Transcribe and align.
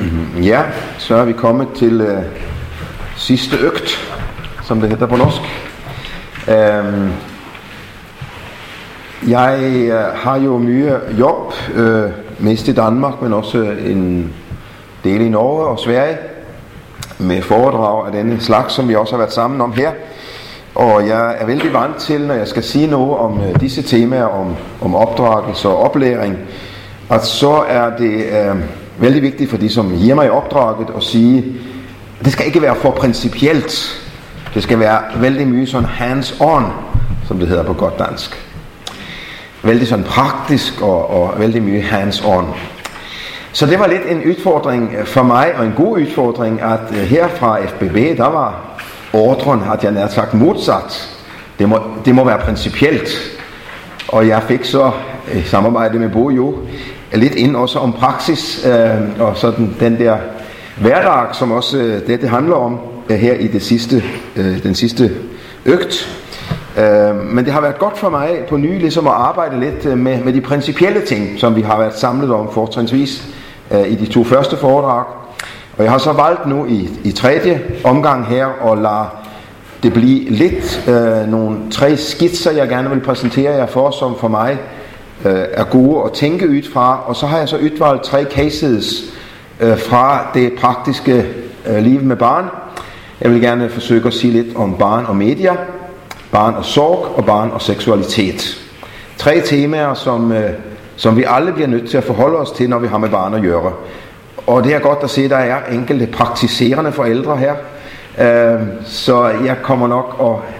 Mhm. 0.00 0.42
Ja, 0.42 0.62
så 0.98 1.14
er 1.14 1.24
vi 1.24 1.32
kommet 1.32 1.68
til 1.76 2.00
øh, 2.00 2.22
sidste 3.16 3.56
økt, 3.56 4.16
som 4.62 4.80
det 4.80 4.90
hedder 4.90 5.06
på 5.06 5.16
norsk. 5.16 5.40
Øhm, 6.48 7.10
jeg 9.28 9.58
øh, 9.62 9.94
har 10.14 10.36
jo 10.36 10.58
mye 10.58 10.92
jobb, 11.18 11.54
øh, 11.74 12.10
mest 12.38 12.68
i 12.68 12.72
Danmark, 12.72 13.22
men 13.22 13.32
også 13.32 13.58
en 13.62 14.32
del 15.04 15.20
i 15.20 15.28
Norge 15.28 15.66
og 15.66 15.78
Sverige, 15.78 16.18
med 17.18 17.42
foredrag 17.42 18.06
af 18.06 18.12
denne 18.12 18.40
slags, 18.40 18.74
som 18.74 18.88
vi 18.88 18.94
også 18.94 19.12
har 19.12 19.18
været 19.18 19.32
sammen 19.32 19.60
om 19.60 19.72
her. 19.72 19.90
Og 20.74 21.06
jeg 21.06 21.36
er 21.38 21.46
vældig 21.46 21.72
vant 21.72 21.96
til, 21.96 22.20
når 22.20 22.34
jeg 22.34 22.48
skal 22.48 22.62
sige 22.62 22.86
noget 22.86 23.16
om 23.16 23.40
øh, 23.40 23.60
disse 23.60 23.82
temaer, 23.82 24.24
om, 24.24 24.56
om 24.80 24.94
opdragelse 24.94 25.68
og 25.68 25.78
oplæring, 25.78 26.38
at 27.10 27.24
så 27.24 27.64
er 27.68 27.96
det 27.96 28.24
øh, 28.24 28.56
vældig 29.00 29.22
vigtigt 29.22 29.50
for 29.50 29.56
de, 29.56 29.68
som 29.68 29.98
giver 29.98 30.14
mig 30.14 30.26
i 30.26 30.30
opdraget, 30.30 30.86
at 30.96 31.02
sige, 31.02 31.44
at 32.18 32.24
det 32.24 32.32
skal 32.32 32.46
ikke 32.46 32.62
være 32.62 32.76
for 32.76 32.90
principielt. 32.90 34.02
Det 34.54 34.62
skal 34.62 34.78
være 34.78 35.00
vældig 35.16 35.48
mye 35.48 35.66
sådan 35.66 35.88
hands-on, 35.88 36.62
som 37.28 37.38
det 37.38 37.48
hedder 37.48 37.62
på 37.62 37.72
godt 37.72 37.98
dansk. 37.98 38.46
Vældig 39.62 39.88
sådan 39.88 40.04
praktisk 40.04 40.82
og, 40.82 41.10
og 41.10 41.40
vældig 41.40 41.62
mye 41.62 41.82
hands-on. 41.82 42.44
Så 43.52 43.66
det 43.66 43.78
var 43.78 43.86
lidt 43.86 44.02
en 44.08 44.30
udfordring 44.30 44.96
for 45.04 45.22
mig, 45.22 45.54
og 45.56 45.66
en 45.66 45.72
god 45.76 46.00
udfordring, 46.00 46.60
at 46.60 46.80
øh, 46.90 46.96
her 46.96 47.28
fra 47.28 47.64
FBB, 47.66 48.18
der 48.18 48.28
var 48.28 48.78
ordren, 49.12 49.60
at 49.72 49.84
jeg 49.84 49.92
nær 49.92 50.08
sagt 50.08 50.34
modsat. 50.34 51.16
Det 51.58 51.68
må, 51.68 51.80
det 52.04 52.14
må 52.14 52.24
være 52.24 52.38
principielt. 52.38 53.08
Og 54.08 54.28
jeg 54.28 54.42
fik 54.42 54.64
så 54.64 54.92
i 55.34 55.42
samarbejde 55.42 55.98
med 55.98 56.08
Bojo 56.08 56.58
lidt 57.12 57.34
ind 57.34 57.56
også 57.56 57.78
om 57.78 57.92
praksis, 57.92 58.66
øh, 58.66 59.20
og 59.20 59.36
sådan 59.36 59.76
den 59.80 59.98
der 59.98 60.16
hverdag, 60.80 61.34
som 61.34 61.52
også 61.52 61.78
øh, 61.78 62.06
det, 62.06 62.20
det 62.20 62.28
handler 62.28 62.54
om 62.54 62.78
øh, 63.08 63.16
her 63.16 63.34
i 63.34 63.46
det 63.46 63.62
sidste, 63.62 64.02
øh, 64.36 64.62
den 64.62 64.74
sidste 64.74 65.10
øgt. 65.64 66.16
Øh, 66.78 67.16
men 67.16 67.44
det 67.44 67.52
har 67.52 67.60
været 67.60 67.78
godt 67.78 67.98
for 67.98 68.10
mig 68.10 68.38
på 68.48 68.56
ny 68.56 68.78
ligesom 68.78 69.06
at 69.06 69.12
arbejde 69.12 69.60
lidt 69.60 69.86
øh, 69.86 69.98
med, 69.98 70.20
med 70.20 70.32
de 70.32 70.40
principielle 70.40 71.00
ting, 71.00 71.38
som 71.38 71.56
vi 71.56 71.60
har 71.60 71.78
været 71.78 71.94
samlet 71.94 72.32
om 72.32 72.52
fortrinsvis 72.52 73.24
øh, 73.70 73.92
i 73.92 73.94
de 73.94 74.06
to 74.06 74.24
første 74.24 74.56
foredrag. 74.56 75.04
Og 75.78 75.84
jeg 75.84 75.92
har 75.92 75.98
så 75.98 76.12
valgt 76.12 76.46
nu 76.46 76.66
i, 76.66 76.88
i 77.04 77.12
tredje 77.12 77.62
omgang 77.84 78.26
her 78.26 78.72
at 78.72 78.78
lade 78.78 79.06
det 79.82 79.92
blive 79.92 80.30
lidt 80.30 80.88
øh, 80.88 81.30
nogle 81.30 81.56
tre 81.70 81.96
skitser, 81.96 82.50
jeg 82.50 82.68
gerne 82.68 82.90
vil 82.90 83.00
præsentere 83.00 83.52
jer 83.52 83.66
for, 83.66 83.90
som 83.90 84.16
for 84.18 84.28
mig 84.28 84.58
øh, 85.24 85.44
er 85.52 85.64
gode 85.64 86.04
at 86.04 86.12
tænke 86.12 86.48
ud 86.48 86.62
fra. 86.72 87.00
Og 87.06 87.16
så 87.16 87.26
har 87.26 87.38
jeg 87.38 87.48
så 87.48 87.56
udvalgt 87.56 88.04
tre 88.04 88.24
cases 88.24 89.14
øh, 89.60 89.78
fra 89.78 90.30
det 90.34 90.52
praktiske 90.58 91.26
øh, 91.66 91.78
liv 91.78 92.02
med 92.02 92.16
barn. 92.16 92.44
Jeg 93.20 93.30
vil 93.30 93.40
gerne 93.40 93.70
forsøge 93.70 94.06
at 94.06 94.14
sige 94.14 94.32
lidt 94.32 94.56
om 94.56 94.76
barn 94.78 95.04
og 95.06 95.16
media, 95.16 95.56
barn 96.32 96.54
og 96.54 96.64
sorg 96.64 97.14
og 97.16 97.24
barn 97.24 97.50
og 97.50 97.62
seksualitet. 97.62 98.62
Tre 99.18 99.40
temaer, 99.40 99.94
som, 99.94 100.32
øh, 100.32 100.50
som 100.96 101.16
vi 101.16 101.24
alle 101.28 101.52
bliver 101.52 101.68
nødt 101.68 101.90
til 101.90 101.96
at 101.96 102.04
forholde 102.04 102.38
os 102.38 102.50
til, 102.50 102.70
når 102.70 102.78
vi 102.78 102.88
har 102.88 102.98
med 102.98 103.08
barn 103.08 103.34
at 103.34 103.42
gøre. 103.42 103.72
Og 104.46 104.64
det 104.64 104.74
er 104.74 104.78
godt 104.78 104.98
at 105.02 105.10
se, 105.10 105.24
at 105.24 105.30
der 105.30 105.36
er 105.36 105.72
enkelte 105.72 106.06
praktiserende 106.06 106.92
forældre 106.92 107.36
her. 107.36 107.54
Øh, 108.18 108.60
så 108.84 109.24
jeg 109.44 109.56
kommer 109.62 109.88
nok 109.88 110.16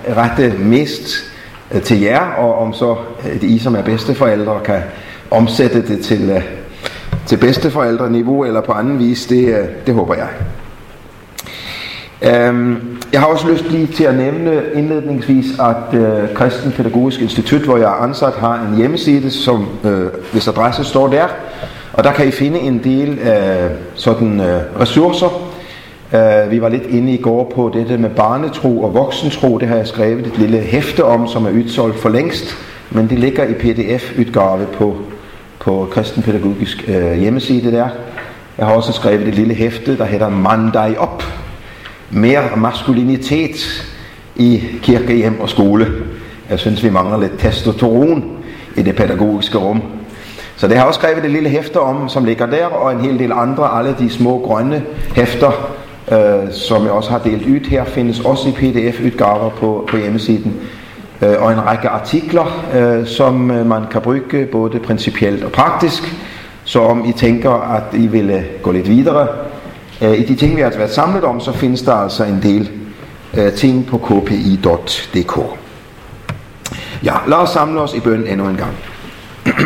at 0.06 0.17
rette 0.17 0.55
mest 0.58 1.30
øh, 1.74 1.82
til 1.82 2.00
jer, 2.00 2.20
og 2.20 2.58
om 2.58 2.72
så 2.72 2.96
øh, 3.26 3.50
I, 3.50 3.58
som 3.58 3.74
er 3.74 3.82
bedsteforældre, 3.82 4.60
kan 4.64 4.80
omsætte 5.30 5.86
det 5.86 6.00
til, 6.00 6.30
øh, 6.30 6.42
til 7.27 7.36
bedsteforældreniveau 7.36 8.44
eller 8.44 8.60
på 8.60 8.72
anden 8.72 8.98
vis, 8.98 9.27
det, 9.27 9.44
øh, 9.44 9.64
det 9.86 9.94
håber 9.94 10.14
jeg. 10.14 10.28
Øhm, 12.22 12.98
jeg 13.12 13.20
har 13.20 13.27
også 13.27 13.48
lyst 13.48 13.70
lige 13.70 13.86
til 13.86 14.04
at 14.04 14.14
nævne 14.14 14.62
indledningsvis, 14.74 15.46
at 15.60 16.00
øh, 16.00 16.34
Kristen 16.34 16.72
Pædagogisk 16.72 17.20
Institut, 17.20 17.61
hvor 17.61 17.77
jeg 17.77 17.84
er 17.84 18.02
ansat, 18.02 18.33
har 18.33 18.55
en 18.55 18.77
hjemmeside, 18.77 19.30
som 19.30 19.68
øh, 19.84 20.06
hvis 20.33 20.48
adresse 20.48 20.84
står 20.84 21.08
der, 21.08 21.27
og 21.92 22.05
der 22.05 22.12
kan 22.12 22.28
I 22.28 22.30
finde 22.30 22.58
en 22.58 22.84
del 22.84 23.18
øh, 23.18 23.70
sådan 23.95 24.40
øh, 24.40 24.61
ressourcer. 24.80 25.49
Uh, 26.12 26.50
vi 26.50 26.60
var 26.60 26.68
lidt 26.68 26.86
inde 26.86 27.12
i 27.12 27.16
går 27.16 27.52
på 27.54 27.70
dette 27.74 27.98
med 27.98 28.10
barnetro 28.10 28.82
og 28.82 28.94
voksentro. 28.94 29.58
Det 29.58 29.68
har 29.68 29.76
jeg 29.76 29.86
skrevet 29.86 30.26
et 30.26 30.38
lille 30.38 30.58
hæfte 30.58 31.04
om, 31.04 31.28
som 31.28 31.46
er 31.46 31.50
udsolgt 31.50 31.98
for 31.98 32.08
længst. 32.08 32.56
Men 32.90 33.10
det 33.10 33.18
ligger 33.18 33.44
i 33.44 33.54
pdf-udgave 33.54 34.66
på, 34.72 34.96
på 35.60 35.88
kristenpædagogisk 35.90 36.84
uh, 36.88 36.94
øh, 36.94 37.12
hjemmeside 37.12 37.72
der. 37.72 37.88
Jeg 38.58 38.66
har 38.66 38.74
også 38.74 38.92
skrevet 38.92 39.28
et 39.28 39.34
lille 39.34 39.54
hæfte, 39.54 39.98
der 39.98 40.04
hedder 40.04 40.28
Mand 40.28 40.72
dig 40.72 40.94
op. 40.98 41.22
Mere 42.10 42.42
maskulinitet 42.56 43.86
i 44.36 44.62
kirke, 44.82 45.14
hjem 45.14 45.40
og 45.40 45.48
skole. 45.48 45.86
Jeg 46.50 46.58
synes, 46.58 46.84
vi 46.84 46.90
mangler 46.90 47.20
lidt 47.20 47.38
testosteron 47.38 48.24
i 48.77 48.82
det 48.82 48.96
pædagogiske 48.96 49.58
rum. 49.58 49.82
Så 50.56 50.68
det 50.68 50.77
har 50.77 50.82
jeg 50.82 50.88
også 50.88 51.00
skrevet 51.00 51.24
et 51.24 51.30
lille 51.30 51.48
hæfte 51.48 51.80
om, 51.80 52.08
som 52.08 52.24
ligger 52.24 52.46
der, 52.46 52.66
og 52.66 52.92
en 52.92 53.00
hel 53.00 53.18
del 53.18 53.32
andre, 53.32 53.78
alle 53.78 53.96
de 53.98 54.10
små 54.10 54.38
grønne 54.38 54.82
hæfter, 55.16 55.80
øh, 56.12 56.52
som 56.52 56.83
jeg 56.83 56.92
også 56.92 57.11
har 57.11 57.18
delt 57.18 57.46
ud 57.46 57.66
her, 57.68 57.84
findes 57.84 58.20
også 58.20 58.48
i 58.48 58.52
pdf-udgaver 58.52 59.50
på, 59.50 59.88
på 59.90 59.96
hjemmesiden. 59.96 60.56
Øh, 61.22 61.42
og 61.42 61.52
en 61.52 61.66
række 61.66 61.88
artikler, 61.88 62.64
øh, 62.74 63.06
som 63.06 63.50
øh, 63.50 63.66
man 63.66 63.83
kan 63.90 64.00
bruge 64.00 64.46
både 64.52 64.78
principielt 64.78 65.44
og 65.44 65.52
praktisk. 65.52 66.02
Så 66.64 66.80
om 66.80 67.05
I 67.08 67.12
tænker, 67.12 67.50
at 67.50 67.83
I 67.92 68.06
ville 68.06 68.44
gå 68.62 68.72
lidt 68.72 68.89
videre 68.89 69.28
øh, 70.02 70.18
i 70.18 70.24
de 70.24 70.34
ting, 70.34 70.56
vi 70.56 70.60
har 70.60 70.70
været 70.70 70.90
samlet 70.90 71.24
om, 71.24 71.40
så 71.40 71.52
findes 71.52 71.83
der 71.83 71.94
altså 71.94 72.24
en 72.24 72.40
del 72.42 72.70
øh, 73.34 73.52
ting 73.52 73.86
på 73.86 73.98
kpi.dk. 73.98 75.39
Ja, 77.05 77.14
lad 77.27 77.36
os 77.36 77.50
samle 77.50 77.80
os 77.80 77.94
i 77.94 78.00
bøn 78.00 78.27
endnu 78.27 78.48
en 78.48 78.56
gang. 78.56 78.77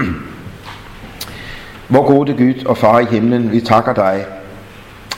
Hvor 1.89 2.07
gode 2.07 2.33
Gud 2.33 2.65
og 2.67 2.77
far 2.77 2.99
i 2.99 3.05
himlen, 3.05 3.53
vi 3.53 3.61
takker 3.61 3.95
dig 3.95 4.25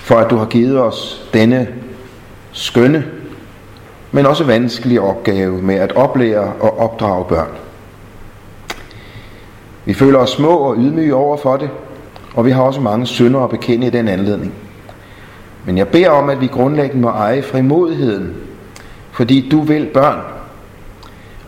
for 0.07 0.17
at 0.17 0.31
du 0.31 0.37
har 0.37 0.47
givet 0.47 0.81
os 0.81 1.29
denne 1.35 1.69
skønne, 2.53 3.05
men 4.13 4.27
også 4.27 4.45
vanskelige 4.45 5.01
opgave 5.01 5.63
med 5.63 5.75
at 5.75 5.93
oplære 5.93 6.53
og 6.61 6.79
opdrage 6.79 7.25
børn. 7.25 7.49
Vi 9.85 9.95
føler 9.95 10.19
os 10.19 10.31
små 10.31 10.57
og 10.57 10.77
ydmyge 10.77 11.15
over 11.15 11.37
for 11.37 11.57
det, 11.57 11.71
og 12.35 12.47
vi 12.47 12.51
har 12.51 12.63
også 12.63 12.81
mange 12.81 13.07
synder 13.07 13.41
at 13.41 13.51
bekende 13.51 13.87
i 13.87 13.91
den 13.91 14.09
anledning. 14.09 14.55
Men 15.65 15.79
jeg 15.79 15.89
beder 15.89 16.11
om, 16.11 16.31
at 16.31 16.41
vi 16.41 16.47
grundlæggende 16.47 17.03
må 17.03 17.09
eje 17.09 17.43
frimodigheden, 17.43 18.35
fordi 19.13 19.49
du 19.49 19.61
vil 19.61 19.91
børn, 19.95 20.21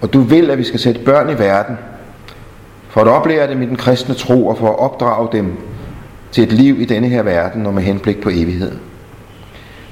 og 0.00 0.12
du 0.12 0.20
vil, 0.20 0.50
at 0.50 0.58
vi 0.58 0.64
skal 0.64 0.80
sætte 0.80 1.00
børn 1.00 1.30
i 1.30 1.38
verden, 1.38 1.78
for 2.88 3.00
at 3.00 3.08
oplære 3.08 3.48
dem 3.48 3.62
i 3.62 3.66
den 3.66 3.76
kristne 3.76 4.14
tro 4.14 4.46
og 4.46 4.58
for 4.58 4.68
at 4.68 4.78
opdrage 4.78 5.28
dem 5.32 5.56
til 6.32 6.44
et 6.44 6.52
liv 6.52 6.80
i 6.80 6.84
denne 6.84 7.08
her 7.08 7.22
verden 7.22 7.66
og 7.66 7.74
med 7.74 7.82
henblik 7.82 8.20
på 8.20 8.28
evigheden. 8.28 8.80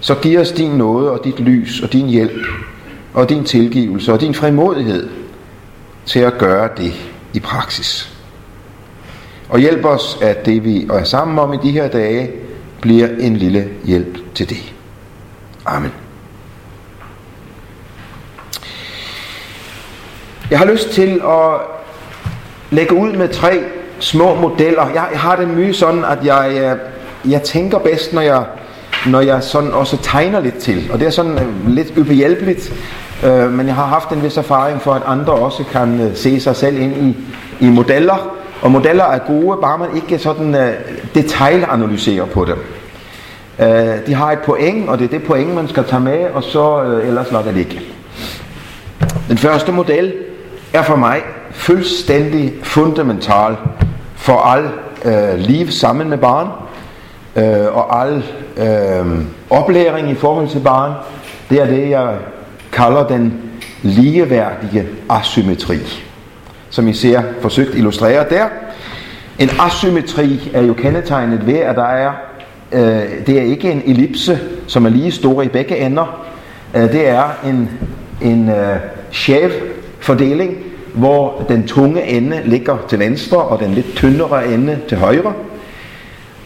Så 0.00 0.14
giv 0.14 0.38
os 0.40 0.52
din 0.52 0.70
nåde 0.70 1.10
og 1.10 1.24
dit 1.24 1.40
lys 1.40 1.80
og 1.80 1.92
din 1.92 2.06
hjælp 2.06 2.46
og 3.14 3.28
din 3.28 3.44
tilgivelse 3.44 4.12
og 4.12 4.20
din 4.20 4.34
frimodighed 4.34 5.08
til 6.06 6.20
at 6.20 6.38
gøre 6.38 6.68
det 6.76 6.92
i 7.32 7.40
praksis. 7.40 8.12
Og 9.48 9.58
hjælp 9.58 9.84
os, 9.84 10.18
at 10.22 10.46
det 10.46 10.64
vi 10.64 10.86
er 10.92 11.04
sammen 11.04 11.38
om 11.38 11.52
i 11.52 11.56
de 11.62 11.70
her 11.70 11.88
dage, 11.88 12.30
bliver 12.80 13.08
en 13.20 13.36
lille 13.36 13.68
hjælp 13.84 14.34
til 14.34 14.50
det. 14.50 14.72
Amen. 15.66 15.92
Jeg 20.50 20.58
har 20.58 20.66
lyst 20.66 20.90
til 20.90 21.20
at 21.24 21.60
lægge 22.70 22.94
ud 22.94 23.12
med 23.12 23.28
tre 23.28 23.64
små 23.98 24.34
modeller. 24.34 24.86
Jeg, 24.86 25.04
jeg 25.12 25.20
har 25.20 25.36
det 25.36 25.48
mye 25.48 25.74
sådan, 25.74 26.04
at 26.04 26.18
jeg, 26.24 26.52
jeg, 26.54 26.76
jeg 27.30 27.42
tænker 27.42 27.78
bedst, 27.78 28.12
når 28.12 28.20
jeg, 28.20 28.44
når 29.06 29.20
jeg 29.20 29.42
sådan 29.42 29.72
også 29.72 29.96
tegner 30.02 30.40
lidt 30.40 30.58
til. 30.58 30.90
Og 30.92 31.00
det 31.00 31.06
er 31.06 31.10
sådan 31.10 31.32
øh, 31.32 31.68
lidt 31.68 31.98
ubehjælpeligt, 31.98 32.72
øh, 33.24 33.52
men 33.52 33.66
jeg 33.66 33.74
har 33.74 33.86
haft 33.86 34.10
en 34.10 34.22
vis 34.22 34.36
erfaring 34.36 34.82
for, 34.82 34.92
at 34.92 35.02
andre 35.06 35.32
også 35.32 35.64
kan 35.64 36.00
øh, 36.00 36.16
se 36.16 36.40
sig 36.40 36.56
selv 36.56 36.78
ind 36.78 36.96
i, 36.96 37.16
i 37.60 37.70
modeller. 37.70 38.36
Og 38.62 38.70
modeller 38.70 39.04
er 39.04 39.18
gode, 39.18 39.58
bare 39.62 39.78
man 39.78 39.88
ikke 39.96 40.18
sådan 40.18 40.54
øh, 40.54 40.74
detaljanalyserer 41.14 42.24
på 42.24 42.44
dem. 42.44 42.58
Øh, 43.58 44.06
de 44.06 44.14
har 44.14 44.32
et 44.32 44.38
point, 44.38 44.88
og 44.88 44.98
det 44.98 45.04
er 45.04 45.08
det 45.08 45.22
point, 45.22 45.54
man 45.54 45.68
skal 45.68 45.84
tage 45.84 46.00
med, 46.00 46.26
og 46.34 46.42
så 46.42 46.82
øh, 46.82 47.08
ellers 47.08 47.32
lader 47.32 47.44
det 47.44 47.56
ikke. 47.56 47.80
Den 49.28 49.38
første 49.38 49.72
model 49.72 50.12
er 50.72 50.82
for 50.82 50.96
mig 50.96 51.22
fuldstændig 51.50 52.52
fundamental 52.62 53.56
for 54.26 54.36
al 54.36 54.64
øh, 55.04 55.38
liv 55.38 55.70
sammen 55.70 56.08
med 56.10 56.18
barn, 56.18 56.48
øh, 57.36 57.76
og 57.76 58.02
al 58.02 58.24
øh, 58.56 59.24
oplæring 59.50 60.10
i 60.10 60.14
forhold 60.14 60.48
til 60.48 60.60
barn, 60.60 60.92
det 61.50 61.62
er 61.62 61.66
det, 61.66 61.90
jeg 61.90 62.14
kalder 62.72 63.06
den 63.06 63.34
ligeværdige 63.82 64.86
asymmetri, 65.10 65.78
som 66.70 66.88
I 66.88 66.92
ser 66.92 67.22
forsøgt 67.40 67.74
illustreret 67.74 68.30
der. 68.30 68.46
En 69.38 69.50
asymmetri 69.60 70.50
er 70.54 70.62
jo 70.62 70.74
kendetegnet 70.74 71.46
ved, 71.46 71.58
at 71.58 71.76
der 71.76 71.86
er 71.86 72.12
Øh, 72.72 73.26
det 73.26 73.38
er 73.38 73.42
ikke 73.42 73.70
en 73.70 73.82
ellipse, 73.86 74.38
som 74.66 74.86
er 74.86 74.90
lige 74.90 75.12
stor 75.12 75.42
i 75.42 75.48
begge 75.48 75.78
ender. 75.78 76.26
Øh, 76.74 76.82
det 76.82 77.08
er 77.08 77.24
en, 77.46 77.70
en 78.22 78.48
øh, 78.48 78.76
skæv 79.10 79.50
fordeling, 80.00 80.56
hvor 80.96 81.44
den 81.48 81.66
tunge 81.66 82.02
ende 82.02 82.40
ligger 82.44 82.76
til 82.88 82.98
venstre, 82.98 83.38
og 83.38 83.60
den 83.60 83.74
lidt 83.74 83.94
tyndere 83.94 84.52
ende 84.54 84.78
til 84.88 84.98
højre. 84.98 85.32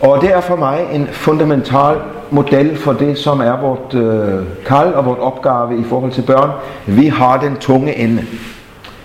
Og 0.00 0.20
det 0.22 0.32
er 0.32 0.40
for 0.40 0.56
mig 0.56 0.80
en 0.92 1.08
fundamental 1.12 1.96
model 2.30 2.76
for 2.76 2.92
det, 2.92 3.18
som 3.18 3.40
er 3.40 3.60
vort 3.60 3.94
øh, 3.94 4.46
kald 4.66 4.94
og 4.94 5.04
vort 5.04 5.18
opgave 5.18 5.80
i 5.80 5.84
forhold 5.84 6.12
til 6.12 6.22
børn. 6.22 6.50
Vi 6.86 7.06
har 7.06 7.40
den 7.40 7.56
tunge 7.56 7.96
ende. 7.96 8.24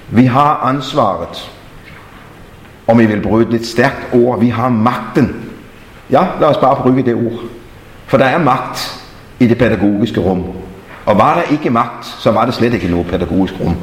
Vi 0.09 0.25
har 0.25 0.61
ansvaret. 0.63 1.51
Om 2.87 2.99
I 2.99 3.05
vil 3.05 3.21
bruge 3.21 3.41
et 3.41 3.49
lidt 3.49 3.65
stærkt 3.65 4.07
ord, 4.13 4.39
vi 4.39 4.49
har 4.49 4.69
magten. 4.69 5.51
Ja, 6.11 6.27
lad 6.39 6.47
os 6.47 6.57
bare 6.57 6.75
bruge 6.75 7.03
det 7.03 7.15
ord. 7.15 7.39
For 8.05 8.17
der 8.17 8.25
er 8.25 8.37
magt 8.37 9.03
i 9.39 9.47
det 9.47 9.57
pædagogiske 9.57 10.19
rum. 10.19 10.43
Og 11.05 11.17
var 11.17 11.33
der 11.33 11.51
ikke 11.51 11.69
magt, 11.69 12.05
så 12.05 12.31
var 12.31 12.45
det 12.45 12.53
slet 12.53 12.73
ikke 12.73 12.87
noget 12.87 13.07
pædagogisk 13.07 13.53
rum. 13.61 13.75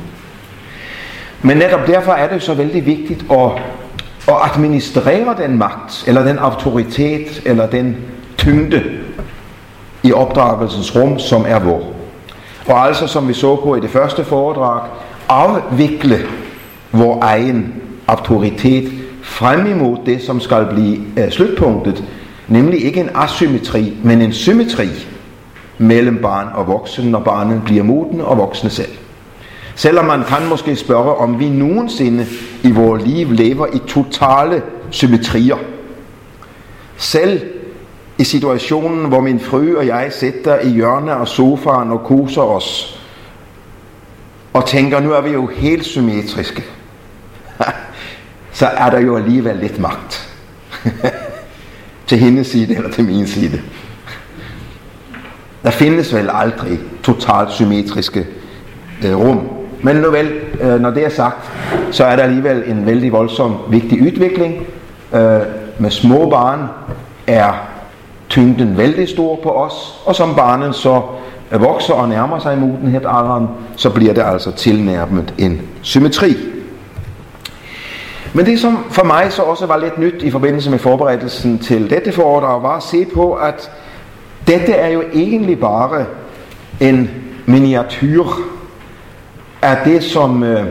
Men 1.43 1.56
netop 1.56 1.87
derfor 1.87 2.12
er 2.12 2.29
det 2.29 2.43
så 2.43 2.55
vældig 2.55 2.87
vigtigt 2.87 3.25
at, 3.31 3.50
at 4.29 4.35
administrere 4.55 5.37
den 5.43 5.59
magt, 5.59 6.05
eller 6.06 6.25
den 6.25 6.39
autoritet, 6.39 7.43
eller 7.44 7.67
den 7.67 7.97
tyngde 8.39 8.83
i 10.03 10.12
opdragelsens 10.12 10.97
rum, 10.97 11.19
som 11.19 11.44
er 11.49 11.59
vor. 11.59 11.83
Og 12.67 12.87
altså, 12.87 13.06
som 13.06 13.29
vi 13.29 13.33
så 13.33 13.56
på 13.56 13.75
i 13.75 13.81
det 13.81 13.91
første 13.91 14.25
foredrag, 14.25 14.89
afvikle 15.29 16.19
vor 16.93 17.19
egen 17.23 17.75
autoritet 18.06 18.93
frem 19.23 19.67
imod 19.67 19.97
det, 20.06 20.23
som 20.23 20.41
skal 20.41 20.67
blive 20.71 20.99
uh, 20.99 21.31
slutpunktet, 21.31 22.05
nemlig 22.49 22.85
ikke 22.85 23.00
en 23.00 23.11
asymmetri, 23.15 23.97
men 24.03 24.23
en 24.23 24.33
symmetri 24.33 24.89
mellem 25.79 26.19
barn 26.23 26.49
og 26.55 26.67
voksen, 26.67 27.11
når 27.11 27.21
barnet 27.21 27.62
bliver 27.65 27.83
moden 27.83 28.21
og 28.21 28.39
voksne 28.39 28.71
selv. 28.71 28.93
Selvom 29.74 30.04
man 30.04 30.24
kan 30.24 30.48
måske 30.48 30.76
spørge, 30.76 31.14
om 31.14 31.38
vi 31.40 31.48
nogensinde 31.48 32.26
i 32.62 32.70
vores 32.70 33.02
liv 33.06 33.30
lever 33.30 33.66
i 33.66 33.78
totale 33.88 34.62
symmetrier. 34.90 35.56
Selv 36.96 37.40
i 38.19 38.24
situationen, 38.24 39.08
hvor 39.08 39.20
min 39.20 39.40
fru 39.40 39.76
og 39.76 39.86
jeg 39.86 40.12
sætter 40.12 40.60
i 40.60 40.69
hjørnet 40.69 41.12
af 41.12 41.28
sofaen 41.28 41.90
og 41.90 42.00
koser 42.04 42.42
os, 42.42 43.00
og 44.52 44.66
tænker, 44.66 45.00
nu 45.00 45.12
er 45.12 45.20
vi 45.20 45.30
jo 45.30 45.46
helt 45.46 45.84
symmetriske, 45.84 46.64
så 48.52 48.66
er 48.66 48.90
der 48.90 49.00
jo 49.00 49.16
alligevel 49.16 49.56
lidt 49.56 49.78
magt. 49.78 50.28
til 52.06 52.19
hendes 52.19 52.46
side 52.46 52.76
eller 52.76 52.90
til 52.90 53.04
min 53.04 53.26
side. 53.26 53.62
Der 55.62 55.70
findes 55.70 56.14
vel 56.14 56.30
aldrig 56.32 56.78
totalt 57.02 57.52
symmetriske 57.52 58.26
øh, 59.04 59.16
rum. 59.16 59.62
Men 59.82 59.96
nu 59.96 60.11
vel, 60.11 60.32
øh, 60.61 60.81
når 60.81 60.90
det 60.90 61.05
er 61.05 61.08
sagt, 61.08 61.52
så 61.90 62.05
er 62.05 62.17
der 62.17 62.23
alligevel 62.23 62.62
en 62.67 62.87
vældig 62.87 63.12
voldsom 63.12 63.56
vigtig 63.69 64.02
udvikling. 64.02 64.67
Øh, 65.14 65.40
med 65.79 65.90
små 65.90 66.31
barn 66.31 66.61
er 67.26 67.52
tyngden 68.29 68.79
vældig 68.79 69.08
stor 69.08 69.40
på 69.43 69.50
os, 69.50 70.02
og 70.06 70.14
som 70.14 70.34
barnet 70.34 70.75
så 70.75 71.02
vokser 71.50 71.94
og 71.94 72.08
nærmer 72.08 72.38
sig 72.38 72.58
modenhedsalderen, 72.58 73.49
så 73.76 73.90
bliver 73.90 74.14
det 74.14 74.23
altså 74.23 74.52
tilnærmet 74.52 75.34
en 75.38 75.62
symmetri. 75.82 76.37
Men 78.32 78.46
det 78.46 78.61
som 78.61 78.84
for 78.90 79.05
mig 79.05 79.32
så 79.32 79.43
også 79.43 79.67
var 79.67 79.76
lidt 79.76 79.99
nyt 79.99 80.23
i 80.23 80.31
forbindelse 80.31 80.70
med 80.70 80.79
forberedelsen 80.79 81.58
til 81.58 81.90
dette 81.90 82.12
foredrag, 82.12 82.62
var 82.62 82.76
at 82.76 82.82
se 82.82 83.06
på, 83.14 83.32
at 83.32 83.70
dette 84.46 84.73
er 84.73 84.88
jo 84.88 85.02
egentlig 85.14 85.61
bare 85.61 86.05
en 86.81 87.11
miniatyr 87.46 88.25
er 89.62 89.85
det, 89.85 90.05
som 90.05 90.43
øh, 90.43 90.67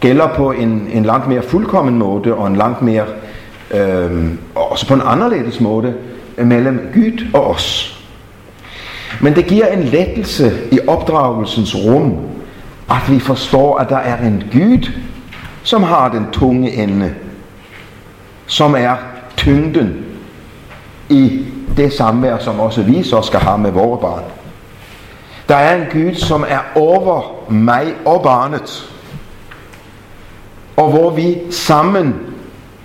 gælder 0.00 0.28
på 0.28 0.52
en, 0.52 0.88
en 0.92 1.04
langt 1.04 1.28
mere 1.28 1.42
fuldkommen 1.42 1.98
måde, 1.98 2.34
og 2.34 2.46
en 2.46 2.56
langt 2.56 2.82
mere, 2.82 3.04
øh, 3.70 4.30
også 4.54 4.88
på 4.88 4.94
en 4.94 5.02
anderledes 5.04 5.60
måde, 5.60 5.94
øh, 6.38 6.46
mellem 6.46 6.90
Gud 6.94 7.26
og 7.34 7.46
os. 7.46 7.90
Men 9.20 9.34
det 9.34 9.46
giver 9.46 9.66
en 9.66 9.82
lettelse 9.82 10.52
i 10.72 10.78
opdragelsens 10.86 11.76
rum, 11.76 12.16
at 12.90 13.10
vi 13.10 13.20
forstår, 13.20 13.78
at 13.78 13.88
der 13.88 13.96
er 13.96 14.26
en 14.26 14.44
Gud, 14.52 14.90
som 15.62 15.82
har 15.82 16.08
den 16.08 16.26
tunge 16.32 16.72
ende, 16.72 17.14
som 18.46 18.74
er 18.78 18.96
tyngden 19.36 20.04
i 21.08 21.46
det 21.76 21.92
samvær, 21.92 22.38
som 22.38 22.60
også 22.60 22.82
vi 22.82 23.02
så 23.02 23.22
skal 23.22 23.40
have 23.40 23.58
med 23.58 23.70
vores 23.70 24.00
barn. 24.00 24.22
Der 25.48 25.56
er 25.56 25.76
en 25.76 25.86
Gud, 25.92 26.14
som 26.14 26.44
er 26.48 26.58
over 26.74 27.22
mig 27.50 27.94
og 28.04 28.22
barnet, 28.22 28.90
og 30.76 30.90
hvor 30.90 31.10
vi 31.10 31.38
sammen 31.50 32.14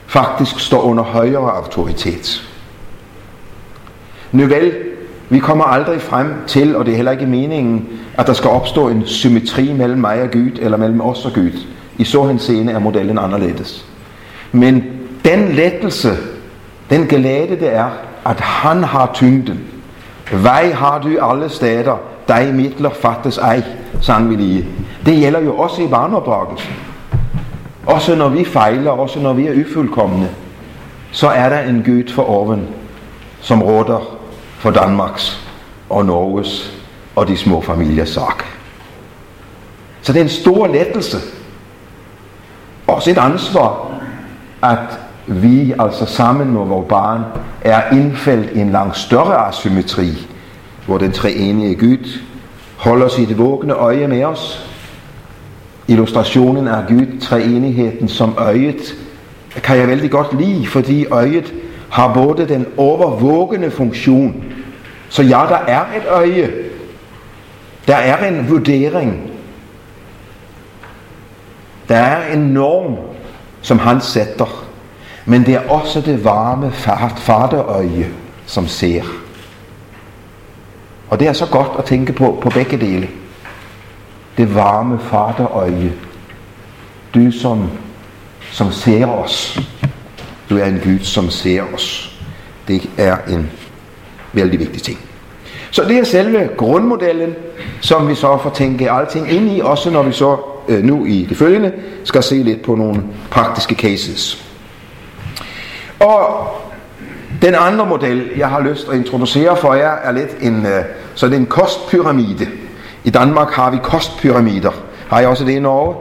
faktisk 0.07 0.59
står 0.59 0.81
under 0.81 1.03
højere 1.03 1.51
autoritet. 1.51 2.49
Nu 4.31 4.45
vel, 4.45 4.73
vi 5.29 5.39
kommer 5.39 5.65
aldrig 5.65 6.01
frem 6.01 6.33
til, 6.47 6.75
og 6.75 6.85
det 6.85 6.91
er 6.91 6.95
heller 6.95 7.11
ikke 7.11 7.25
meningen, 7.25 7.87
at 8.17 8.27
der 8.27 8.33
skal 8.33 8.49
opstå 8.49 8.89
en 8.89 9.07
symmetri 9.07 9.73
mellem 9.73 9.99
mig 9.99 10.21
og 10.21 10.31
Gud, 10.31 10.59
eller 10.61 10.77
mellem 10.77 11.01
os 11.01 11.25
og 11.25 11.33
Gud. 11.33 11.65
I 11.97 12.03
så 12.03 12.27
henseende 12.27 12.71
er 12.73 12.79
modellen 12.79 13.17
anderledes. 13.17 13.85
Men 14.51 14.83
den 15.25 15.47
lettelse, 15.47 16.17
den 16.89 17.07
glæde 17.07 17.59
det 17.59 17.75
er, 17.75 17.89
at 18.25 18.39
han 18.39 18.83
har 18.83 19.11
tyngden. 19.13 19.59
Vej 20.31 20.71
har 20.71 20.99
du 20.99 21.17
alle 21.21 21.49
steder, 21.49 21.97
dig 22.29 22.53
midler 22.53 22.89
fattes 22.89 23.37
ej, 23.37 23.63
sang 24.01 24.29
vi 24.29 24.35
lige. 24.35 24.65
Det 25.05 25.19
gælder 25.19 25.39
jo 25.39 25.57
også 25.57 25.81
i 25.81 25.87
barneopdragelsen. 25.87 26.73
Også 27.85 28.15
når 28.15 28.29
vi 28.29 28.45
fejler, 28.45 28.91
også 28.91 29.19
når 29.19 29.33
vi 29.33 29.47
er 29.47 29.65
ufuldkommende, 29.65 30.29
så 31.11 31.27
er 31.27 31.49
der 31.49 31.59
en 31.59 31.83
Gud 31.83 32.13
for 32.13 32.23
oven, 32.23 32.67
som 33.41 33.63
råder 33.63 34.17
for 34.57 34.71
Danmarks 34.71 35.47
og 35.89 36.05
Norges 36.05 36.79
og 37.15 37.27
de 37.27 37.37
små 37.37 37.61
familiers 37.61 38.09
sak. 38.09 38.43
Så 40.01 40.13
det 40.13 40.19
er 40.19 40.23
en 40.23 40.29
stor 40.29 40.67
lettelse. 40.67 41.17
Også 42.87 43.11
et 43.11 43.17
ansvar, 43.17 43.91
at 44.61 44.99
vi 45.27 45.73
altså 45.79 46.05
sammen 46.05 46.51
med 46.51 46.65
vores 46.65 46.89
barn 46.89 47.21
er 47.61 47.91
indfældt 47.91 48.51
i 48.51 48.59
en 48.59 48.71
langt 48.71 48.97
større 48.97 49.47
asymmetri, 49.47 50.27
hvor 50.89 50.97
den 50.97 51.11
treenige 51.11 51.75
Gud 51.75 52.19
holder 52.77 53.07
sit 53.07 53.37
vågne 53.37 53.73
øje 53.73 54.07
med 54.07 54.23
os. 54.23 54.69
Illustrationen 55.87 56.67
af 56.67 56.87
Gud, 56.87 57.19
treenigheden 57.21 58.07
som 58.07 58.33
øjet, 58.37 58.95
kan 59.63 59.77
jeg 59.77 59.87
vældig 59.87 60.11
godt 60.11 60.41
lide, 60.41 60.67
fordi 60.67 61.05
øjet 61.05 61.53
har 61.89 62.13
både 62.13 62.47
den 62.47 62.65
overvågende 62.77 63.71
funktion, 63.71 64.43
så 65.09 65.23
ja, 65.23 65.45
der 65.49 65.57
er 65.67 65.81
et 65.97 66.05
øje, 66.09 66.53
der 67.87 67.95
er 67.95 68.27
en 68.27 68.49
vurdering, 68.49 69.31
der 71.89 71.95
er 71.95 72.33
en 72.33 72.41
norm, 72.41 72.95
som 73.61 73.79
han 73.79 74.01
sætter, 74.01 74.65
men 75.25 75.45
det 75.45 75.53
er 75.53 75.69
også 75.69 76.01
det 76.01 76.23
varme 76.23 76.71
faderøje, 77.17 78.07
som 78.45 78.67
ser. 78.67 79.03
Og 81.09 81.19
det 81.19 81.27
er 81.27 81.33
så 81.33 81.45
godt 81.45 81.71
at 81.77 81.85
tænke 81.85 82.13
på 82.13 82.39
på 82.41 82.49
begge 82.49 82.77
dele. 82.77 83.09
Det 84.37 84.55
varme 84.55 84.99
faderøje. 84.99 85.93
Du 87.13 87.31
som, 87.31 87.69
som 88.51 88.71
ser 88.71 89.05
os. 89.05 89.59
Du 90.49 90.57
er 90.57 90.65
en 90.65 90.79
Gud, 90.83 90.99
som 90.99 91.29
ser 91.29 91.63
os. 91.73 92.15
Det 92.67 92.89
er 92.97 93.17
en 93.27 93.51
vældig 94.33 94.59
vigtig 94.59 94.81
ting. 94.81 94.99
Så 95.71 95.83
det 95.83 95.97
er 95.97 96.03
selve 96.03 96.49
grundmodellen, 96.57 97.35
som 97.81 98.09
vi 98.09 98.15
så 98.15 98.37
får 98.37 98.49
tænke 98.49 98.91
alting 98.91 99.31
ind 99.31 99.51
i, 99.57 99.61
også 99.61 99.89
når 99.89 100.03
vi 100.03 100.11
så 100.11 100.37
øh, 100.67 100.83
nu 100.83 101.05
i 101.05 101.25
det 101.29 101.37
følgende 101.37 101.73
skal 102.03 102.23
se 102.23 102.35
lidt 102.35 102.61
på 102.61 102.75
nogle 102.75 103.03
praktiske 103.31 103.75
cases. 103.75 104.45
Og 105.99 106.47
den 107.41 107.55
andre 107.55 107.85
model, 107.85 108.29
jeg 108.37 108.47
har 108.47 108.61
lyst 108.61 108.89
at 108.89 108.95
introducere 108.95 109.57
for 109.57 109.73
jer, 109.73 109.91
er 110.03 110.11
lidt 110.11 110.37
en, 110.41 110.65
øh, 110.65 110.83
så 111.15 111.25
det 111.25 111.33
er 111.33 111.39
en 111.39 111.45
kostpyramide. 111.45 112.47
I 113.03 113.09
Danmark 113.09 113.51
har 113.51 113.71
vi 113.71 113.77
kostpyramider. 113.83 114.71
Har 115.09 115.19
jeg 115.19 115.29
også 115.29 115.45
det 115.45 115.51
i 115.51 115.59
Norge? 115.59 115.95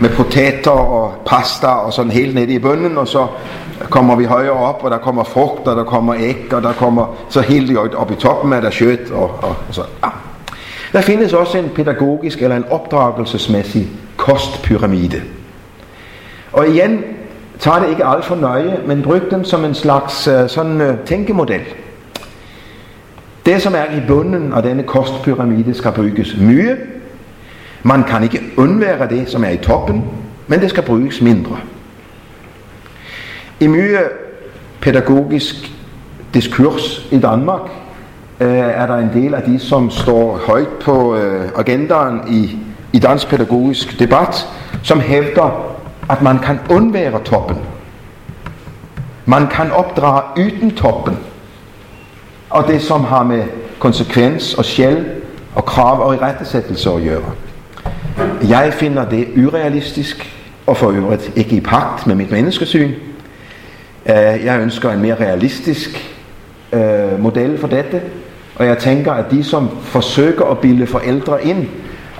Med 0.00 0.10
potater 0.10 0.70
og 0.70 1.14
pasta 1.26 1.66
og 1.66 1.92
sådan 1.92 2.12
helt 2.12 2.34
nede 2.34 2.54
i 2.54 2.58
bunden, 2.58 2.98
og 2.98 3.08
så 3.08 3.26
kommer 3.90 4.16
vi 4.16 4.24
højere 4.24 4.52
op, 4.52 4.80
og 4.84 4.90
der 4.90 4.98
kommer 4.98 5.24
frugt, 5.24 5.68
og 5.68 5.76
der 5.76 5.84
kommer 5.84 6.14
æg, 6.18 6.52
og 6.52 6.62
der 6.62 6.72
kommer 6.72 7.16
så 7.28 7.40
helt 7.40 7.94
op 7.94 8.10
i 8.10 8.14
toppen 8.14 8.52
er 8.52 8.60
der 8.60 8.70
kjøtt, 8.70 9.10
og, 9.10 9.22
og, 9.22 9.56
og 9.68 9.74
så. 9.74 9.82
Ja. 10.04 10.08
Der 10.92 11.00
findes 11.00 11.32
også 11.32 11.58
en 11.58 11.70
pædagogisk 11.74 12.42
eller 12.42 12.56
en 12.56 12.64
opdragelsesmæssig 12.70 13.88
kostpyramide. 14.16 15.22
Og 16.52 16.68
igen, 16.68 17.04
tager 17.58 17.78
det 17.78 17.90
ikke 17.90 18.04
alt 18.04 18.24
for 18.24 18.36
nøje, 18.36 18.80
men 18.86 19.02
brug 19.02 19.20
den 19.30 19.44
som 19.44 19.64
en 19.64 19.74
slags 19.74 20.28
øh, 20.28 20.48
sådan 20.48 20.80
øh, 20.80 20.98
tænkemodel. 21.06 21.60
Det, 23.46 23.62
som 23.62 23.74
er 23.74 23.96
i 23.96 24.00
bunden 24.08 24.52
af 24.52 24.62
denne 24.62 24.82
kostpyramide, 24.82 25.74
skal 25.74 25.92
bygges 25.92 26.36
mye. 26.40 26.76
Man 27.82 28.04
kan 28.04 28.22
ikke 28.22 28.40
undvære 28.56 29.08
det, 29.08 29.28
som 29.28 29.44
er 29.44 29.48
i 29.48 29.56
toppen, 29.56 30.04
men 30.46 30.60
det 30.60 30.70
skal 30.70 30.82
bruges 30.82 31.20
mindre. 31.20 31.56
I 33.60 33.66
mye 33.66 33.98
pædagogisk 34.80 35.54
diskurs 36.34 37.08
i 37.10 37.18
Danmark 37.18 37.60
øh, 38.40 38.48
er 38.58 38.86
der 38.86 38.96
en 38.96 39.10
del 39.14 39.34
af 39.34 39.42
de, 39.42 39.58
som 39.58 39.90
står 39.90 40.36
højt 40.46 40.68
på 40.68 41.16
øh, 41.16 41.48
agendaen 41.56 42.20
i, 42.30 42.58
i 42.92 42.98
dansk 42.98 43.28
pædagogisk 43.28 43.98
debat, 43.98 44.48
som 44.82 45.00
hævder, 45.00 45.77
at 46.10 46.22
man 46.22 46.38
kan 46.38 46.58
undvære 46.70 47.20
toppen. 47.24 47.56
Man 49.26 49.46
kan 49.46 49.72
opdrage 49.72 50.22
uden 50.36 50.70
toppen. 50.70 51.18
Og 52.50 52.68
det, 52.68 52.82
som 52.82 53.04
har 53.04 53.22
med 53.22 53.44
konsekvens 53.78 54.54
og 54.54 54.64
sjæl 54.64 55.06
og 55.54 55.64
krav 55.64 56.00
og 56.00 56.22
rettesættelse 56.22 56.90
at 56.90 57.02
gøre. 57.02 57.22
Jeg 58.48 58.72
finder 58.72 59.08
det 59.08 59.28
urealistisk, 59.36 60.36
og 60.66 60.76
for 60.76 60.90
øvrigt 60.90 61.32
ikke 61.36 61.56
i 61.56 61.60
pagt 61.60 62.06
med 62.06 62.14
mit 62.14 62.30
menneskesyn. 62.30 62.92
Øh, 64.06 64.14
jeg 64.44 64.60
ønsker 64.60 64.90
en 64.90 65.02
mere 65.02 65.14
realistisk 65.14 66.14
øh, 66.72 67.20
model 67.20 67.58
for 67.58 67.68
dette, 67.68 68.02
og 68.56 68.66
jeg 68.66 68.78
tænker, 68.78 69.12
at 69.12 69.30
de, 69.30 69.44
som 69.44 69.68
forsøger 69.82 70.44
at 70.44 70.58
bilde 70.58 70.86
forældre 70.86 71.44
ind, 71.44 71.66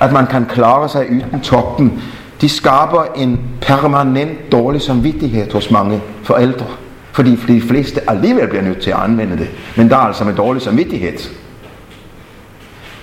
at 0.01 0.13
man 0.13 0.27
kan 0.27 0.47
klare 0.47 0.89
sig 0.89 1.11
uden 1.11 1.41
toppen, 1.41 2.03
de 2.41 2.49
skaber 2.49 3.05
en 3.17 3.41
permanent 3.61 4.53
dårlig 4.53 4.83
samvittighed 4.83 5.53
hos 5.53 5.71
mange 5.71 6.01
forældre. 6.23 6.67
Fordi 7.13 7.37
de 7.37 7.61
fleste 7.61 8.11
alligevel 8.11 8.49
bliver 8.49 8.63
nødt 8.63 8.81
til 8.81 8.91
at 8.91 8.97
anvende 8.97 9.39
det. 9.39 9.49
Men 9.77 9.91
der 9.91 9.97
er 9.97 10.01
altså 10.01 10.25
med 10.25 10.35
dårlig 10.35 10.63
samvittighed. 10.63 11.19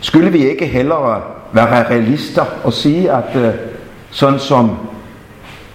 Skulle 0.02 0.32
vi 0.32 0.50
ikke 0.50 0.66
hellere 0.66 1.22
være 1.54 1.90
realister 1.90 2.46
og 2.64 2.74
sige, 2.74 3.12
at 3.12 3.36
uh, 3.36 3.42
sådan 4.12 4.40
som 4.40 4.72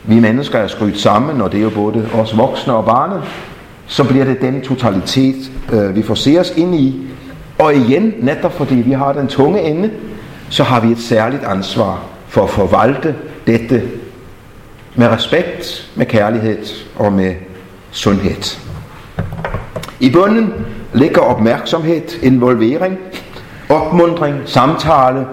vi 0.05 0.21
mennesker 0.21 0.59
er 0.59 0.67
skruet 0.67 0.99
sammen, 0.99 1.41
og 1.41 1.53
det 1.53 1.59
er 1.59 1.63
jo 1.63 1.71
både 1.71 2.09
os 2.15 2.37
voksne 2.37 2.75
og 2.75 2.85
barnet, 2.85 3.23
så 3.87 4.05
bliver 4.05 4.25
det 4.25 4.41
den 4.41 4.61
totalitet, 4.61 5.51
øh, 5.73 5.97
vi 5.97 6.03
får 6.03 6.15
se 6.15 6.37
os 6.41 6.53
ind 6.57 6.75
i. 6.75 7.07
Og 7.59 7.75
igen, 7.75 8.15
netop 8.19 8.53
fordi 8.53 8.75
vi 8.75 8.93
har 8.93 9.13
den 9.13 9.27
tunge 9.27 9.63
ende, 9.63 9.91
så 10.49 10.63
har 10.63 10.81
vi 10.81 10.93
et 10.93 10.99
særligt 10.99 11.45
ansvar 11.45 12.03
for 12.29 12.43
at 12.43 12.51
forvalte 12.51 13.15
dette 13.51 13.83
med 14.95 15.09
respekt, 15.09 15.91
med 15.95 16.07
kærlighed 16.07 16.67
og 16.97 17.13
med 17.13 17.35
sundhed. 17.91 18.59
I 20.01 20.11
bunden 20.11 20.55
ligger 20.95 21.21
opmærksomhed, 21.21 22.23
involvering, 22.23 22.99
opmundring, 23.69 24.37
samtale, 24.47 25.27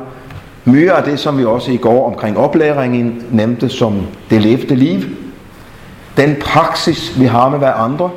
mye 0.66 0.92
af 0.92 1.04
det, 1.04 1.20
som 1.20 1.38
vi 1.38 1.46
også 1.46 1.72
i 1.72 1.78
går 1.78 2.08
omkring 2.08 2.38
oplæringen 2.38 3.26
nævnte 3.32 3.70
som 3.70 4.08
det 4.30 4.42
levede 4.42 4.76
liv. 4.76 5.02
Den 6.18 6.36
praksis, 6.42 7.20
vi 7.20 7.26
har 7.26 7.50
med 7.50 7.58
hverandre. 7.58 8.10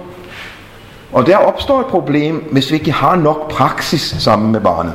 Og 1.13 1.27
der 1.27 1.37
opstår 1.37 1.81
et 1.81 1.87
problem, 1.87 2.49
hvis 2.53 2.71
vi 2.71 2.77
ikke 2.77 2.93
har 2.93 3.17
nok 3.17 3.51
praksis 3.51 4.17
sammen 4.19 4.53
med 4.53 4.61
barnet. 4.61 4.95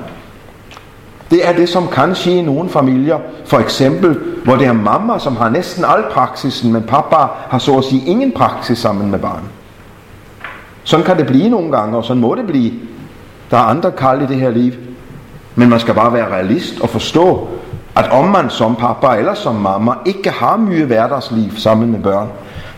Det 1.31 1.47
er 1.47 1.53
det, 1.53 1.69
som 1.69 1.87
kan 1.87 2.15
ske 2.15 2.31
i 2.31 2.41
nogle 2.41 2.69
familier. 2.69 3.19
For 3.45 3.57
eksempel, 3.57 4.19
hvor 4.43 4.55
det 4.55 4.67
er 4.67 4.73
mamma, 4.73 5.19
som 5.19 5.37
har 5.37 5.49
næsten 5.49 5.85
al 5.85 6.03
praksisen, 6.11 6.73
men 6.73 6.83
pappa 6.83 7.15
har 7.49 7.57
så 7.57 7.77
at 7.77 7.83
sige 7.83 8.05
ingen 8.05 8.31
praksis 8.31 8.77
sammen 8.77 9.11
med 9.11 9.19
barnet. 9.19 9.49
Sådan 10.83 11.05
kan 11.05 11.17
det 11.17 11.27
blive 11.27 11.49
nogle 11.49 11.71
gange, 11.71 11.97
og 11.97 12.03
sådan 12.03 12.21
må 12.21 12.35
det 12.35 12.47
blive. 12.47 12.71
Der 13.51 13.57
er 13.57 13.61
andre 13.61 13.91
kald 13.91 14.21
i 14.21 14.25
det 14.25 14.35
her 14.35 14.49
liv. 14.49 14.73
Men 15.55 15.69
man 15.69 15.79
skal 15.79 15.93
bare 15.93 16.13
være 16.13 16.31
realist 16.33 16.81
og 16.81 16.89
forstå, 16.89 17.47
at 17.95 18.11
om 18.11 18.25
man 18.25 18.49
som 18.49 18.75
pappa 18.75 19.07
eller 19.07 19.33
som 19.33 19.55
mamma 19.55 19.91
ikke 20.05 20.29
har 20.29 20.57
mye 20.57 20.85
hverdagsliv 20.85 21.51
sammen 21.57 21.91
med 21.91 21.99
børn, 21.99 22.27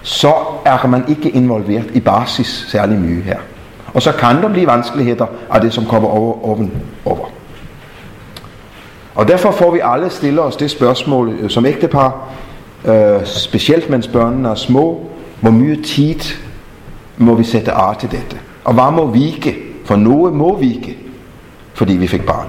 så 0.01 0.33
er 0.65 0.87
man 0.87 1.03
ikke 1.07 1.29
involveret 1.29 1.91
i 1.93 1.99
basis 1.99 2.65
særlig 2.67 2.99
mye 2.99 3.21
her. 3.21 3.37
Og 3.93 4.01
så 4.01 4.11
kan 4.11 4.35
der 4.41 4.49
blive 4.49 4.67
vanskeligheder 4.67 5.25
af 5.49 5.61
det, 5.61 5.73
som 5.73 5.85
kommer 5.85 6.09
over, 6.09 6.45
oven 6.45 6.71
over. 7.05 7.25
Og 9.17 9.27
derfor 9.27 9.51
får 9.51 9.71
vi 9.71 9.79
alle 9.83 10.09
stille 10.09 10.41
os 10.41 10.55
det 10.55 10.71
spørgsmål 10.71 11.29
øh, 11.29 11.49
som 11.49 11.65
ægtepar, 11.65 12.29
øh, 12.85 13.25
specielt 13.25 13.89
mens 13.89 14.07
børnene 14.07 14.49
er 14.49 14.55
små, 14.55 15.05
hvor 15.41 15.51
mye 15.51 15.83
tid 15.83 16.19
må 17.17 17.35
vi 17.35 17.43
sætte 17.43 17.71
af 17.71 17.97
til 17.97 18.11
dette? 18.11 18.37
Og 18.63 18.73
hvad 18.73 18.91
må 18.91 19.05
vike? 19.05 19.55
For 19.85 19.95
noget 19.95 20.33
må 20.33 20.57
vike, 20.57 20.97
fordi 21.73 21.93
vi 21.93 22.07
fik 22.07 22.25
barn. 22.25 22.47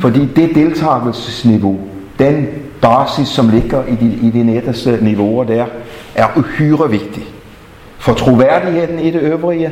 Fordi 0.00 0.26
det 0.36 0.54
deltagelsesniveau, 0.54 1.78
den 2.18 2.46
basis, 2.80 3.28
som 3.28 3.48
ligger 3.48 3.84
i 3.86 3.94
de, 3.94 4.18
i 4.22 4.30
de 4.30 4.44
nederste 4.44 4.98
niveauer 5.02 5.44
der, 5.44 5.66
er 6.14 6.26
uhyre 6.36 6.90
vigtig. 6.90 7.24
For 7.98 8.14
troværdigheden 8.14 8.98
i 8.98 9.10
det 9.10 9.20
øvrige, 9.20 9.70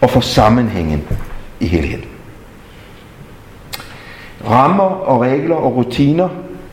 og 0.00 0.10
for 0.10 0.20
sammenhængen 0.20 1.02
i 1.60 1.66
helheden. 1.66 2.13
Rammer 4.50 4.84
og 4.84 5.20
regler 5.20 5.56
og 5.56 5.76
rutiner 5.76 6.28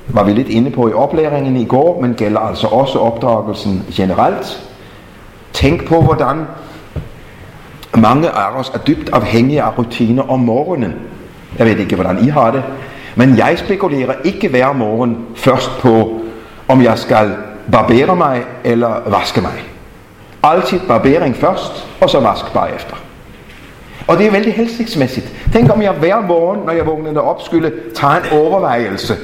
var 0.07 0.23
vi 0.23 0.31
lidt 0.31 0.47
inde 0.47 0.71
på 0.71 0.87
i 0.87 0.93
oplæringen 0.93 1.57
i 1.57 1.65
går, 1.65 2.01
men 2.01 2.13
gælder 2.13 2.39
altså 2.39 2.67
også 2.67 2.99
opdragelsen 2.99 3.85
generelt. 3.93 4.69
Tænk 5.53 5.87
på, 5.87 6.01
hvordan 6.01 6.45
mange 7.97 8.29
af 8.29 8.59
os 8.59 8.71
er 8.73 8.77
dybt 8.77 9.09
afhængige 9.13 9.61
af 9.61 9.77
rutiner 9.77 10.31
om 10.31 10.39
morgenen. 10.39 10.93
Jeg 11.57 11.65
ved 11.65 11.77
ikke, 11.77 11.95
hvordan 11.95 12.25
I 12.25 12.27
har 12.27 12.51
det, 12.51 12.63
men 13.15 13.37
jeg 13.37 13.57
spekulerer 13.57 14.13
ikke 14.23 14.49
hver 14.49 14.73
morgen 14.73 15.17
først 15.35 15.71
på, 15.79 16.21
om 16.67 16.81
jeg 16.81 16.99
skal 16.99 17.35
barbere 17.71 18.15
mig 18.15 18.43
eller 18.63 19.09
vaske 19.09 19.41
mig. 19.41 19.63
Altid 20.43 20.79
barbering 20.87 21.35
først, 21.35 21.87
og 22.01 22.09
så 22.09 22.19
vask 22.19 22.53
bagefter. 22.53 22.95
Og 24.11 24.17
det 24.17 24.27
er 24.27 24.31
vældig 24.31 24.53
hensigtsmæssigt. 24.53 25.33
Tænk 25.53 25.71
om 25.71 25.81
jeg 25.81 25.91
hver 25.91 26.21
morgen, 26.21 26.59
når 26.65 26.71
jeg 26.71 26.85
vågnede 26.85 27.21
op, 27.21 27.41
skulle 27.41 27.71
tage 27.95 28.17
en 28.17 28.39
overvejelse. 28.39 29.15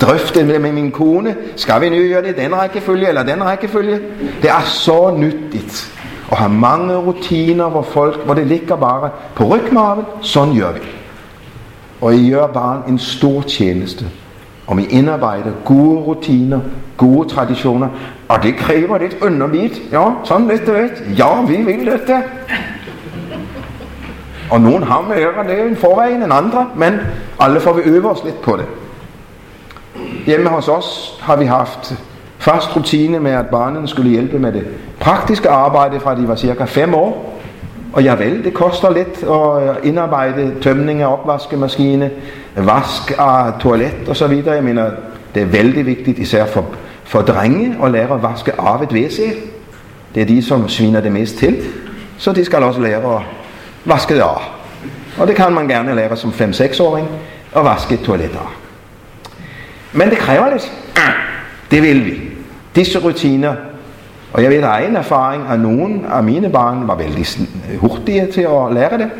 Drøfte 0.00 0.44
med, 0.44 0.58
med 0.58 0.72
min 0.72 0.90
kone. 0.90 1.36
Skal 1.56 1.80
vi 1.80 1.88
nu 1.88 1.96
gøre 1.96 2.22
det 2.22 2.38
i 2.38 2.42
den 2.42 2.54
rækkefølge 2.54 3.08
eller 3.08 3.22
den 3.22 3.44
rækkefølge? 3.44 4.00
Det 4.42 4.50
er 4.50 4.60
så 4.64 5.14
nyttigt 5.18 5.92
at 6.32 6.38
have 6.38 6.52
mange 6.52 6.96
rutiner, 6.96 7.68
hvor, 7.68 7.82
folk, 7.82 8.24
hvor 8.24 8.34
det 8.34 8.46
ligger 8.46 8.76
bare 8.76 9.10
på 9.34 9.44
rygmarven. 9.44 10.04
Sådan 10.22 10.58
gør 10.58 10.72
vi. 10.72 10.80
Og 12.00 12.14
I 12.14 12.30
gør 12.30 12.46
barn 12.46 12.82
en 12.88 12.98
stor 12.98 13.42
tjeneste. 13.42 14.04
Om 14.66 14.78
I 14.78 14.84
indarbejder 14.84 15.50
gode 15.64 16.00
rutiner, 16.00 16.60
gode 16.96 17.28
traditioner. 17.28 17.88
Og 18.28 18.42
det 18.42 18.56
kræver 18.56 18.98
lidt 18.98 19.16
undervidt. 19.22 19.82
Ja, 19.92 20.04
sådan 20.24 20.48
lidt, 20.48 20.66
du 20.66 20.72
ved. 20.72 20.90
Ja, 21.18 21.42
vi 21.42 21.56
vil 21.56 21.86
det. 21.86 22.22
Og 24.50 24.60
nogen 24.60 24.82
har 24.82 25.00
mere 25.00 25.56
det 25.56 25.66
en 25.66 25.76
forvejen 25.76 26.22
end 26.22 26.32
andre, 26.32 26.66
men 26.76 27.00
alle 27.40 27.60
får 27.60 27.72
vi 27.72 27.82
øve 27.82 28.10
os 28.10 28.24
lidt 28.24 28.40
på 28.42 28.56
det. 28.56 28.64
Hjemme 30.26 30.48
hos 30.48 30.68
os 30.68 31.18
har 31.22 31.36
vi 31.36 31.44
haft 31.44 31.94
fast 32.38 32.76
rutine 32.76 33.20
med, 33.20 33.32
at 33.32 33.46
barnen 33.46 33.88
skulle 33.88 34.10
hjælpe 34.10 34.38
med 34.38 34.52
det 34.52 34.66
praktiske 35.00 35.48
arbejde 35.48 36.00
fra 36.00 36.14
de 36.14 36.28
var 36.28 36.36
cirka 36.36 36.64
5 36.64 36.94
år. 36.94 37.40
Og 37.92 38.02
ja 38.02 38.14
vel, 38.14 38.44
det 38.44 38.54
koster 38.54 38.90
lidt 38.90 39.22
at 39.22 39.68
øh, 39.68 39.88
indarbejde 39.88 40.54
tømning 40.60 41.02
af 41.02 41.12
opvaskemaskine, 41.12 42.10
vask 42.56 43.12
af 43.18 43.52
toilet 43.60 44.08
og 44.08 44.16
så 44.16 44.26
videre. 44.26 44.54
Jeg 44.54 44.64
mener, 44.64 44.90
det 45.34 45.42
er 45.42 45.46
vældig 45.46 45.86
vigtigt, 45.86 46.18
især 46.18 46.46
for, 46.46 46.64
for 47.04 47.20
drenge, 47.20 47.76
at 47.84 47.90
lære 47.90 48.14
at 48.14 48.22
vaske 48.22 48.60
av 48.60 48.82
et 48.82 48.92
WC. 48.92 49.20
Det 50.14 50.22
er 50.22 50.26
de, 50.26 50.42
som 50.42 50.68
sviner 50.68 51.00
det 51.00 51.12
mest 51.12 51.36
til. 51.36 51.56
Så 52.18 52.32
de 52.32 52.44
skal 52.44 52.62
også 52.62 52.80
lære 52.80 53.16
at 53.16 53.22
vaske 53.86 54.22
af. 54.22 54.52
Og 55.18 55.26
det 55.26 55.36
kan 55.36 55.52
man 55.52 55.68
gerne 55.68 55.94
lære 55.94 56.16
som 56.16 56.30
5-6-åring, 56.30 57.08
at 57.56 57.64
vaske 57.64 57.96
toiletter. 57.96 58.54
Men 59.92 60.10
det 60.10 60.18
kræver 60.18 60.50
lidt. 60.52 60.72
Det 61.70 61.82
vil 61.82 62.04
vi. 62.04 62.20
Disse 62.74 62.98
rutiner, 62.98 63.54
og 64.32 64.42
jeg 64.42 64.50
ved 64.50 64.62
af 64.62 64.68
egen 64.68 64.96
erfaring, 64.96 65.42
at 65.50 65.60
nogen 65.60 66.06
af 66.12 66.22
mine 66.22 66.50
barn 66.50 66.88
var 66.88 66.94
vældig 66.94 67.26
hurtige 67.78 68.26
til 68.32 68.40
at 68.40 68.72
lære 68.72 68.98
det, 68.98 69.10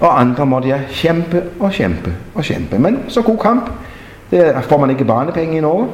og 0.00 0.20
andre 0.20 0.46
måtte 0.46 0.68
jeg 0.68 0.80
kæmpe 0.90 1.42
og 1.60 1.70
kæmpe 1.72 2.12
og 2.34 2.42
kæmpe. 2.42 2.78
Men 2.78 2.98
så 3.08 3.22
god 3.22 3.38
kamp. 3.38 3.70
Det 4.30 4.54
får 4.62 4.78
man 4.78 4.90
ikke 4.90 5.04
barnepenge 5.04 5.56
i 5.56 5.60
Norge. 5.60 5.88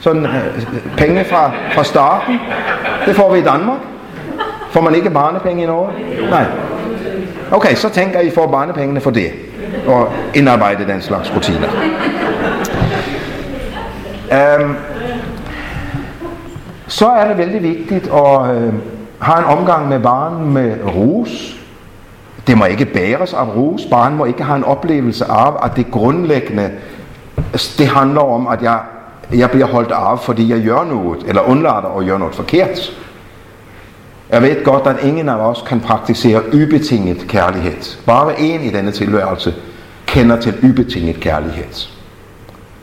Sådan 0.00 0.26
øh, 0.26 0.46
øh, 0.56 0.96
penge 0.96 1.24
fra, 1.24 1.50
fra 1.74 1.84
starten, 1.84 2.38
det 3.06 3.16
får 3.16 3.32
vi 3.32 3.38
i 3.38 3.42
Danmark. 3.42 3.78
Får 4.70 4.80
man 4.80 4.94
ikke 4.94 5.10
barnepenge 5.10 5.62
i 5.62 5.66
Norge? 5.66 5.92
Nej. 6.30 6.44
Okay, 7.52 7.74
så 7.74 7.88
tænker 7.88 8.20
I 8.20 8.30
får 8.30 8.46
barnepengene 8.46 9.00
for 9.00 9.10
det. 9.10 9.30
Og 9.86 10.08
indarbejde 10.34 10.86
den 10.86 11.02
slags 11.02 11.32
rutiner. 11.36 11.68
Um, 14.60 14.76
så 16.86 17.08
er 17.08 17.28
det 17.28 17.38
vældig 17.38 17.62
vigtigt 17.62 18.04
at 18.06 18.12
uh, 18.12 18.74
have 19.20 19.38
en 19.38 19.44
omgang 19.58 19.88
med 19.88 20.00
barn 20.00 20.52
med 20.52 20.76
rus. 20.96 21.56
Det 22.46 22.58
må 22.58 22.64
ikke 22.64 22.84
bæres 22.84 23.34
af 23.34 23.56
rus. 23.56 23.82
Barn 23.90 24.16
må 24.16 24.24
ikke 24.24 24.42
have 24.42 24.56
en 24.56 24.64
oplevelse 24.64 25.24
af, 25.24 25.64
at 25.64 25.76
det 25.76 25.90
grundlæggende, 25.90 26.70
det 27.78 27.86
handler 27.86 28.20
om, 28.20 28.46
at 28.46 28.62
jeg, 28.62 28.78
jeg 29.34 29.50
bliver 29.50 29.66
holdt 29.66 29.90
af, 29.90 30.18
fordi 30.20 30.52
jeg 30.52 30.62
gør 30.64 30.84
noget, 30.84 31.24
eller 31.28 31.42
undlader 31.42 31.98
at 31.98 32.06
gøre 32.06 32.18
noget 32.18 32.34
forkert. 32.34 32.92
Jeg 34.32 34.42
ved 34.42 34.64
godt, 34.64 34.86
at 34.86 35.04
ingen 35.04 35.28
af 35.28 35.36
os 35.36 35.64
kan 35.66 35.80
praktisere 35.80 36.42
ubetinget 36.54 37.24
kærlighed. 37.28 37.96
Bare 38.06 38.40
en 38.40 38.60
i 38.60 38.70
denne 38.70 38.90
tilværelse 38.90 39.54
kender 40.06 40.40
til 40.40 40.54
ubetinget 40.62 41.20
kærlighed. 41.20 41.88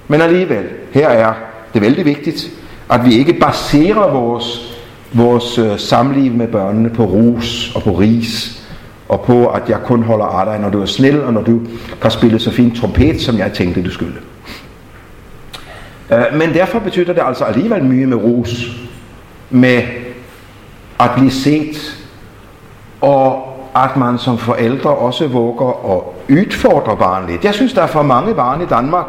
Men 0.08 0.22
alligevel, 0.22 0.66
her 0.92 1.10
er 1.10 1.34
det 1.74 1.82
vældig 1.82 2.06
vigtigt, 2.06 2.50
at 2.90 3.06
vi 3.06 3.14
ikke 3.14 3.34
baserer 3.34 4.12
vores, 4.12 4.78
vores 5.14 5.58
øh, 5.58 5.80
samliv 5.80 6.34
med 6.34 6.48
børnene 6.48 6.90
på 6.90 7.06
rus 7.06 7.72
og 7.76 7.84
på 7.84 7.92
ris, 7.92 8.62
og 9.10 9.22
på 9.22 9.48
at 9.48 9.70
jeg 9.70 9.80
kun 9.86 10.04
holder 10.04 10.26
af 10.26 10.46
dig, 10.46 10.60
når 10.60 10.70
du 10.70 10.82
er 10.82 10.86
snill, 10.86 11.22
og 11.22 11.34
når 11.34 11.42
du 11.42 11.62
kan 12.02 12.12
spille 12.12 12.40
så 12.40 12.52
fint 12.52 12.78
trompet, 12.78 13.22
som 13.22 13.38
jeg 13.38 13.54
tænkte, 13.54 13.84
du 13.84 13.92
skulle. 13.92 14.16
Øh, 16.12 16.26
men 16.34 16.54
derfor 16.54 16.80
betyder 16.80 17.14
det 17.14 17.24
altså 17.26 17.44
alligevel 17.44 17.84
mye 17.84 18.06
med 18.06 18.18
rus, 18.18 18.72
med 19.50 19.82
at 21.00 21.12
blive 21.16 21.32
set, 21.32 21.98
og 23.02 23.46
at 23.76 23.98
man 23.98 24.18
som 24.18 24.38
forældre 24.38 24.90
også 24.90 25.28
våger 25.28 25.96
at 25.96 26.02
udfordre 26.36 26.98
barnet 26.98 27.30
lidt. 27.30 27.46
Jeg 27.46 27.54
synes, 27.54 27.74
der 27.74 27.82
er 27.82 27.88
for 27.88 28.02
mange 28.02 28.34
barn 28.34 28.62
i 28.62 28.66
Danmark, 28.66 29.06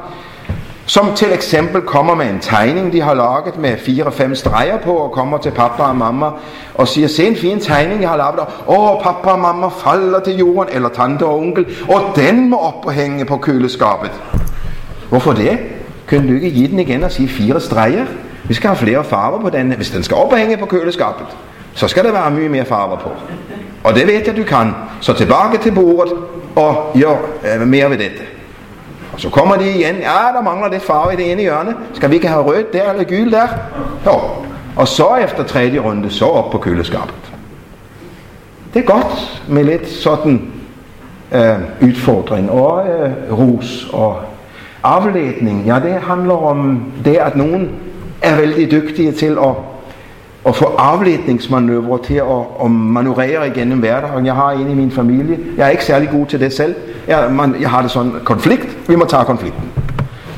som 0.86 1.14
til 1.14 1.32
eksempel 1.32 1.80
kommer 1.80 2.14
med 2.14 2.30
en 2.30 2.38
tegning, 2.40 2.92
de 2.92 3.00
har 3.00 3.14
lavet 3.14 3.58
med 3.58 3.78
fire-fem 3.78 4.34
streger 4.34 4.78
på, 4.78 4.92
og 4.92 5.12
kommer 5.12 5.38
til 5.38 5.50
pappa 5.50 5.82
og 5.82 5.96
mamma 5.96 6.26
og 6.74 6.88
siger, 6.88 7.08
se 7.08 7.26
en 7.26 7.36
fin 7.36 7.60
tegning, 7.60 8.00
jeg 8.00 8.08
har 8.08 8.16
lavet. 8.16 8.40
Åh, 8.68 9.02
pappa 9.02 9.30
og 9.30 9.38
mamma 9.38 9.68
falder 9.68 10.20
til 10.20 10.36
jorden, 10.36 10.74
eller 10.74 10.88
tante 10.88 11.24
og 11.24 11.38
onkel, 11.38 11.66
og 11.88 12.00
den 12.16 12.50
må 12.50 12.56
op 12.56 12.86
og 12.86 12.92
hænge 12.92 13.24
på 13.24 13.36
køleskabet. 13.36 14.10
Hvorfor 15.08 15.32
det? 15.32 15.58
Kunne 16.08 16.28
du 16.28 16.34
ikke 16.34 16.50
give 16.50 16.68
den 16.68 16.78
igen 16.78 17.04
og 17.04 17.12
sige 17.12 17.28
fire 17.28 17.60
streger? 17.60 18.06
Vi 18.44 18.54
skal 18.54 18.68
have 18.68 18.76
flere 18.76 19.04
farver 19.04 19.40
på 19.40 19.50
den. 19.50 19.72
Hvis 19.72 19.90
den 19.90 20.02
skal 20.02 20.16
op 20.16 20.32
og 20.32 20.38
hænge 20.38 20.56
på 20.56 20.66
køleskabet, 20.66 21.26
så 21.74 21.88
skal 21.88 22.04
der 22.04 22.12
være 22.12 22.30
mye 22.30 22.48
mere 22.48 22.64
farver 22.64 22.96
på. 22.96 23.10
Og 23.84 23.94
det 23.94 24.06
ved 24.06 24.14
jeg, 24.26 24.36
du 24.36 24.44
kan. 24.44 24.74
Så 25.00 25.12
tilbage 25.12 25.58
til 25.62 25.72
bordet 25.72 26.12
og 26.56 26.92
gør 27.00 27.16
øh, 27.54 27.68
mere 27.68 27.90
ved 27.90 27.98
dette. 27.98 28.22
Og 29.12 29.20
så 29.20 29.30
kommer 29.30 29.56
de 29.56 29.70
igen. 29.70 29.96
Ja, 29.96 30.36
der 30.36 30.42
mangler 30.42 30.70
lidt 30.70 30.82
farve 30.82 31.12
i 31.12 31.16
det 31.16 31.32
ene 31.32 31.42
hjørne. 31.42 31.74
Skal 31.94 32.10
vi 32.10 32.14
ikke 32.14 32.28
have 32.28 32.42
rødt 32.42 32.72
der 32.72 32.90
eller 32.90 33.04
gyld 33.04 33.32
der? 33.32 33.48
Jo. 34.06 34.20
Og 34.76 34.88
så 34.88 35.16
efter 35.16 35.44
tredje 35.44 35.78
runde, 35.78 36.10
så 36.10 36.24
op 36.24 36.50
på 36.50 36.58
køleskabet. 36.58 37.14
Det 38.74 38.82
er 38.82 38.86
godt 38.86 39.42
med 39.48 39.64
lidt 39.64 39.88
sådan 39.88 40.52
øh, 41.32 41.58
udfordring 41.82 42.50
og 42.50 42.86
øh, 42.88 43.38
rus 43.38 43.88
og 43.92 44.20
afledning. 44.82 45.66
Ja, 45.66 45.74
det 45.74 45.92
handler 45.92 46.34
om 46.34 46.92
det, 47.04 47.16
at 47.16 47.36
nogen 47.36 47.70
er 48.22 48.36
vældig 48.36 48.70
dygtige 48.70 49.12
til 49.12 49.38
at 49.42 49.54
at 50.46 50.56
få 50.56 50.64
afledningsmanøvrer 50.64 51.98
til 51.98 52.14
at, 52.14 52.64
at 52.64 52.70
manøvrere 52.70 53.48
igennem 53.48 53.78
hverdagen. 53.78 54.26
Jeg 54.26 54.34
har 54.34 54.50
en 54.50 54.70
i 54.70 54.74
min 54.74 54.90
familie. 54.90 55.38
Jeg 55.56 55.66
er 55.66 55.70
ikke 55.70 55.84
særlig 55.84 56.08
god 56.10 56.26
til 56.26 56.40
det 56.40 56.52
selv. 56.52 56.74
Jeg, 57.06 57.32
man, 57.32 57.56
jeg 57.60 57.70
har 57.70 57.82
det 57.82 57.90
sådan, 57.90 58.12
konflikt, 58.24 58.88
vi 58.88 58.96
må 58.96 59.04
tage 59.04 59.24
konflikten. 59.24 59.72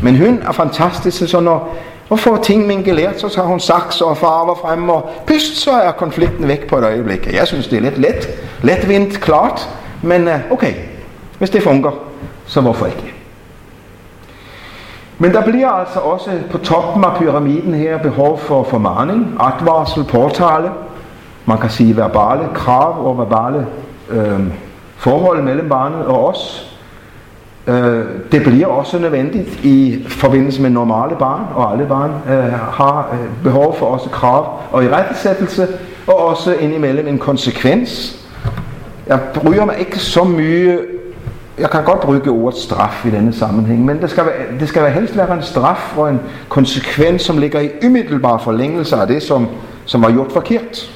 Men 0.02 0.16
hun 0.16 0.42
er 0.48 0.52
fantastisk, 0.52 1.28
så 1.28 1.40
når 1.40 1.76
og 2.12 2.18
får 2.18 2.36
ting 2.36 2.66
mingeleret, 2.66 3.20
så 3.20 3.28
tager 3.28 3.48
hun 3.48 3.60
saks 3.60 4.00
og 4.00 4.16
farver 4.16 4.54
frem, 4.54 4.88
og 4.88 5.10
pyst, 5.26 5.56
så 5.56 5.70
er 5.70 5.92
konflikten 5.92 6.48
væk 6.48 6.66
på 6.66 6.78
et 6.78 6.84
øjeblik. 6.84 7.26
Jeg 7.32 7.46
synes, 7.46 7.68
det 7.68 7.76
er 7.76 7.80
lidt 7.80 7.98
let, 7.98 8.28
letvindt, 8.62 9.20
klart, 9.20 9.68
men 10.02 10.28
øh, 10.28 10.38
okay, 10.50 10.74
hvis 11.38 11.50
det 11.50 11.62
fungerer, 11.62 11.92
så 12.46 12.60
hvorfor 12.60 12.86
ikke? 12.86 13.11
Men 15.22 15.32
der 15.32 15.42
bliver 15.42 15.68
altså 15.68 15.98
også 15.98 16.30
på 16.50 16.58
toppen 16.58 17.04
af 17.04 17.16
pyramiden 17.16 17.74
her 17.74 17.98
behov 17.98 18.38
for 18.38 18.62
formaning, 18.62 19.36
advarsel, 19.40 20.04
påtale. 20.04 20.70
Man 21.46 21.58
kan 21.58 21.70
sige 21.70 21.96
verbale 21.96 22.42
krav 22.54 23.06
og 23.06 23.18
verbale 23.18 23.66
øh, 24.10 24.40
forhold 24.96 25.42
mellem 25.42 25.68
barnet 25.68 26.04
og 26.06 26.28
os. 26.28 26.72
Øh, 27.66 28.04
det 28.32 28.42
bliver 28.42 28.66
også 28.66 28.98
nødvendigt 28.98 29.64
i 29.64 30.04
forbindelse 30.08 30.62
med 30.62 30.70
normale 30.70 31.16
barn, 31.16 31.40
og 31.54 31.72
alle 31.72 31.86
barn 31.86 32.10
øh, 32.28 32.52
har 32.52 33.08
øh, 33.12 33.44
behov 33.44 33.76
for 33.78 33.86
også 33.86 34.10
krav 34.10 34.60
og 34.72 34.84
i 34.84 34.88
rettesættelse, 34.88 35.68
og 36.06 36.26
også 36.26 36.54
indimellem 36.54 37.08
en 37.08 37.18
konsekvens. 37.18 38.18
Jeg 39.06 39.20
bryder 39.34 39.64
mig 39.64 39.78
ikke 39.78 39.98
så 39.98 40.24
mye 40.24 40.78
jeg 41.58 41.70
kan 41.70 41.84
godt 41.84 42.00
bruge 42.00 42.30
ordet 42.30 42.58
straf 42.58 43.06
i 43.06 43.10
denne 43.10 43.32
sammenhæng, 43.32 43.84
men 43.84 44.02
det 44.02 44.10
skal, 44.10 44.24
være, 44.24 44.58
det 44.60 44.68
skal 44.68 44.82
være 44.82 44.90
helst 44.90 45.16
være 45.16 45.34
en 45.34 45.42
straf 45.42 45.98
og 45.98 46.10
en 46.10 46.20
konsekvens, 46.48 47.22
som 47.22 47.38
ligger 47.38 47.60
i 47.60 47.70
umiddelbar 47.86 48.38
forlængelse 48.38 48.96
af 48.96 49.06
det, 49.06 49.22
som, 49.22 49.48
som 49.84 50.02
var 50.02 50.10
gjort 50.10 50.32
forkert. 50.32 50.92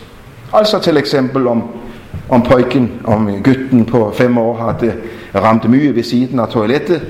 Altså 0.52 0.78
til 0.78 0.96
eksempel 0.96 1.46
om, 1.46 1.62
om 2.28 2.42
pojken, 2.42 2.92
om 3.04 3.30
gutten 3.44 3.84
på 3.84 4.12
fem 4.14 4.38
år 4.38 4.56
har 4.56 4.72
det 4.72 4.94
ramt 5.34 5.70
mye 5.70 5.94
ved 5.94 6.02
siden 6.02 6.40
af 6.40 6.48
toilettet, 6.48 7.02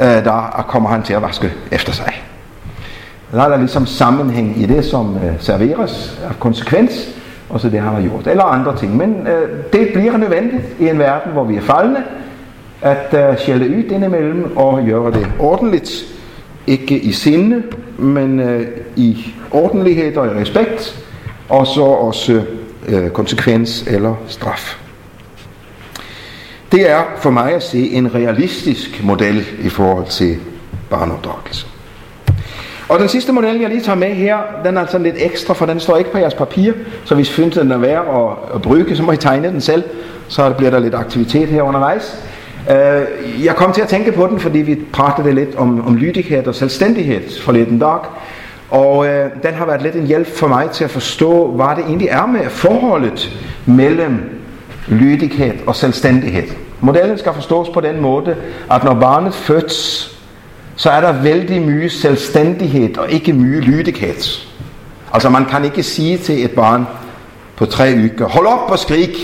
øh, 0.00 0.06
der 0.06 0.64
kommer 0.68 0.88
han 0.88 1.02
til 1.02 1.14
at 1.14 1.22
vaske 1.22 1.52
efter 1.72 1.92
sig. 1.92 2.22
Der 3.32 3.42
er 3.42 3.48
der 3.48 3.56
ligesom 3.56 3.86
sammenhæng 3.86 4.62
i 4.62 4.66
det, 4.66 4.84
som 4.84 5.16
øh, 5.16 5.32
serveres 5.38 6.20
af 6.28 6.40
konsekvens, 6.40 7.08
og 7.48 7.60
så 7.60 7.68
det 7.68 7.80
han 7.80 7.94
har 7.94 8.02
gjort, 8.02 8.26
eller 8.26 8.44
andre 8.44 8.76
ting. 8.76 8.96
Men 8.96 9.26
øh, 9.26 9.48
det 9.72 9.88
bliver 9.94 10.16
nødvendigt 10.16 10.62
i 10.78 10.88
en 10.88 10.98
verden, 10.98 11.32
hvor 11.32 11.44
vi 11.44 11.56
er 11.56 11.60
faldende, 11.60 12.02
at 12.86 13.14
øh, 13.14 13.30
uh, 13.30 13.38
skælde 13.38 13.76
ud 13.76 13.82
indimellem 13.82 14.56
og 14.56 14.84
gøre 14.86 15.12
det 15.12 15.28
ordentligt. 15.38 16.04
Ikke 16.66 16.98
i 16.98 17.12
sinde, 17.12 17.62
men 17.98 18.40
uh, 18.40 18.60
i 18.96 19.34
ordentlighed 19.50 20.16
og 20.16 20.26
i 20.26 20.40
respekt, 20.40 21.04
og 21.48 21.66
så 21.66 21.82
også 21.82 22.42
uh, 22.88 23.08
konsekvens 23.08 23.84
eller 23.86 24.14
straf. 24.26 24.78
Det 26.72 26.90
er 26.90 27.02
for 27.16 27.30
mig 27.30 27.54
at 27.54 27.62
se 27.62 27.90
en 27.90 28.14
realistisk 28.14 29.04
model 29.04 29.46
i 29.62 29.68
forhold 29.68 30.06
til 30.06 30.36
barneopdragelse. 30.90 31.66
Og 32.88 32.98
den 32.98 33.08
sidste 33.08 33.32
model, 33.32 33.60
jeg 33.60 33.68
lige 33.68 33.80
tager 33.80 33.96
med 33.98 34.14
her, 34.14 34.36
den 34.64 34.76
er 34.76 34.86
sådan 34.86 35.02
lidt 35.02 35.16
ekstra, 35.18 35.54
for 35.54 35.66
den 35.66 35.80
står 35.80 35.96
ikke 35.96 36.12
på 36.12 36.18
jeres 36.18 36.34
papir, 36.34 36.72
så 37.04 37.14
hvis 37.14 37.30
I 37.30 37.32
synes, 37.32 37.54
den 37.54 37.70
er 37.70 37.78
værd 37.78 38.06
at, 38.08 38.54
at 38.54 38.62
bruge, 38.62 38.96
så 38.96 39.02
må 39.02 39.12
I 39.12 39.16
tegne 39.16 39.48
den 39.48 39.60
selv, 39.60 39.82
så 40.28 40.50
bliver 40.50 40.70
der 40.70 40.78
lidt 40.78 40.94
aktivitet 40.94 41.48
her 41.48 41.62
undervejs. 41.62 42.22
Uh, 42.70 43.44
jeg 43.44 43.56
kom 43.56 43.72
til 43.72 43.82
at 43.82 43.88
tænke 43.88 44.12
på 44.12 44.26
den, 44.26 44.40
fordi 44.40 44.58
vi 44.58 44.78
pratede 44.92 45.34
lidt 45.34 45.54
om, 45.54 45.86
om 45.86 45.96
lydighed 45.96 46.46
og 46.46 46.54
selvstændighed 46.54 47.40
forleden 47.40 47.78
dag. 47.78 47.98
Og 48.70 48.98
uh, 48.98 49.06
den 49.42 49.54
har 49.54 49.66
været 49.66 49.82
lidt 49.82 49.94
en 49.94 50.06
hjælp 50.06 50.26
for 50.26 50.48
mig 50.48 50.70
til 50.70 50.84
at 50.84 50.90
forstå, 50.90 51.50
hvad 51.50 51.76
det 51.76 51.84
egentlig 51.84 52.08
er 52.08 52.26
med 52.26 52.50
forholdet 52.50 53.38
mellem 53.66 54.20
lydighed 54.88 55.54
og 55.66 55.76
selvstændighed. 55.76 56.42
Modellen 56.80 57.18
skal 57.18 57.32
forstås 57.32 57.68
på 57.68 57.80
den 57.80 58.00
måde, 58.00 58.36
at 58.70 58.84
når 58.84 58.94
barnet 58.94 59.34
fødes, 59.34 60.10
så 60.76 60.90
er 60.90 61.00
der 61.00 61.22
vældig 61.22 61.62
mye 61.62 61.88
selvstændighed 61.90 62.98
og 62.98 63.10
ikke 63.10 63.32
mye 63.32 63.60
lydighed. 63.60 64.40
Altså 65.12 65.28
man 65.28 65.44
kan 65.44 65.64
ikke 65.64 65.82
sige 65.82 66.18
til 66.18 66.44
et 66.44 66.50
barn 66.50 66.86
på 67.56 67.66
tre 67.66 67.94
uger, 67.96 68.28
hold 68.28 68.46
op 68.46 68.70
og 68.70 68.78
skrik! 68.78 69.16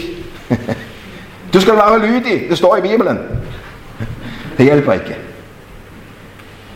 Du 1.54 1.60
skal 1.60 1.74
være 1.74 2.06
lydig, 2.06 2.42
det 2.48 2.58
står 2.58 2.76
i 2.76 2.80
Bibelen. 2.80 3.18
Det 4.58 4.64
hjælper 4.64 4.92
ikke. 4.92 5.16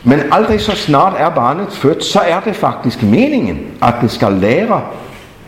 Men 0.05 0.21
aldrig 0.33 0.61
så 0.61 0.77
snart 0.77 1.13
er 1.19 1.31
barnet 1.31 1.73
født, 1.73 2.05
så 2.05 2.21
er 2.21 2.41
det 2.41 2.57
faktisk 2.57 3.03
meningen, 3.03 3.59
at 3.83 3.95
det 4.01 4.11
skal 4.11 4.33
lære 4.33 4.83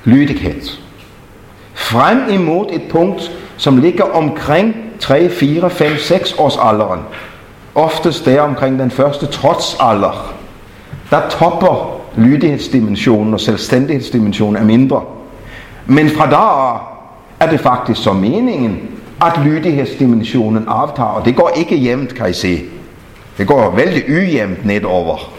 lydighed. 0.05 0.63
Frem 1.75 2.19
imod 2.31 2.67
et 2.73 2.83
punkt, 2.91 3.33
som 3.57 3.77
ligger 3.77 4.05
omkring 4.05 4.77
3, 5.01 5.31
4, 5.31 5.71
5, 5.71 5.97
6 5.99 6.35
års 6.39 6.57
alderen. 6.63 7.01
Oftest 7.75 8.27
der 8.27 8.41
omkring 8.41 8.79
den 8.79 8.91
første 8.91 9.27
trotsalder. 9.27 10.35
Der 11.11 11.29
topper 11.29 12.01
lydighedsdimensionen 12.17 13.35
og 13.35 13.41
selvstændighedsdimensionen 13.41 14.57
er 14.57 14.65
mindre. 14.65 15.03
Men 15.87 16.11
fra 16.11 16.31
der 16.31 16.75
er 17.41 17.51
det 17.51 17.61
faktisk 17.61 18.03
så 18.03 18.13
meningen, 18.13 18.98
at 19.23 19.45
lydighedsdimensionen 19.45 20.65
aftager, 20.69 21.09
og 21.09 21.25
det 21.25 21.37
går 21.37 21.53
ikke 21.57 21.77
jævnt, 21.77 22.15
kan 22.15 22.31
I 22.31 22.33
se. 22.33 22.61
Det 23.39 23.47
går 23.47 23.71
vældig 23.77 24.05
ujævnt 24.09 24.65
nedover. 24.65 25.33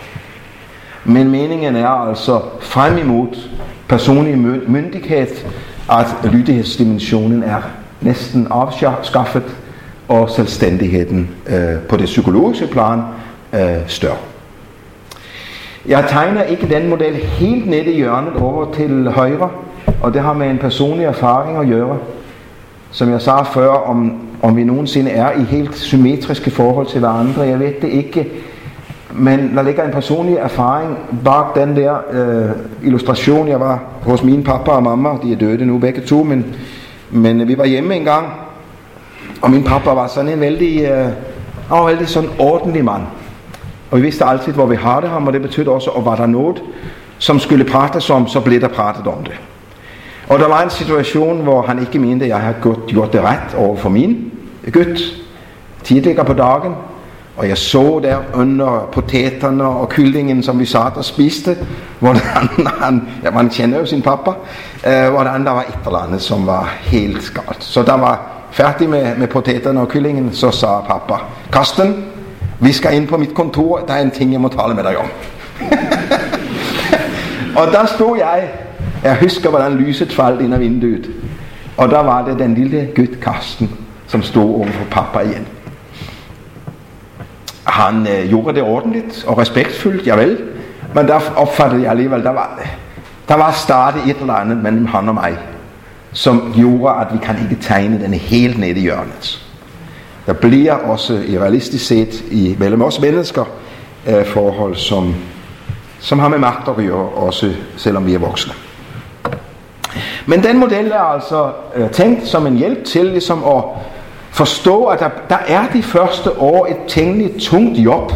Men 1.06 1.32
meningen 1.32 1.76
er 1.76 1.88
altså 1.88 2.42
frem 2.60 2.98
imod 2.98 3.28
personlig 3.88 4.38
myndighed, 4.68 5.28
at 5.92 6.32
lydighedsdimensionen 6.32 7.44
er 7.44 7.62
næsten 8.02 8.48
afskaffet, 8.50 9.44
og 10.08 10.30
selvstændigheden 10.30 11.30
øh, 11.48 11.80
på 11.90 11.98
det 11.98 12.06
psykologiske 12.06 12.68
plan 12.68 13.00
øh, 13.54 13.78
større. 13.88 14.18
Jeg 15.86 16.06
tegner 16.10 16.44
ikke 16.44 16.70
den 16.70 16.90
model 16.90 17.16
helt 17.16 17.68
nede 17.68 17.86
i 17.86 17.96
hjørnet 17.96 18.34
over 18.34 18.74
til 18.74 19.08
højre, 19.10 19.50
og 20.02 20.14
det 20.14 20.22
har 20.22 20.34
med 20.34 20.50
en 20.50 20.58
personlig 20.58 21.06
erfaring 21.06 21.58
at 21.58 21.68
gøre 21.68 21.98
som 22.92 23.10
jeg 23.10 23.22
sagde 23.22 23.46
før, 23.54 23.70
om 23.70 24.30
om 24.42 24.58
vi 24.58 24.64
nogensinde 24.64 25.12
er 25.12 25.32
i 25.32 25.44
helt 25.44 25.78
symmetriske 25.78 26.52
forhold 26.52 26.88
til 26.88 27.00
hverandre. 27.00 27.42
Jeg 27.42 27.60
ved 27.60 27.74
det 27.82 27.90
ikke. 27.90 28.28
Men 29.12 29.56
der 29.56 29.62
ligger 29.62 29.84
en 29.84 29.92
personlig 29.92 30.36
erfaring 30.36 30.98
bag 31.26 31.46
den 31.56 31.76
der 31.76 31.98
øh, 32.12 32.50
illustration. 32.84 33.48
Jeg 33.48 33.60
var 33.60 33.84
hos 34.02 34.24
min 34.24 34.44
pappa 34.44 34.72
og 34.72 34.84
mamma. 34.84 35.10
De 35.24 35.34
er 35.34 35.38
døde 35.38 35.66
nu 35.66 35.78
begge 35.78 36.02
to, 36.02 36.24
men, 36.24 36.56
men 37.10 37.48
vi 37.48 37.58
var 37.58 37.66
hjemme 37.66 37.96
en 37.96 38.04
gang. 38.04 38.28
Og 39.42 39.52
min 39.52 39.64
pappa 39.64 39.90
var 39.90 40.08
sådan 40.08 40.32
en 40.32 40.40
vældig, 40.40 40.82
øh, 40.82 41.06
han 41.68 41.78
var 41.78 41.86
vældig 41.86 42.08
sådan 42.08 42.30
ordentlig 42.40 42.86
mand. 42.86 43.02
Og 43.92 43.98
vi 43.98 44.02
vidste 44.02 44.26
altid, 44.26 44.54
hvor 44.54 44.66
vi 44.66 44.76
havde 44.76 45.08
ham, 45.08 45.28
og 45.28 45.34
det 45.34 45.42
betød 45.42 45.68
også, 45.68 45.90
at 45.90 46.06
var 46.06 46.16
der 46.16 46.26
noget, 46.26 46.64
som 47.18 47.40
skulle 47.40 47.66
prates 47.66 48.10
om, 48.10 48.28
så 48.28 48.40
blev 48.40 48.62
der 48.62 48.68
pratet 48.68 49.08
om 49.08 49.24
det. 49.24 49.40
Og 50.30 50.40
der 50.40 50.48
var 50.48 50.64
en 50.64 50.70
situation, 50.70 51.42
hvor 51.42 51.62
han 51.62 51.80
ikke 51.80 52.00
mente, 52.00 52.26
at 52.26 52.30
jeg 52.30 52.40
havde 52.40 52.56
gjort, 52.62 52.88
gjort 52.88 53.14
det 53.14 53.22
ret 53.22 53.56
over 53.58 53.76
for 53.76 53.90
min 53.90 54.32
gutt 54.74 55.00
tidligere 55.84 56.26
på 56.26 56.34
dagen. 56.34 56.74
Og 57.38 57.50
jeg 57.50 57.58
så 57.58 58.00
der 58.04 58.18
under 58.34 58.90
poteterne 58.92 59.66
og 59.66 59.90
kyllingen, 59.90 60.44
som 60.44 60.60
vi 60.60 60.66
satt 60.66 60.98
og 60.98 61.06
spiste, 61.06 61.58
hvordan 62.00 62.50
han, 62.84 63.08
ja, 63.24 63.32
man 63.32 63.50
kender 63.50 63.80
jo 63.80 63.86
sin 63.86 64.02
pappa, 64.02 64.32
eh, 64.88 65.10
hvordan 65.10 65.46
der 65.46 65.52
var 65.52 65.62
et 65.62 65.86
eller 65.86 66.00
andet, 66.00 66.22
som 66.22 66.48
var 66.48 66.74
helt 66.82 67.34
galt. 67.34 67.64
Så 67.64 67.84
der 67.84 67.98
var 67.98 68.28
færdig 68.52 68.90
med, 68.90 69.16
med 69.18 69.28
poteterne 69.28 69.82
og 69.82 69.88
kyllingen, 69.88 70.34
så 70.34 70.52
sa 70.52 70.80
pappa, 70.82 71.14
Karsten, 71.52 72.06
vi 72.60 72.72
skal 72.72 72.96
ind 72.96 73.08
på 73.08 73.18
mit 73.18 73.34
kontor, 73.34 73.78
der 73.88 73.94
er 73.94 74.02
en 74.02 74.12
ting, 74.12 74.32
jeg 74.32 74.42
må 74.42 74.48
tale 74.48 74.76
med 74.76 74.84
dig 74.84 74.98
om. 74.98 75.06
og 77.62 77.68
der 77.72 77.86
stod 77.86 78.18
jeg, 78.18 78.50
jeg 79.04 79.18
husker, 79.22 79.50
hvordan 79.50 79.74
lyset 79.74 80.14
faldt 80.14 80.42
ind 80.42 80.54
af 80.54 80.60
vinduet. 80.60 81.12
Og 81.78 81.90
der 81.90 82.00
var 82.00 82.26
det 82.26 82.40
den 82.40 82.56
lille 82.56 82.90
gut 82.96 83.20
Karsten, 83.22 83.72
som 84.08 84.24
stod 84.24 84.56
overfor 84.56 84.86
pappa 84.92 85.20
igen. 85.20 85.48
Han 87.64 88.08
øh, 88.08 88.30
gjorde 88.30 88.56
det 88.56 88.64
ordentligt 88.64 89.24
og 89.28 89.38
respektfuldt, 89.38 90.08
ja 90.08 90.16
vel. 90.16 90.38
Men 90.96 91.08
der 91.08 91.20
opfattede 91.36 91.82
jeg 91.82 91.92
alligevel, 91.92 92.24
der 92.24 92.32
var, 92.32 92.60
der 93.28 93.36
var 93.36 93.52
startet 93.52 94.02
et 94.08 94.18
eller 94.18 94.34
andet 94.34 94.58
mellem 94.58 94.86
han 94.86 95.10
og 95.10 95.16
mig, 95.16 95.38
som 96.12 96.54
gjorde, 96.56 96.96
at 97.02 97.08
vi 97.14 97.18
kan 97.24 97.36
ikke 97.42 97.62
tegne 97.62 98.00
den 98.02 98.14
helt 98.14 98.60
ned 98.60 98.76
i 98.76 98.80
hjørnet. 98.80 99.46
Der 100.26 100.34
bliver 100.34 100.74
også 100.74 101.14
i 101.28 101.40
realistisk 101.40 101.86
set 101.86 102.24
i 102.32 102.56
mellem 102.60 102.82
os 102.82 103.02
mennesker 103.02 103.46
øh, 104.08 104.26
forhold, 104.26 104.76
som, 104.76 105.16
som 106.00 106.20
har 106.20 106.28
med 106.28 106.38
magt 106.38 106.68
at 106.68 106.76
gøre, 106.76 107.10
også 107.10 107.54
selvom 107.78 108.06
vi 108.06 108.14
er 108.14 108.20
voksne. 108.20 108.54
Men 110.30 110.44
den 110.44 110.58
model 110.58 110.92
er 110.92 111.00
altså 111.00 111.52
øh, 111.76 111.90
tænkt 111.90 112.28
som 112.28 112.48
en 112.48 112.58
hjælp 112.58 112.84
til 112.84 113.06
ligesom 113.06 113.44
at 113.44 113.64
forstå, 114.32 114.86
at 114.86 115.00
der, 115.00 115.10
der 115.30 115.38
er 115.48 115.68
de 115.74 115.84
første 115.84 116.40
år 116.40 116.66
et 116.66 116.78
tænkeligt 116.88 117.40
tungt 117.40 117.78
job 117.78 118.12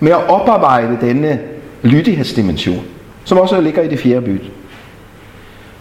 med 0.00 0.12
at 0.12 0.28
oparbejde 0.28 0.98
denne 1.00 1.38
lydighedsdimension, 1.82 2.82
som 3.24 3.38
også 3.38 3.60
ligger 3.60 3.82
i 3.82 3.88
det 3.88 3.98
fjerde 3.98 4.20
byt. 4.20 4.50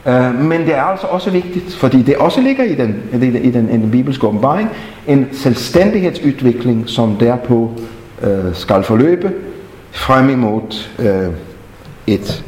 Øh, 0.06 0.40
men 0.40 0.62
det 0.62 0.76
er 0.76 0.84
altså 0.84 1.08
også 1.08 1.30
vigtigt, 1.30 1.74
fordi 1.74 2.02
det 2.02 2.16
også 2.16 2.42
ligger 2.42 2.64
i 2.64 2.76
den, 2.76 3.04
i 3.14 3.18
den, 3.18 3.36
i 3.36 3.52
den, 3.52 3.70
i 3.70 3.74
den 3.74 3.92
bibelske 3.92 4.28
åbenbaring, 4.28 4.70
en 5.08 5.28
selvstændighedsudvikling, 5.32 6.90
som 6.90 7.16
derpå 7.16 7.72
øh, 8.24 8.54
skal 8.54 8.84
forløbe 8.84 9.32
frem 9.92 10.30
imod 10.30 10.88
øh, 11.00 11.34
et 12.08 12.44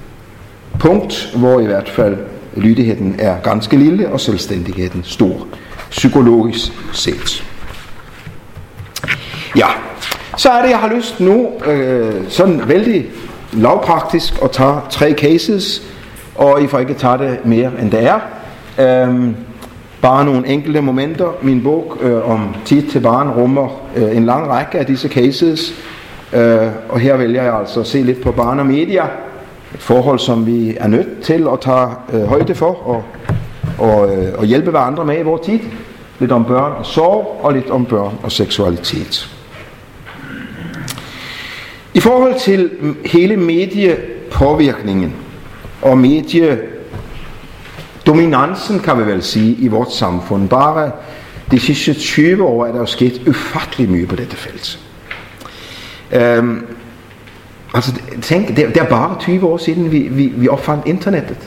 punkt, 0.79 1.33
hvor 1.35 1.59
i 1.59 1.65
hvert 1.65 1.89
fald 1.89 2.17
lydigheden 2.57 3.15
er 3.19 3.39
ganske 3.39 3.77
lille 3.77 4.09
og 4.09 4.19
selvstændigheden 4.19 5.03
stor, 5.03 5.47
psykologisk 5.89 6.71
set. 6.93 7.43
Ja, 9.55 9.67
så 10.37 10.49
er 10.49 10.61
det, 10.61 10.69
jeg 10.69 10.77
har 10.77 10.95
lyst 10.95 11.19
nu, 11.19 11.47
øh, 11.65 12.13
sådan 12.29 12.61
vældig 12.67 13.05
lavpraktisk, 13.53 14.33
at 14.43 14.51
tage 14.51 14.75
tre 14.89 15.13
cases, 15.13 15.81
og 16.35 16.63
I 16.63 16.67
får 16.67 16.79
ikke 16.79 16.93
tage 16.93 17.17
det 17.17 17.45
mere 17.45 17.71
end 17.81 17.91
det 17.91 18.03
er. 18.03 18.19
Øhm, 18.79 19.35
bare 20.01 20.25
nogle 20.25 20.47
enkelte 20.47 20.81
momenter. 20.81 21.37
Min 21.41 21.63
bog 21.63 21.97
øh, 22.01 22.29
om 22.29 22.55
tid 22.65 22.83
til 22.83 22.99
barn 22.99 23.29
rummer 23.29 23.81
øh, 23.95 24.17
en 24.17 24.25
lang 24.25 24.47
række 24.47 24.79
af 24.79 24.85
disse 24.85 25.09
cases, 25.09 25.73
øh, 26.33 26.67
og 26.89 26.99
her 26.99 27.17
vælger 27.17 27.43
jeg 27.43 27.55
altså 27.55 27.79
at 27.79 27.87
se 27.87 28.01
lidt 28.01 28.21
på 28.21 28.31
barn 28.31 28.59
og 28.59 28.65
media, 28.65 29.03
et 29.77 29.83
forhold, 29.83 30.19
som 30.19 30.45
vi 30.45 30.77
er 30.79 30.87
nødt 30.87 31.23
til 31.23 31.47
at 31.53 31.59
tage 31.61 31.89
øh, 32.13 32.23
højde 32.23 32.55
for 32.55 32.87
og, 32.87 33.03
og, 33.77 34.15
øh, 34.15 34.39
og 34.39 34.45
hjælpe 34.45 34.71
hverandre 34.71 35.05
med 35.05 35.19
i 35.19 35.23
vores 35.23 35.41
tid. 35.41 35.59
Lidt 36.19 36.31
om 36.31 36.45
børn 36.45 36.71
og 36.71 36.85
sorg, 36.85 37.39
og 37.43 37.53
lidt 37.53 37.69
om 37.69 37.85
børn 37.85 38.13
og 38.23 38.31
seksualitet. 38.31 39.29
I 41.93 41.99
forhold 41.99 42.39
til 42.39 42.69
hele 43.05 43.37
mediepåvirkningen 43.37 45.15
og 45.81 45.97
mediedominansen, 45.97 48.79
kan 48.79 48.99
vi 48.99 49.05
vel 49.05 49.23
sige, 49.23 49.55
i 49.55 49.67
vores 49.67 49.93
samfund, 49.93 50.49
bare 50.49 50.91
de 51.51 51.59
sidste 51.59 51.93
20 51.93 52.43
år 52.43 52.65
er 52.65 52.71
der 52.71 52.79
jo 52.79 52.85
sket 52.85 53.21
ufattelig 53.27 53.89
mye 53.89 54.07
på 54.07 54.15
dette 54.15 54.35
felt. 54.35 54.79
Øhm, 56.11 56.65
Altså, 57.77 57.93
tænk, 58.21 58.47
det, 58.47 58.57
det 58.57 58.77
er 58.77 58.89
bare 58.89 59.15
20 59.19 59.47
år 59.47 59.57
siden, 59.57 59.91
vi, 59.91 59.99
vi, 59.99 60.25
vi 60.25 60.47
opfandt 60.47 60.87
internettet. 60.87 61.37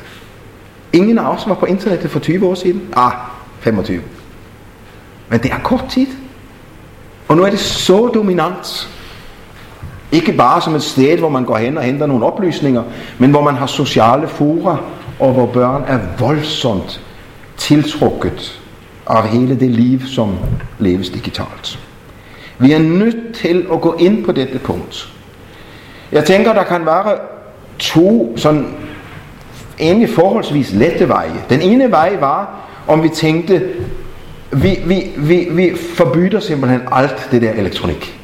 Ingen 0.93 1.19
af 1.19 1.35
os 1.35 1.49
var 1.49 1.55
på 1.55 1.67
internettet 1.67 2.11
for 2.11 2.19
20 2.19 2.47
år 2.47 2.55
siden. 2.55 2.83
Ah, 2.97 3.13
25. 3.61 4.03
Men 5.29 5.41
det 5.41 5.51
er 5.51 5.59
kort 5.59 5.85
tid. 5.91 6.07
Og 7.29 7.37
nu 7.37 7.43
er 7.43 7.51
det 7.51 7.59
så 7.59 8.07
dominant. 8.07 8.89
Ikke 10.13 10.33
bare 10.33 10.61
som 10.61 10.75
et 10.75 10.83
sted, 10.83 11.19
hvor 11.19 11.29
man 11.29 11.45
går 11.45 11.57
hen 11.57 11.79
og 11.79 11.83
henter 11.83 12.07
nogle 12.07 12.27
oplysninger, 12.27 12.83
men 13.19 13.31
hvor 13.31 13.43
man 13.43 13.55
har 13.55 13.67
sociale 13.67 14.29
fora, 14.29 14.77
og 15.19 15.33
hvor 15.33 15.47
børn 15.47 15.85
er 15.87 15.99
voldsomt 16.19 17.01
tiltrukket 17.57 18.61
af 19.07 19.29
hele 19.29 19.61
det 19.61 19.71
liv, 19.71 20.01
som 20.07 20.37
leves 20.79 21.11
digitalt. 21.11 21.79
Vi 22.59 22.73
er 22.73 22.79
nødt 22.79 23.35
til 23.35 23.67
at 23.73 23.81
gå 23.81 23.97
ind 23.99 24.25
på 24.25 24.33
dette 24.33 24.59
punkt. 24.59 25.13
Jeg 26.13 26.25
tænker, 26.25 26.53
der 26.53 26.65
kan 26.65 26.87
være 26.87 27.19
to 27.79 28.33
sådan 28.37 28.67
egentlig 29.81 30.11
forholdsvis 30.15 30.73
lette 30.73 31.09
veje. 31.09 31.45
Den 31.51 31.61
ene 31.61 31.91
vej 31.91 32.17
var, 32.21 32.61
om 32.89 33.03
vi 33.03 33.09
tænkte, 33.09 33.63
vi, 34.53 34.79
vi, 34.85 35.11
vi, 35.17 35.49
vi 35.51 35.73
forbyder 35.95 36.41
simpelthen 36.41 36.81
alt 36.93 37.29
det 37.31 37.43
der 37.43 37.53
elektronik. 37.53 38.21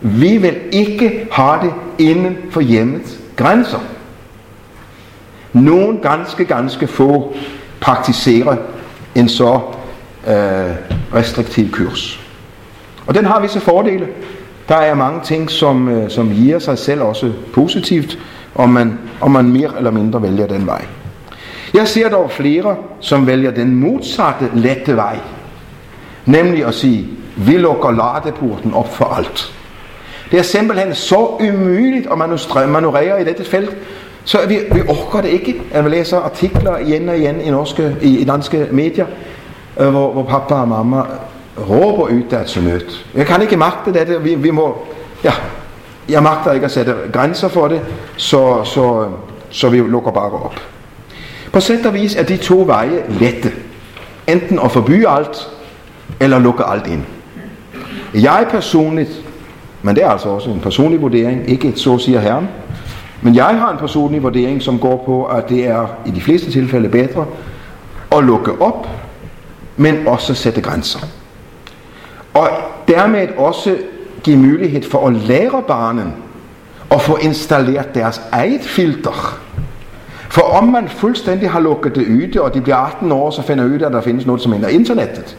Vi 0.00 0.36
vil 0.36 0.56
ikke 0.72 1.26
have 1.32 1.60
det 1.62 1.74
inden 1.98 2.36
for 2.50 2.60
hjemmets 2.60 3.18
grænser. 3.36 3.78
Nogle 5.52 5.98
ganske, 6.02 6.44
ganske 6.44 6.86
få 6.86 7.34
praktiserer 7.80 8.56
en 9.14 9.28
så 9.28 9.60
øh, 10.26 10.74
restriktiv 11.14 11.70
kurs. 11.70 12.20
Og 13.06 13.14
den 13.14 13.24
har 13.24 13.40
visse 13.40 13.60
fordele. 13.60 14.08
Der 14.68 14.76
er 14.76 14.94
mange 14.94 15.20
ting, 15.24 15.50
som, 15.50 15.88
øh, 15.88 16.10
som 16.10 16.30
giver 16.30 16.58
sig 16.58 16.78
selv 16.78 17.02
også 17.02 17.32
positivt, 17.54 18.18
om 18.54 18.68
man, 18.68 18.98
om 19.20 19.30
man 19.30 19.44
mere 19.44 19.70
eller 19.78 19.90
mindre 19.90 20.22
vælger 20.22 20.46
den 20.46 20.66
vej. 20.66 20.84
Jeg 21.74 21.88
ser 21.88 22.08
dog 22.08 22.30
flere, 22.30 22.76
som 23.00 23.26
vælger 23.26 23.50
den 23.50 23.74
modsatte 23.74 24.50
lette 24.54 24.96
vej. 24.96 25.18
Nemlig 26.26 26.64
at 26.66 26.74
sige, 26.74 27.08
vi 27.36 27.56
lukker 27.56 27.90
ladeporten 27.90 28.74
op 28.74 28.94
for 28.94 29.04
alt. 29.04 29.54
Det 30.30 30.38
er 30.38 30.42
simpelthen 30.42 30.94
så 30.94 31.26
umuligt 31.40 32.06
at 32.12 32.18
manøvrere 32.68 33.20
i 33.20 33.24
dette 33.24 33.44
felt, 33.44 33.76
så 34.24 34.38
vi, 34.48 34.58
vi 34.72 34.80
orker 34.88 35.20
det 35.20 35.28
ikke. 35.28 35.62
Jeg 35.72 35.90
læser 35.90 36.18
artikler 36.18 36.78
igen 36.78 37.08
og 37.08 37.18
igen 37.18 37.40
i, 37.40 37.50
norske, 37.50 37.96
i, 38.02 38.18
i 38.18 38.24
danske 38.24 38.68
medier, 38.70 39.06
øh, 39.80 39.88
hvor, 39.88 40.12
hvor 40.12 40.22
pappa 40.22 40.54
og 40.54 40.68
mamma 40.68 41.02
råber 41.58 42.02
ud 42.02 42.22
deres 42.30 42.56
nød. 42.56 42.80
Jeg 43.14 43.26
kan 43.26 43.42
ikke 43.42 43.56
magte 43.56 43.92
det. 43.92 44.24
Vi, 44.24 44.34
vi 44.34 44.50
må, 44.50 44.78
ja, 45.24 45.32
jeg 46.08 46.22
magter 46.22 46.52
ikke 46.52 46.64
at 46.64 46.70
sætte 46.70 46.94
grænser 47.12 47.48
for 47.48 47.68
det, 47.68 47.80
så, 48.16 48.64
så, 48.64 49.08
så 49.50 49.68
vi 49.68 49.78
lukker 49.78 50.10
bare 50.10 50.30
op. 50.30 50.60
På 51.52 51.60
sæt 51.60 51.86
og 51.86 51.94
vis 51.94 52.16
er 52.16 52.22
de 52.22 52.36
to 52.36 52.62
veje 52.66 53.02
lette. 53.08 53.52
Enten 54.26 54.58
at 54.64 54.72
forbyde 54.72 55.08
alt, 55.08 55.48
eller 56.20 56.38
lukke 56.38 56.64
alt 56.64 56.86
ind. 56.86 57.02
Jeg 58.14 58.46
personligt, 58.50 59.10
men 59.82 59.94
det 59.94 60.04
er 60.04 60.10
altså 60.10 60.28
også 60.28 60.50
en 60.50 60.60
personlig 60.60 61.02
vurdering, 61.02 61.50
ikke 61.50 61.68
et 61.68 61.78
så 61.78 61.98
siger 61.98 62.20
herren, 62.20 62.48
men 63.22 63.34
jeg 63.34 63.44
har 63.58 63.70
en 63.72 63.78
personlig 63.78 64.22
vurdering, 64.22 64.62
som 64.62 64.78
går 64.78 65.02
på, 65.06 65.24
at 65.24 65.48
det 65.48 65.66
er 65.66 65.86
i 66.06 66.10
de 66.10 66.20
fleste 66.20 66.50
tilfælde 66.50 66.88
bedre 66.88 67.26
at 68.12 68.24
lukke 68.24 68.62
op, 68.62 68.88
men 69.76 70.08
også 70.08 70.34
sætte 70.34 70.60
grænser. 70.60 70.98
Og 72.34 72.48
dermed 72.88 73.28
også 73.36 73.76
give 74.22 74.36
mulighed 74.36 74.82
for 74.82 75.06
at 75.06 75.14
lære 75.14 75.62
barnen 75.66 76.12
at 76.90 77.02
få 77.02 77.16
installeret 77.16 77.94
deres 77.94 78.20
eget 78.32 78.60
filter. 78.60 79.38
For 80.28 80.42
om 80.42 80.64
man 80.64 80.88
fuldstændig 80.88 81.50
har 81.50 81.60
lukket 81.60 81.94
det 81.94 82.06
ude, 82.08 82.42
og 82.42 82.54
de 82.54 82.60
bliver 82.60 82.76
18 82.76 83.12
år, 83.12 83.30
så 83.30 83.42
finder 83.42 83.64
ud 83.64 83.78
af, 83.78 83.86
at 83.86 83.92
der 83.92 84.00
findes 84.00 84.26
noget, 84.26 84.42
som 84.42 84.52
hedder 84.52 84.68
internettet, 84.68 85.36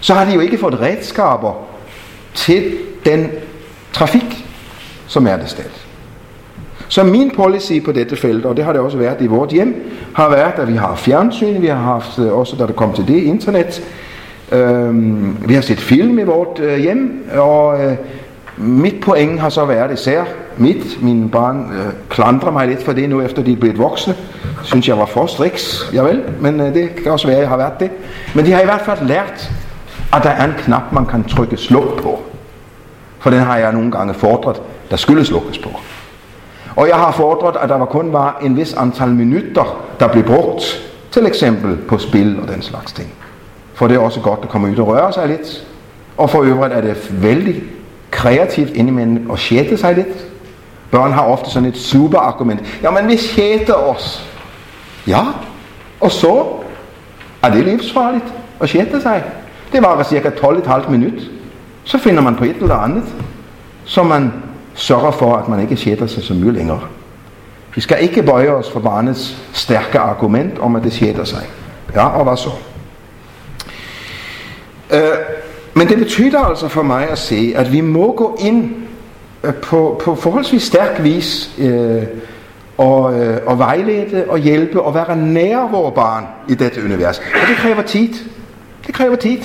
så 0.00 0.14
har 0.14 0.24
de 0.24 0.34
jo 0.34 0.40
ikke 0.40 0.58
fået 0.58 0.80
redskaber 0.80 1.66
til 2.34 2.72
den 3.04 3.30
trafik, 3.92 4.46
som 5.06 5.26
er 5.26 5.36
det 5.36 5.48
sted. 5.50 5.64
Så 6.88 7.04
min 7.04 7.30
policy 7.30 7.72
på 7.84 7.92
dette 7.92 8.16
felt, 8.16 8.46
og 8.46 8.56
det 8.56 8.64
har 8.64 8.72
det 8.72 8.80
også 8.80 8.98
været 8.98 9.20
i 9.20 9.26
vores 9.26 9.52
hjem, 9.52 9.90
har 10.14 10.30
været, 10.30 10.52
at 10.56 10.68
vi 10.68 10.76
har 10.76 10.94
fjernsyn, 10.94 11.62
vi 11.62 11.66
har 11.66 11.76
haft 11.76 12.18
øh, 12.18 12.32
også, 12.32 12.56
da 12.56 12.66
det 12.66 12.76
kom 12.76 12.92
til 12.92 13.08
det, 13.08 13.22
internet, 13.22 13.82
Øh, 14.54 15.48
vi 15.48 15.54
har 15.54 15.60
set 15.60 15.80
film 15.80 16.18
i 16.18 16.22
vort 16.22 16.60
øh, 16.60 16.78
hjem, 16.78 17.28
og 17.36 17.84
øh, 17.84 17.96
mit 18.56 19.00
point 19.00 19.40
har 19.40 19.48
så 19.48 19.64
været 19.64 19.92
især 19.92 20.24
mit. 20.56 21.02
Min 21.02 21.28
barn 21.30 21.70
øh, 21.72 21.92
klandrer 22.08 22.50
mig 22.50 22.68
lidt 22.68 22.82
for 22.82 22.92
det 22.92 23.08
nu, 23.08 23.20
efter 23.20 23.42
de 23.42 23.52
er 23.52 23.56
blevet 23.56 23.78
voksne. 23.78 24.14
Synes 24.62 24.88
jeg 24.88 24.98
var 24.98 25.06
for 25.06 25.26
striks, 25.26 25.90
javel, 25.92 26.22
men 26.40 26.60
øh, 26.60 26.74
det 26.74 26.94
kan 27.02 27.12
også 27.12 27.26
være, 27.26 27.36
at 27.36 27.42
jeg 27.42 27.48
har 27.48 27.56
været 27.56 27.80
det. 27.80 27.90
Men 28.34 28.46
de 28.46 28.52
har 28.52 28.60
i 28.60 28.64
hvert 28.64 28.80
fald 28.80 29.08
lært, 29.08 29.50
at 30.12 30.22
der 30.22 30.30
er 30.30 30.44
en 30.44 30.54
knap, 30.58 30.92
man 30.92 31.06
kan 31.06 31.24
trykke 31.24 31.56
sluk 31.56 32.02
på. 32.02 32.22
For 33.18 33.30
den 33.30 33.40
har 33.40 33.56
jeg 33.56 33.72
nogle 33.72 33.90
gange 33.90 34.14
fordret, 34.14 34.62
der 34.90 34.96
skulle 34.96 35.24
slukkes 35.24 35.58
på. 35.58 35.70
Og 36.76 36.88
jeg 36.88 36.96
har 36.96 37.12
fordret, 37.12 37.56
at 37.62 37.68
der 37.68 37.78
var 37.78 37.84
kun 37.84 38.12
var 38.12 38.38
en 38.42 38.56
vis 38.56 38.74
antal 38.74 39.08
minutter, 39.08 39.84
der 40.00 40.08
blev 40.08 40.24
brugt, 40.24 40.62
til 41.10 41.26
eksempel 41.26 41.76
på 41.76 41.98
spil 41.98 42.40
og 42.42 42.48
den 42.48 42.62
slags 42.62 42.92
ting. 42.92 43.08
For 43.74 43.86
det 43.86 43.94
er 43.94 44.00
også 44.00 44.20
godt 44.20 44.40
at 44.42 44.48
komme 44.48 44.70
ud 44.70 44.76
og 44.76 44.86
røre 44.86 45.12
sig 45.12 45.28
lidt. 45.28 45.66
Og 46.16 46.30
for 46.30 46.42
øvrigt 46.42 46.74
er 46.74 46.80
det 46.80 47.22
vældig 47.22 47.62
kreativt 48.10 48.70
indimellem 48.70 49.30
at 49.30 49.38
sjætte 49.38 49.76
sig 49.76 49.94
lidt. 49.94 50.26
Børn 50.90 51.12
har 51.12 51.22
ofte 51.22 51.50
sådan 51.50 51.68
et 51.68 51.76
super 51.76 52.18
argument. 52.18 52.60
Ja, 52.82 52.90
men 52.90 53.08
vi 53.08 53.16
sjætter 53.16 53.74
os. 53.74 54.30
Ja, 55.06 55.20
og 56.00 56.10
så 56.10 56.44
er 57.42 57.50
det 57.50 57.64
livsfarligt 57.64 58.24
at 58.60 58.68
sjætte 58.68 59.02
sig. 59.02 59.24
Det 59.72 59.82
var 59.82 60.02
cirka 60.02 60.28
12,5 60.28 60.90
minut. 60.90 61.22
Så 61.84 61.98
finder 61.98 62.22
man 62.22 62.36
på 62.36 62.44
et 62.44 62.56
eller 62.56 62.74
andet, 62.74 63.04
så 63.84 64.02
man 64.02 64.32
sørger 64.74 65.10
for, 65.10 65.36
at 65.36 65.48
man 65.48 65.60
ikke 65.60 65.76
sjætter 65.76 66.06
sig 66.06 66.22
så 66.22 66.34
mye 66.34 66.52
længere. 66.52 66.80
Vi 67.74 67.80
skal 67.80 68.02
ikke 68.02 68.22
bøje 68.22 68.50
os 68.50 68.70
for 68.70 68.80
barnets 68.80 69.36
stærke 69.52 69.98
argument 69.98 70.58
om, 70.58 70.76
at 70.76 70.82
det 70.82 70.92
sjætter 70.92 71.24
sig. 71.24 71.42
Ja, 71.94 72.06
og 72.06 72.24
hvad 72.24 72.36
så? 72.36 72.50
Øh, 74.92 75.00
men 75.74 75.88
det 75.88 75.98
betyder 75.98 76.38
altså 76.38 76.68
for 76.68 76.82
mig 76.82 77.10
at 77.10 77.18
se, 77.18 77.52
at 77.56 77.72
vi 77.72 77.80
må 77.80 78.12
gå 78.12 78.38
ind 78.40 78.70
øh, 79.44 79.54
på, 79.54 80.00
på 80.04 80.14
forholdsvis 80.14 80.62
stærk 80.62 81.02
vis 81.02 81.50
øh, 81.58 82.02
og, 82.78 83.20
øh, 83.20 83.40
og 83.46 83.58
vejlede 83.58 84.24
og 84.28 84.38
hjælpe 84.38 84.82
og 84.82 84.94
være 84.94 85.16
nær 85.16 85.68
vores 85.70 85.94
barn 85.94 86.24
i 86.48 86.54
dette 86.54 86.84
univers. 86.84 87.18
Og 87.18 87.48
det 87.48 87.56
kræver 87.56 87.82
tid. 87.82 88.08
Det 88.86 88.94
kræver 88.94 89.16
tid. 89.16 89.38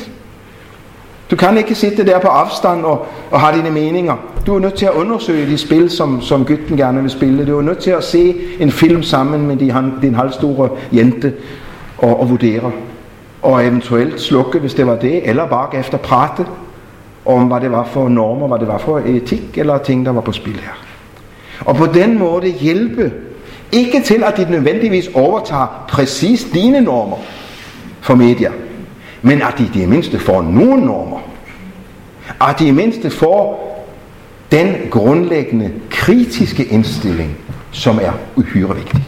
Du 1.32 1.36
kan 1.36 1.58
ikke 1.58 1.75
sidde 1.75 2.06
der 2.06 2.19
på 2.19 2.28
afstand 2.28 2.86
og, 2.86 3.06
og 3.32 3.41
have 3.41 3.58
dine 3.58 3.71
meninger. 3.71 4.15
Du 4.45 4.56
er 4.56 4.60
nødt 4.60 4.73
til 4.73 4.86
at 4.86 4.91
undersøge 4.91 5.45
de 5.45 5.58
spil, 5.58 5.89
som, 5.89 6.21
som 6.21 6.45
gytten 6.45 6.78
gerne 6.78 7.02
vil 7.02 7.12
spille. 7.12 7.45
Du 7.45 7.58
er 7.58 7.62
nødt 7.62 7.78
til 7.78 7.91
at 7.91 8.04
se 8.04 8.36
en 8.60 8.71
film 8.71 9.04
sammen 9.04 9.47
med 9.47 9.58
din, 9.58 9.73
din 10.02 10.15
halvstore 10.15 10.69
jente 10.91 11.34
og, 11.97 12.19
og 12.19 12.30
vurdere. 12.30 12.71
Og 13.41 13.65
eventuelt 13.65 14.21
slukke, 14.21 14.60
hvis 14.60 14.73
det 14.73 14.88
var 14.88 14.95
det, 14.95 15.30
eller 15.30 15.47
bare 15.47 15.80
efter 15.80 15.97
prate 15.97 16.45
om, 17.25 17.43
hvad 17.43 17.62
det 17.62 17.71
var 17.71 17.86
for 17.86 18.10
normer, 18.10 18.47
hvad 18.47 18.60
det 18.60 18.67
var 18.67 18.78
for 18.78 18.99
etik 18.99 19.58
eller 19.58 19.78
ting, 19.78 20.06
der 20.06 20.12
var 20.12 20.21
på 20.21 20.32
spil 20.32 20.60
her. 20.60 20.84
Og 21.65 21.75
på 21.75 21.86
den 21.86 22.19
måde 22.19 22.47
hjælpe, 22.47 23.13
ikke 23.71 24.02
til 24.06 24.23
at 24.23 24.38
de 24.38 24.52
nødvendigvis 24.52 25.10
overtager 25.13 25.86
præcis 25.89 26.43
dine 26.54 26.82
normer 26.82 27.17
for 28.02 28.15
medier, 28.15 28.52
men 29.21 29.41
at 29.41 29.54
de 29.58 29.63
i 29.63 29.80
det 29.80 29.89
mindste 29.89 30.19
får 30.19 30.41
nogle 30.41 30.86
normer. 30.86 31.19
At 32.41 32.60
de 32.60 32.67
i 32.67 32.71
mindste 32.71 33.10
får 33.10 33.69
den 34.52 34.75
grundlæggende 34.91 35.71
kritiske 35.89 36.65
indstilling, 36.65 37.38
som 37.71 37.99
er 38.02 38.12
uhyre 38.36 38.75
vigtig. 38.75 39.04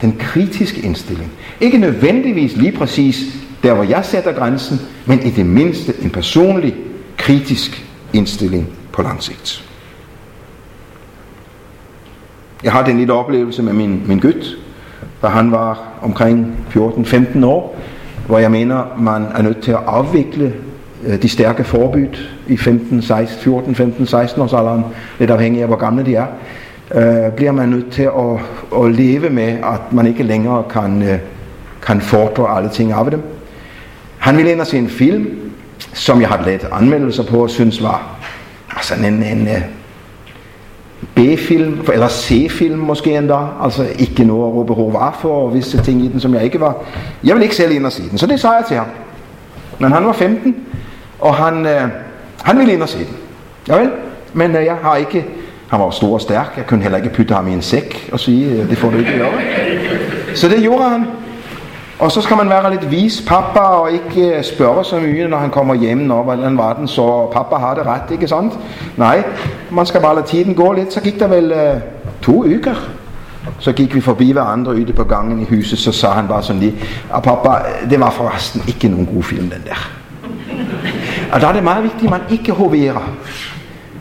Den 0.00 0.16
kritiske 0.18 0.80
indstilling. 0.80 1.32
Ikke 1.60 1.78
nødvendigvis 1.78 2.56
lige 2.56 2.72
præcis 2.72 3.16
der, 3.62 3.74
hvor 3.74 3.84
jeg 3.84 4.04
sætter 4.04 4.32
grænsen, 4.32 4.80
men 5.06 5.22
i 5.22 5.30
det 5.30 5.46
mindste 5.46 5.94
en 6.02 6.10
personlig, 6.10 6.74
kritisk 7.16 7.86
indstilling 8.12 8.68
på 8.92 9.02
lang 9.02 9.22
sigt. 9.22 9.64
Jeg 12.64 12.72
har 12.72 12.84
den 12.84 12.98
lille 12.98 13.12
oplevelse 13.12 13.62
med 13.62 13.72
min, 13.72 14.02
min 14.06 14.18
gødt, 14.18 14.58
da 15.22 15.26
han 15.26 15.52
var 15.52 15.98
omkring 16.02 16.56
14-15 16.74 17.46
år, 17.46 17.78
hvor 18.26 18.38
jeg 18.38 18.50
mener, 18.50 18.84
man 18.98 19.26
er 19.34 19.42
nødt 19.42 19.60
til 19.60 19.70
at 19.70 19.80
afvikle 19.86 20.54
øh, 21.06 21.22
de 21.22 21.28
stærke 21.28 21.64
forbyt 21.64 22.30
i 22.48 22.56
15, 22.56 23.02
16, 23.02 23.40
14, 23.40 23.74
15, 23.74 24.06
16 24.06 24.42
års 24.42 24.52
alderen, 24.52 24.84
lidt 25.18 25.30
afhængig 25.30 25.60
af 25.62 25.68
hvor 25.68 25.76
gamle 25.76 26.04
de 26.04 26.14
er, 26.14 26.26
øh, 26.94 27.32
bliver 27.36 27.52
man 27.52 27.68
nødt 27.68 27.92
til 27.92 28.02
at, 28.02 28.82
at 28.84 28.92
leve 28.92 29.30
med, 29.30 29.48
at 29.48 29.92
man 29.92 30.06
ikke 30.06 30.22
længere 30.22 30.64
kan, 30.70 31.02
øh, 31.02 31.18
kan 31.86 32.00
fordre 32.00 32.56
alle 32.56 32.70
ting 32.70 32.92
af 32.92 33.10
dem. 33.10 33.22
Han 34.18 34.36
ville 34.36 34.52
ind 34.52 34.60
og 34.60 34.66
se 34.66 34.78
en 34.78 34.88
film, 34.88 35.52
som 35.94 36.20
jeg 36.20 36.28
har 36.28 36.44
lavet 36.44 36.68
anmeldelser 36.72 37.22
på 37.22 37.42
og 37.42 37.50
synes 37.50 37.82
var 37.82 38.18
altså 38.76 38.94
en, 38.94 39.22
en, 39.22 39.48
øh, 39.48 39.62
B-film, 41.14 41.80
eller 41.92 42.08
C-film 42.08 42.78
måske 42.78 43.16
endda, 43.16 43.38
altså 43.62 43.86
ikke 43.98 44.24
noget 44.24 44.48
at 44.50 44.54
råbe 44.54 44.74
hurra 44.74 45.16
for, 45.20 45.42
og 45.42 45.54
visse 45.54 45.82
ting 45.82 46.04
i 46.04 46.08
den, 46.08 46.20
som 46.20 46.34
jeg 46.34 46.44
ikke 46.44 46.60
var. 46.60 46.76
Jeg 47.24 47.34
vil 47.34 47.42
ikke 47.42 47.56
selv 47.56 47.72
ind 47.72 47.86
og 47.86 47.92
se 47.92 48.10
den, 48.10 48.18
så 48.18 48.26
det 48.26 48.40
sagde 48.40 48.56
jeg 48.56 48.64
til 48.68 48.76
ham. 48.76 48.86
Men 49.78 49.92
han 49.92 50.06
var 50.06 50.12
15, 50.12 50.56
og 51.18 51.34
han, 51.34 51.66
øh, 51.66 51.88
han 52.42 52.58
ville 52.58 52.72
ind 52.72 52.82
og 52.82 52.88
se 52.88 52.98
den. 52.98 53.16
Javel, 53.68 53.90
men 54.32 54.56
øh, 54.56 54.64
jeg 54.64 54.76
har 54.82 54.96
ikke, 54.96 55.26
han 55.70 55.80
var 55.80 55.90
stor 55.90 56.14
og 56.14 56.20
stærk, 56.20 56.52
jeg 56.56 56.66
kunne 56.66 56.82
heller 56.82 56.98
ikke 56.98 57.10
putte 57.10 57.34
ham 57.34 57.48
i 57.48 57.52
en 57.52 57.62
sæk 57.62 58.08
og 58.12 58.20
sige, 58.20 58.60
eh, 58.60 58.70
det 58.70 58.78
får 58.78 58.90
du 58.90 58.98
ikke 58.98 59.16
lov. 59.16 59.32
Så 60.34 60.48
det 60.48 60.62
gjorde 60.62 60.88
han. 60.88 61.06
Og 61.98 62.12
så 62.12 62.20
skal 62.20 62.36
man 62.36 62.48
være 62.48 62.70
lidt 62.70 62.90
vis 62.90 63.24
pappa 63.26 63.60
og 63.60 63.90
ikke 63.92 64.34
eh, 64.34 64.44
spørge 64.44 64.84
så 64.84 65.00
mye, 65.00 65.28
når 65.28 65.38
han 65.38 65.50
kommer 65.50 65.74
hjem, 65.74 65.98
når 65.98 66.22
hvordan 66.22 66.58
var 66.58 66.72
den, 66.72 66.88
så 66.88 67.30
pappa 67.32 67.56
har 67.56 67.74
det 67.74 67.86
ret, 67.86 68.10
ikke 68.10 68.28
sandt? 68.28 68.58
Nej, 68.96 69.24
man 69.70 69.86
skal 69.86 70.00
bare 70.00 70.14
lade 70.14 70.26
tiden 70.26 70.54
gå 70.54 70.72
lidt. 70.72 70.92
Så 70.92 71.00
gik 71.00 71.18
der 71.18 71.28
vel 71.28 71.52
uh, 71.52 71.80
to 72.22 72.44
uger. 72.44 72.74
Så 73.58 73.72
gik 73.72 73.94
vi 73.94 74.00
forbi 74.00 74.32
hverandre 74.32 74.74
ude 74.74 74.92
på 74.92 75.04
gangen 75.04 75.40
i 75.40 75.56
huset, 75.56 75.78
så 75.78 75.92
sagde 75.92 76.14
han 76.14 76.28
bare 76.28 76.42
sådan 76.42 76.60
lige, 76.60 76.74
og 77.10 77.16
ah, 77.16 77.22
pappa, 77.22 77.50
det 77.90 78.00
var 78.00 78.10
forresten 78.10 78.62
ikke 78.68 78.88
nogen 78.88 79.06
god 79.14 79.22
film, 79.22 79.50
den 79.50 79.62
der. 79.66 79.90
Og 81.32 81.40
der 81.40 81.48
er 81.48 81.52
det 81.52 81.62
meget 81.62 81.82
vigtigt, 81.82 82.04
at 82.04 82.10
man 82.10 82.20
ikke 82.30 82.52
hoverer. 82.52 83.10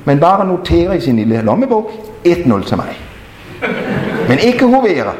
Men 0.08 0.20
bare 0.20 0.48
noterer 0.48 0.94
i 0.94 1.02
sin 1.02 1.16
lille 1.16 1.42
lommebog, 1.42 1.92
1-0 2.28 2.68
til 2.68 2.78
mig. 2.78 3.00
Men 4.30 4.40
ikke 4.40 4.66
hovere. 4.66 5.14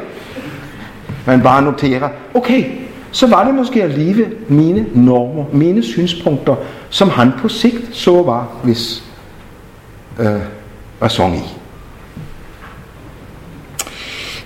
Men 1.26 1.42
bare 1.42 1.62
notere, 1.62 2.10
okay, 2.34 2.64
så 3.10 3.26
var 3.26 3.44
det 3.44 3.54
måske 3.54 3.82
at 3.82 3.90
leve 3.90 4.26
mine 4.48 4.86
normer, 4.94 5.44
mine 5.52 5.82
synspunkter, 5.82 6.56
som 6.90 7.08
han 7.08 7.32
på 7.38 7.48
sigt 7.48 7.96
så 7.96 8.22
var, 8.22 8.48
hvis 8.62 9.04
øh, 10.18 10.40
ræson 11.02 11.34
i. 11.34 11.42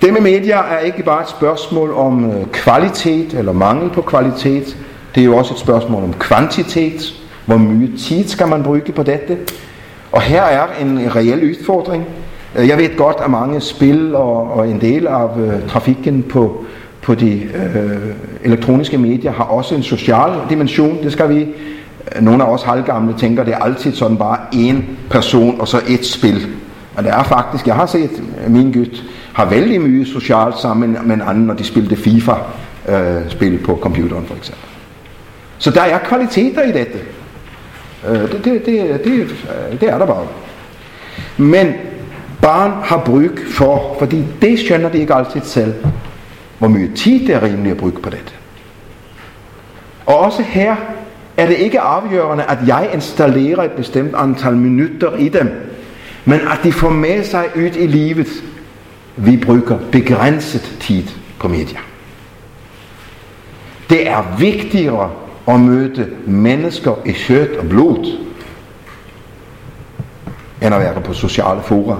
Det 0.01 0.13
med 0.13 0.21
medier 0.21 0.59
er 0.59 0.79
ikke 0.79 1.03
bare 1.03 1.23
et 1.23 1.29
spørgsmål 1.29 1.93
om 1.93 2.31
øh, 2.31 2.47
kvalitet 2.47 3.35
eller 3.35 3.53
mangel 3.53 3.91
på 3.91 4.03
kvalitet. 4.03 4.77
Det 5.15 5.21
er 5.21 5.25
jo 5.25 5.37
også 5.37 5.55
et 5.55 5.61
spørgsmål 5.61 6.03
om 6.03 6.13
kvantitet. 6.13 7.15
Hvor 7.47 7.57
mye 7.57 7.97
tid 7.99 8.29
skal 8.29 8.49
man 8.49 8.63
bruge 8.63 8.93
på 8.97 9.03
dette? 9.03 9.39
Og 10.13 10.23
her 10.23 10.43
er 10.43 10.67
en 10.81 11.17
reel 11.17 11.51
udfordring. 11.51 12.05
Øh, 12.57 12.69
jeg 12.69 12.79
ved 12.79 12.97
godt, 12.97 13.17
at 13.25 13.31
mange 13.31 13.61
spil 13.61 14.15
og, 14.15 14.53
og 14.53 14.69
en 14.69 14.81
del 14.81 15.07
af 15.07 15.39
øh, 15.39 15.69
trafikken 15.69 16.23
på, 16.23 16.65
på 17.03 17.15
de 17.15 17.43
øh, 17.43 18.15
elektroniske 18.45 18.99
medier 18.99 19.33
har 19.33 19.45
også 19.45 19.75
en 19.75 19.83
social 19.83 20.31
dimension. 20.51 21.03
Det 21.03 21.13
skal 21.13 21.29
vi, 21.29 21.41
øh, 21.41 22.23
nogle 22.23 22.45
af 22.45 22.49
os 22.49 22.63
halvgamle 22.63 23.15
tænker, 23.19 23.45
det 23.45 23.55
er 23.55 23.59
altid 23.59 23.93
sådan 23.95 24.17
bare 24.17 24.39
én 24.55 24.77
person 25.11 25.61
og 25.61 25.69
så 25.69 25.81
et 25.89 26.07
spil. 26.07 26.47
Og 26.97 27.05
det 27.05 27.13
er 27.13 27.23
faktisk, 27.23 27.67
jeg 27.67 27.75
har 27.75 27.87
set 27.87 28.23
øh, 28.45 28.51
min 28.51 28.73
gut 28.73 29.05
har 29.33 29.45
vældig 29.45 29.81
mye 29.81 30.07
socialt 30.07 30.59
sammen 30.59 30.97
med 31.05 31.15
en 31.17 31.23
anden, 31.23 31.45
når 31.45 31.55
de 31.55 31.65
spillede 31.65 31.97
FIFA-spil 31.97 33.55
øh, 33.55 33.63
på 33.63 33.79
computeren 33.83 34.27
for 34.27 34.35
eksempel. 34.35 34.65
Så 35.59 35.71
der 35.71 35.83
er 35.83 35.99
kvaliteter 35.99 36.63
i 36.63 36.73
dette. 36.73 36.99
Øh, 38.09 38.33
det, 38.33 38.45
det, 38.45 38.67
det, 38.67 39.05
det, 39.05 39.29
det 39.81 39.89
er 39.89 39.99
der 39.99 40.07
bare. 40.07 40.27
Men 41.37 41.75
barn 42.43 42.73
har 42.85 43.03
brug 43.05 43.39
for, 43.51 43.97
fordi 43.99 44.25
det 44.43 44.59
skønner 44.59 44.89
de 44.89 44.99
ikke 44.99 45.15
altid 45.15 45.41
selv, 45.45 45.75
hvor 46.59 46.69
mye 46.69 46.91
tid 46.97 47.27
det 47.27 47.35
er 47.35 47.43
rimeligt 47.43 47.73
at 47.73 47.77
bruge 47.77 47.93
på 47.93 48.11
dette. 48.11 48.33
Og 50.07 50.19
også 50.19 50.43
her 50.43 50.77
er 51.37 51.47
det 51.47 51.57
ikke 51.57 51.81
afgørende, 51.81 52.45
at 52.45 52.59
jeg 52.67 52.91
installerer 52.95 53.63
et 53.63 53.71
bestemt 53.71 54.15
antal 54.15 54.57
minutter 54.57 55.17
i 55.17 55.29
dem, 55.29 55.51
men 56.25 56.41
at 56.41 56.59
de 56.63 56.73
får 56.73 56.91
med 56.91 57.25
sig 57.25 57.45
ud 57.57 57.71
i 57.77 57.87
livet. 57.87 58.29
Vi 59.17 59.37
bruger 59.37 59.79
begrænset 59.93 60.77
tid 60.81 61.05
på 61.39 61.49
medier. 61.49 61.81
Det 63.91 64.09
er 64.09 64.37
vigtigere 64.39 65.11
og 65.47 65.61
møde 65.61 66.11
mennesker 66.27 66.95
i 67.05 67.13
kjøtt 67.13 67.57
og 67.57 67.69
blod, 67.69 68.19
end 70.63 70.75
at 70.75 70.81
være 70.81 71.01
på 71.01 71.13
sociale 71.13 71.61
fora, 71.63 71.99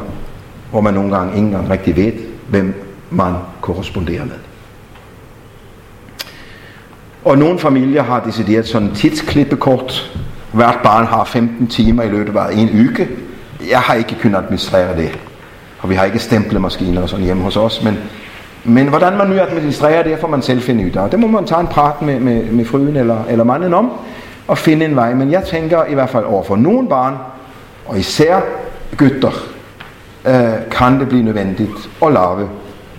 hvor 0.71 0.81
man 0.81 0.95
nogle 0.95 1.17
gange 1.17 1.35
ikke 1.35 1.47
engang 1.47 1.71
rigtig 1.71 1.97
ved, 1.97 2.13
hvem 2.49 2.75
man 3.11 3.35
korresponderer 3.61 4.25
med. 4.25 4.39
Og 7.25 7.39
nogle 7.39 7.59
familier 7.59 8.03
har 8.03 8.21
decideret 8.21 8.69
sådan 8.69 8.95
tidsklippekort. 8.95 10.19
Hvert 10.53 10.79
barn 10.83 11.07
har 11.07 11.25
15 11.25 11.67
timer 11.67 12.03
i 12.03 12.09
løbet 12.09 12.37
af 12.37 12.53
en 12.55 12.71
uge. 12.75 13.09
Jeg 13.71 13.79
har 13.79 13.95
ikke 13.95 14.17
kunnet 14.23 14.39
administrere 14.39 14.97
det. 14.97 15.19
Og 15.79 15.91
vi 15.91 15.95
har 15.95 16.05
ikke 16.05 16.19
stemplemaskiner 16.19 17.03
og 17.03 17.09
sådan 17.09 17.25
hjemme 17.25 17.43
hos 17.43 17.57
os. 17.57 17.85
Men, 17.85 17.99
men 18.65 18.89
hvordan 18.89 19.17
man 19.17 19.27
nu 19.27 19.39
administrerer 19.39 20.03
det, 20.03 20.19
får 20.19 20.29
man 20.29 20.43
selv 20.43 20.63
finde 20.63 20.87
ud 20.87 20.97
af. 20.97 21.11
Det 21.11 21.19
må 21.19 21.27
man 21.27 21.47
tage 21.47 21.61
en 21.61 21.67
prat 21.67 22.03
med, 22.03 22.21
med, 22.21 22.45
med 22.45 22.65
fruen 22.65 22.97
eller, 22.97 23.25
eller 23.29 23.45
manden 23.45 23.75
om 23.75 23.91
og 24.49 24.59
finde 24.59 24.85
en 24.85 24.97
vej. 24.97 25.15
Men 25.15 25.31
jeg 25.33 25.45
tænker 25.45 25.85
i 25.85 25.95
hvert 25.95 26.11
fald 26.11 26.25
over 26.25 26.43
for 26.43 26.57
nogle 26.57 26.89
barn, 26.89 27.15
og 27.87 27.99
især 27.99 28.41
gutter, 28.97 29.33
øh, 30.25 30.71
kan 30.71 31.01
det 31.01 31.09
blive 31.09 31.23
nødvendigt 31.23 31.91
at 32.07 32.13
lave 32.13 32.49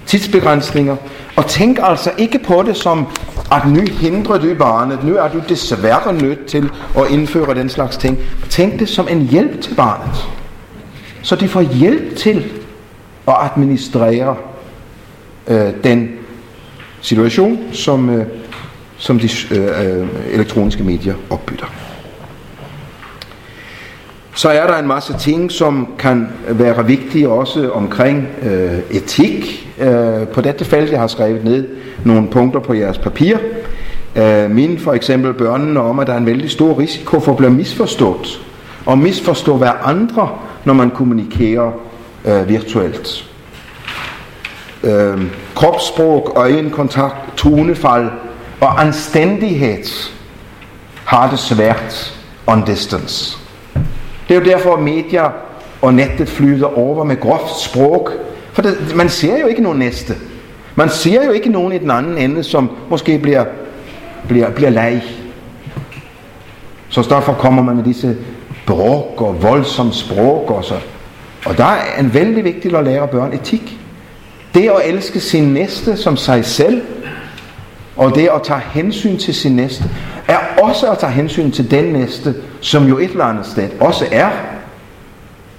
tidsbegrænsninger. 0.05 0.95
Og 1.35 1.45
tænk 1.45 1.79
altså 1.81 2.11
ikke 2.17 2.39
på 2.39 2.63
det 2.65 2.77
som, 2.77 3.07
at 3.51 3.67
nu 3.67 3.81
hindrer 3.99 4.37
du 4.37 4.55
barnet, 4.59 5.03
nu 5.03 5.15
er 5.15 5.27
du 5.27 5.41
desværre 5.49 6.13
nødt 6.13 6.45
til 6.45 6.69
at 6.97 7.03
indføre 7.09 7.55
den 7.55 7.69
slags 7.69 7.97
ting. 7.97 8.19
Tænk 8.49 8.79
det 8.79 8.89
som 8.89 9.07
en 9.09 9.21
hjælp 9.21 9.61
til 9.61 9.75
barnet. 9.75 10.27
Så 11.21 11.35
de 11.35 11.47
får 11.47 11.61
hjælp 11.61 12.17
til 12.17 12.51
at 13.27 13.33
administrere 13.55 14.35
øh, 15.47 15.73
den 15.83 16.09
situation, 17.01 17.59
som, 17.71 18.09
øh, 18.09 18.25
som 18.97 19.19
de 19.19 19.29
øh, 19.51 20.01
øh, 20.01 20.07
elektroniske 20.33 20.83
medier 20.83 21.15
opbytter. 21.29 21.65
Så 24.35 24.49
er 24.49 24.67
der 24.67 24.77
en 24.77 24.87
masse 24.87 25.13
ting, 25.19 25.51
som 25.51 25.87
kan 25.99 26.27
være 26.49 26.85
vigtige 26.85 27.29
også 27.29 27.71
omkring 27.71 28.27
øh, 28.41 28.79
etik 28.91 29.69
øh, 29.79 30.27
på 30.27 30.41
dette 30.41 30.65
felt. 30.65 30.91
Jeg 30.91 30.99
har 30.99 31.07
skrevet 31.07 31.43
ned 31.43 31.67
nogle 32.05 32.27
punkter 32.27 32.59
på 32.59 32.73
jeres 32.73 32.97
papir. 32.97 33.37
Øh, 34.15 34.51
min 34.51 34.79
for 34.79 34.93
eksempel 34.93 35.33
børnene 35.33 35.79
om, 35.79 35.99
at 35.99 36.07
der 36.07 36.13
er 36.13 36.17
en 36.17 36.25
vældig 36.25 36.51
stor 36.51 36.79
risiko 36.79 37.19
for 37.19 37.31
at 37.31 37.37
blive 37.37 37.51
misforstået. 37.51 38.41
Og 38.85 38.97
misforstå 38.97 39.57
hver 39.57 39.71
andre, 39.71 40.29
når 40.65 40.73
man 40.73 40.89
kommunikerer 40.89 41.71
øh, 42.25 42.49
virtuelt. 42.49 43.32
Øh, 44.83 45.21
kropssprog, 45.55 46.33
øjenkontakt, 46.35 47.15
tonefald 47.37 48.09
og 48.61 48.81
anstændighed 48.81 49.83
har 51.05 51.29
det 51.29 51.39
svært 51.39 52.19
on 52.47 52.65
distance. 52.65 53.37
Det 54.27 54.35
er 54.35 54.39
jo 54.39 54.45
derfor, 54.45 54.73
at 54.73 54.83
medier 54.83 55.29
og 55.81 55.93
nettet 55.93 56.29
flyder 56.29 56.77
over 56.77 57.03
med 57.03 57.19
groft 57.19 57.59
sprog. 57.59 58.09
For 58.53 58.61
det, 58.61 58.95
man 58.95 59.09
ser 59.09 59.39
jo 59.39 59.47
ikke 59.47 59.61
nogen 59.61 59.79
næste. 59.79 60.15
Man 60.75 60.89
ser 60.89 61.25
jo 61.25 61.31
ikke 61.31 61.49
nogen 61.49 61.73
i 61.73 61.77
den 61.77 61.91
anden 61.91 62.17
ende, 62.17 62.43
som 62.43 62.69
måske 62.89 63.19
bliver, 63.19 63.45
bliver, 64.27 64.49
bliver 64.49 64.69
leg. 64.69 65.03
Så 66.89 67.01
derfor 67.09 67.33
kommer 67.33 67.63
man 67.63 67.75
med 67.75 67.83
disse 67.83 68.17
bråk 68.67 69.21
og 69.21 69.43
voldsom 69.43 69.91
sprog 69.91 70.49
og 70.49 70.63
så. 70.63 70.75
Og 71.45 71.57
der 71.57 71.65
er 71.65 71.99
en 71.99 72.13
vældig 72.13 72.43
vigtigt 72.43 72.75
at 72.75 72.83
lære 72.83 73.07
børn 73.07 73.33
etik. 73.33 73.79
Det 74.53 74.69
at 74.69 74.81
elske 74.85 75.19
sin 75.19 75.53
næste 75.53 75.97
som 75.97 76.17
sig 76.17 76.45
selv, 76.45 76.81
og 77.95 78.15
det 78.15 78.29
at 78.35 78.41
tage 78.43 78.61
hensyn 78.73 79.17
til 79.17 79.33
sin 79.35 79.55
næste, 79.55 79.83
er 80.27 80.37
også 80.61 80.91
at 80.91 80.97
tage 80.97 81.11
hensyn 81.11 81.51
til 81.51 81.71
den 81.71 81.93
næste, 81.93 82.35
som 82.61 82.87
jo 82.87 82.97
et 82.97 83.09
eller 83.11 83.25
andet 83.25 83.45
sted 83.45 83.69
også 83.79 84.07
er 84.11 84.29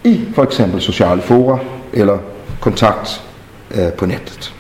i 0.05 0.25
for 0.35 0.43
eksempel 0.43 0.81
sociale 0.81 1.23
fora 1.23 1.59
eller 1.93 2.19
kontakt 2.61 3.23
øh, 3.75 3.93
på 3.93 4.07
nettet. 4.07 4.55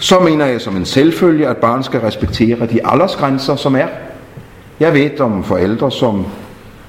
Så 0.00 0.20
mener 0.20 0.46
jeg 0.46 0.60
som 0.60 0.76
en 0.76 0.84
selvfølge, 0.84 1.48
at 1.48 1.56
barn 1.56 1.82
skal 1.82 2.00
respektere 2.00 2.66
de 2.66 2.86
aldersgrænser, 2.86 3.56
som 3.56 3.76
er. 3.76 3.86
Jeg 4.80 4.94
ved 4.94 5.20
om 5.20 5.44
forældre, 5.44 5.90
som, 5.90 6.26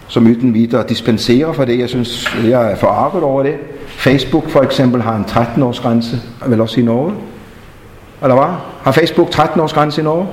som 0.07 0.25
uden 0.25 0.53
videre 0.53 0.85
dispenserer 0.89 1.53
for 1.53 1.65
det. 1.65 1.79
Jeg 1.79 1.89
synes, 1.89 2.37
jeg 2.45 2.71
er 2.71 2.75
forarvet 2.75 3.23
over 3.23 3.43
det. 3.43 3.55
Facebook 4.01 4.49
for 4.49 4.61
eksempel 4.61 5.01
har 5.01 5.15
en 5.15 5.25
13-års 5.27 5.79
grænse, 5.79 6.21
vel 6.45 6.61
også 6.61 6.79
i 6.79 6.83
Norge. 6.83 7.13
Eller 8.21 8.35
hvad? 8.35 8.55
Har 8.83 8.91
Facebook 8.91 9.29
13 9.31 9.61
års 9.61 9.73
grænse 9.73 10.01
i 10.01 10.03
Norge? 10.03 10.27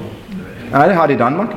Nej, 0.73 0.87
det 0.87 0.97
har 0.97 1.07
det 1.07 1.15
i 1.15 1.19
Danmark. 1.19 1.49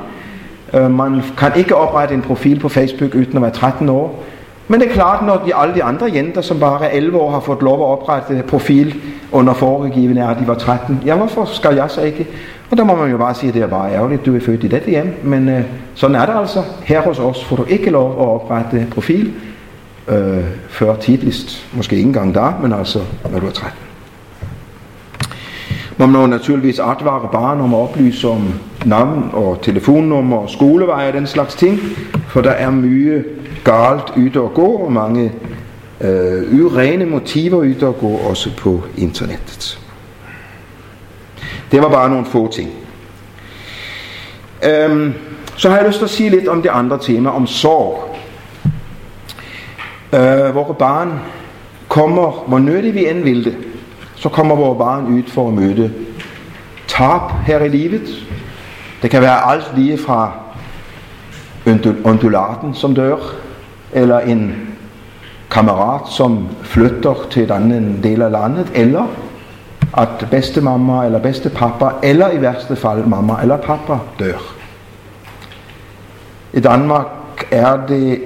Øh, 0.74 0.92
man 0.92 1.22
kan 1.38 1.52
ikke 1.56 1.76
oprette 1.76 2.16
en 2.16 2.22
profil 2.22 2.60
på 2.60 2.70
Facebook 2.70 3.16
uden 3.16 3.36
at 3.36 3.42
være 3.42 3.52
13 3.52 3.90
år. 3.90 4.24
Men 4.68 4.80
det 4.80 4.90
er 4.90 4.94
klart, 4.94 5.26
når 5.26 5.44
de, 5.46 5.56
alle 5.56 5.76
de 5.76 5.84
andre 5.84 6.12
jenter, 6.14 6.42
som 6.42 6.60
bare 6.60 6.86
er 6.86 6.90
11 6.98 7.20
år, 7.20 7.32
har 7.32 7.40
fået 7.40 7.62
lov 7.62 7.80
at 7.80 8.00
oprette 8.00 8.44
profil 8.48 8.96
under 9.32 9.54
foregivende 9.54 10.30
at 10.30 10.38
de 10.40 10.48
var 10.48 10.56
13. 10.56 11.04
Ja, 11.06 11.16
hvorfor 11.16 11.46
skal 11.46 11.76
jeg 11.76 11.90
så 11.90 12.02
ikke? 12.02 12.28
Og 12.72 12.78
der 12.78 12.84
må 12.84 12.96
man 12.96 13.12
jo 13.12 13.18
bare 13.18 13.34
sige, 13.34 13.48
at 13.48 13.54
det 13.54 13.64
er 13.64 13.68
bare 13.68 13.94
ærgerligt, 13.94 14.26
du 14.26 14.36
er 14.36 14.40
født 14.40 14.64
i 14.64 14.68
dette 14.68 14.90
hjem. 14.90 15.20
Men 15.24 15.50
øh, 15.50 15.62
sådan 15.96 16.16
er 16.16 16.26
det 16.26 16.34
altså. 16.40 16.64
Her 16.84 17.02
hos 17.02 17.20
os 17.20 17.46
får 17.46 17.56
du 17.56 17.64
ikke 17.64 17.90
lov 17.90 18.12
at 18.12 18.28
oprette 18.28 18.88
profil 18.92 19.34
øh, 20.08 20.46
før 20.70 20.96
tidligst. 20.96 21.68
Måske 21.74 21.96
ikke 21.96 22.08
engang 22.08 22.36
der, 22.36 22.60
men 22.62 22.74
altså 22.74 23.00
når 23.32 23.40
du 23.40 23.48
er 23.48 23.52
13. 23.52 23.78
Man 25.98 26.10
må 26.10 26.26
naturligvis 26.26 26.80
advare 26.80 27.30
barn 27.32 27.62
om 27.62 27.74
at 27.74 27.80
oplyse 27.80 28.28
om 28.28 28.54
navn 28.86 29.30
og 29.34 29.60
telefonnummer 29.62 30.38
og 30.38 30.50
skolevej 30.50 31.08
og 31.08 31.14
den 31.14 31.28
slags 31.28 31.56
ting, 31.56 31.80
for 32.28 32.42
der 32.42 32.52
er 32.52 32.70
mye 32.70 33.24
galt 33.64 34.14
yder 34.18 34.42
og 34.42 34.54
gå, 34.54 34.66
og 34.66 34.92
mange 34.92 35.32
øh, 36.02 36.66
urene 36.66 37.06
motiver 37.06 37.64
yder 37.66 37.88
og 37.88 37.98
gå 38.00 38.08
også 38.08 38.50
på 38.58 38.84
internettet. 38.98 39.80
Det 41.72 41.82
var 41.82 41.90
bare 41.90 42.10
nogle 42.10 42.26
få 42.26 42.52
ting. 42.52 42.70
Øhm, 44.66 45.14
så 45.56 45.70
har 45.70 45.78
jeg 45.78 45.88
lyst 45.88 45.98
til 45.98 46.06
at 46.06 46.12
sige 46.12 46.30
lidt 46.30 46.48
om 46.48 46.62
det 46.62 46.70
andre 46.70 47.00
tema, 47.02 47.30
om 47.30 47.48
sorg. 47.48 48.11
Øh, 50.14 50.52
hvor 50.52 50.76
barn 50.80 51.20
kommer, 51.90 52.44
hvor 52.48 52.60
nødig 52.60 52.94
vi 52.94 53.10
end 53.10 53.24
vil 53.24 53.46
det, 53.46 53.58
så 54.16 54.30
kommer 54.30 54.56
vores 54.56 54.78
barn 54.78 55.06
ud 55.06 55.24
for 55.28 55.48
at 55.48 55.54
møde 55.54 55.94
tab 56.88 57.22
her 57.46 57.60
i 57.60 57.68
livet. 57.68 58.28
Det 59.02 59.10
kan 59.12 59.22
være 59.22 59.52
alt 59.52 59.72
lige 59.76 59.98
fra 59.98 60.32
undulaten, 62.04 62.74
som 62.74 62.96
dør, 62.96 63.18
eller 63.92 64.20
en 64.20 64.68
kammerat, 65.52 66.02
som 66.10 66.48
flytter 66.64 67.28
til 67.32 67.44
et 67.44 67.52
andet 67.52 68.04
del 68.04 68.22
af 68.22 68.32
landet, 68.32 68.72
eller 68.76 69.08
at 69.98 70.28
bedste 70.32 70.62
mamma 70.62 71.06
eller 71.06 71.20
bedste 71.20 71.50
pappa, 71.50 71.90
eller 72.04 72.32
i 72.32 72.42
værste 72.42 72.76
fald 72.76 73.06
mamma 73.06 73.34
eller 73.42 73.58
pappa 73.58 73.98
dør. 74.20 74.38
I 76.54 76.60
Danmark 76.60 77.08
er 77.52 77.86
det, 77.88 78.22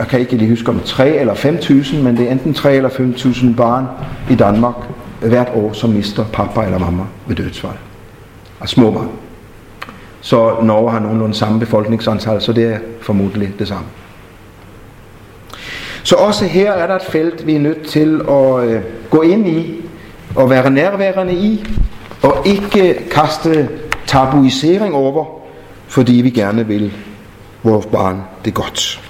jeg 0.00 0.08
kan 0.08 0.20
ikke 0.20 0.36
lige 0.36 0.50
huske 0.50 0.70
om 0.70 0.80
3 0.84 1.16
eller 1.16 1.34
5.000, 1.34 1.96
men 1.96 2.16
det 2.16 2.26
er 2.26 2.32
enten 2.32 2.54
3 2.54 2.74
eller 2.74 2.88
5.000 2.88 3.56
barn 3.56 3.86
i 4.30 4.34
Danmark, 4.34 4.74
hvert 5.20 5.48
år, 5.54 5.72
som 5.72 5.90
mister 5.90 6.24
pappa 6.32 6.60
eller 6.60 6.78
mamma 6.78 7.02
ved 7.26 7.36
dødsfald. 7.36 7.72
Og 8.60 8.68
små 8.68 8.90
barn. 8.90 9.08
Så 10.20 10.54
Norge 10.62 10.90
har 10.90 10.98
nogenlunde 10.98 11.34
samme 11.34 11.60
befolkningsantal, 11.60 12.42
så 12.42 12.52
det 12.52 12.64
er 12.64 12.78
formodentlig 13.00 13.54
det 13.58 13.68
samme. 13.68 13.86
Så 16.02 16.16
også 16.16 16.44
her 16.44 16.72
er 16.72 16.86
der 16.86 16.96
et 16.96 17.02
felt, 17.02 17.46
vi 17.46 17.54
er 17.54 17.60
nødt 17.60 17.86
til 17.86 18.20
at 18.30 18.64
øh, 18.64 18.82
gå 19.10 19.22
ind 19.22 19.48
i, 19.48 19.84
og 20.36 20.50
være 20.50 20.70
nærværende 20.70 21.34
i, 21.34 21.64
og 22.22 22.46
ikke 22.46 22.94
kaste 23.10 23.68
tabuisering 24.06 24.94
over, 24.94 25.24
fordi 25.86 26.12
vi 26.12 26.30
gerne 26.30 26.66
vil 26.66 26.92
vores 27.62 27.86
barn 27.86 28.22
det 28.44 28.54
godt. 28.54 29.09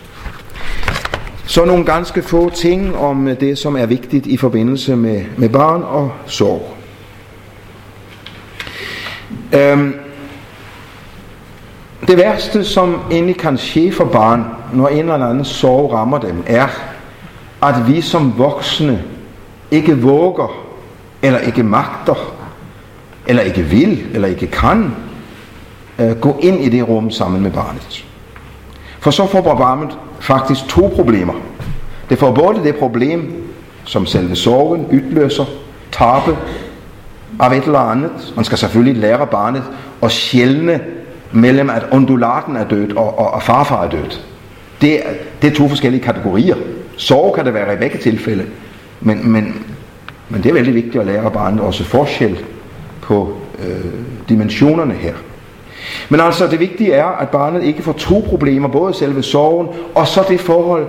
Så 1.50 1.64
nogle 1.64 1.84
ganske 1.84 2.22
få 2.22 2.50
ting 2.50 2.96
om 2.96 3.28
øh, 3.28 3.40
det, 3.40 3.58
som 3.58 3.76
er 3.76 3.86
vigtigt 3.86 4.26
i 4.26 4.36
forbindelse 4.36 4.96
med, 4.96 5.24
med 5.36 5.48
barn 5.48 5.82
og 5.82 6.12
sorg. 6.26 6.76
Øhm, 9.52 9.94
det 12.06 12.16
værste, 12.16 12.64
som 12.64 13.00
egentlig 13.10 13.36
kan 13.36 13.58
ske 13.58 13.92
for 13.92 14.04
barn, 14.04 14.44
når 14.72 14.88
en 14.88 14.98
eller 14.98 15.26
anden 15.26 15.44
sorg 15.44 15.92
rammer 15.92 16.18
dem, 16.18 16.44
er, 16.46 16.66
at 17.62 17.88
vi 17.88 18.00
som 18.00 18.38
voksne 18.38 19.04
ikke 19.70 19.98
våger, 19.98 20.66
eller 21.22 21.38
ikke 21.38 21.62
magter, 21.62 22.34
eller 23.26 23.42
ikke 23.42 23.62
vil, 23.62 24.06
eller 24.14 24.28
ikke 24.28 24.46
kan 24.46 24.94
øh, 25.98 26.16
gå 26.20 26.38
ind 26.40 26.60
i 26.60 26.68
det 26.68 26.88
rum 26.88 27.10
sammen 27.10 27.42
med 27.42 27.50
barnet. 27.50 28.04
For 29.00 29.10
så 29.10 29.26
får 29.26 29.42
barnet 29.42 29.98
faktisk 30.20 30.68
to 30.68 30.92
problemer. 30.94 31.34
Det 32.10 32.18
får 32.18 32.32
både 32.32 32.64
det 32.64 32.76
problem, 32.76 33.44
som 33.84 34.06
selve 34.06 34.36
sorgen 34.36 34.86
udløser, 34.86 35.44
tabe, 35.92 36.36
af 37.40 37.56
et 37.56 37.64
eller 37.64 37.78
andet. 37.78 38.32
Man 38.36 38.44
skal 38.44 38.58
selvfølgelig 38.58 38.96
lære 38.96 39.26
barnet 39.26 39.62
at 40.02 40.10
sjældne 40.10 40.80
mellem 41.32 41.70
at 41.70 41.86
undulaten 41.92 42.56
er 42.56 42.68
død 42.68 42.92
og, 42.96 43.18
og, 43.18 43.30
og 43.30 43.42
farfar 43.42 43.84
er 43.84 43.90
død. 43.90 44.18
Det, 44.80 45.02
det 45.42 45.50
er 45.50 45.54
to 45.54 45.68
forskellige 45.68 46.02
kategorier. 46.02 46.56
Sorg 46.96 47.34
kan 47.34 47.44
det 47.44 47.54
være 47.54 47.74
i 47.74 47.76
begge 47.76 47.98
tilfælde, 47.98 48.44
men, 49.00 49.32
men, 49.32 49.64
men 50.28 50.42
det 50.42 50.48
er 50.48 50.54
veldig 50.54 50.74
vigtigt 50.74 50.96
at 50.96 51.06
lære 51.06 51.30
barnet 51.30 51.60
også 51.60 51.84
forskel 51.84 52.38
på 53.00 53.36
øh, 53.58 53.92
dimensionerne 54.28 54.94
her. 54.94 55.14
Men 56.08 56.20
altså 56.20 56.46
det 56.46 56.60
vigtige 56.60 56.92
er, 56.92 57.06
at 57.06 57.28
barnet 57.28 57.62
ikke 57.62 57.82
får 57.82 57.92
to 57.92 58.24
problemer, 58.28 58.68
både 58.68 58.94
selve 58.94 59.22
sorgen 59.22 59.68
og 59.94 60.06
så 60.06 60.24
det 60.28 60.40
forhold, 60.40 60.86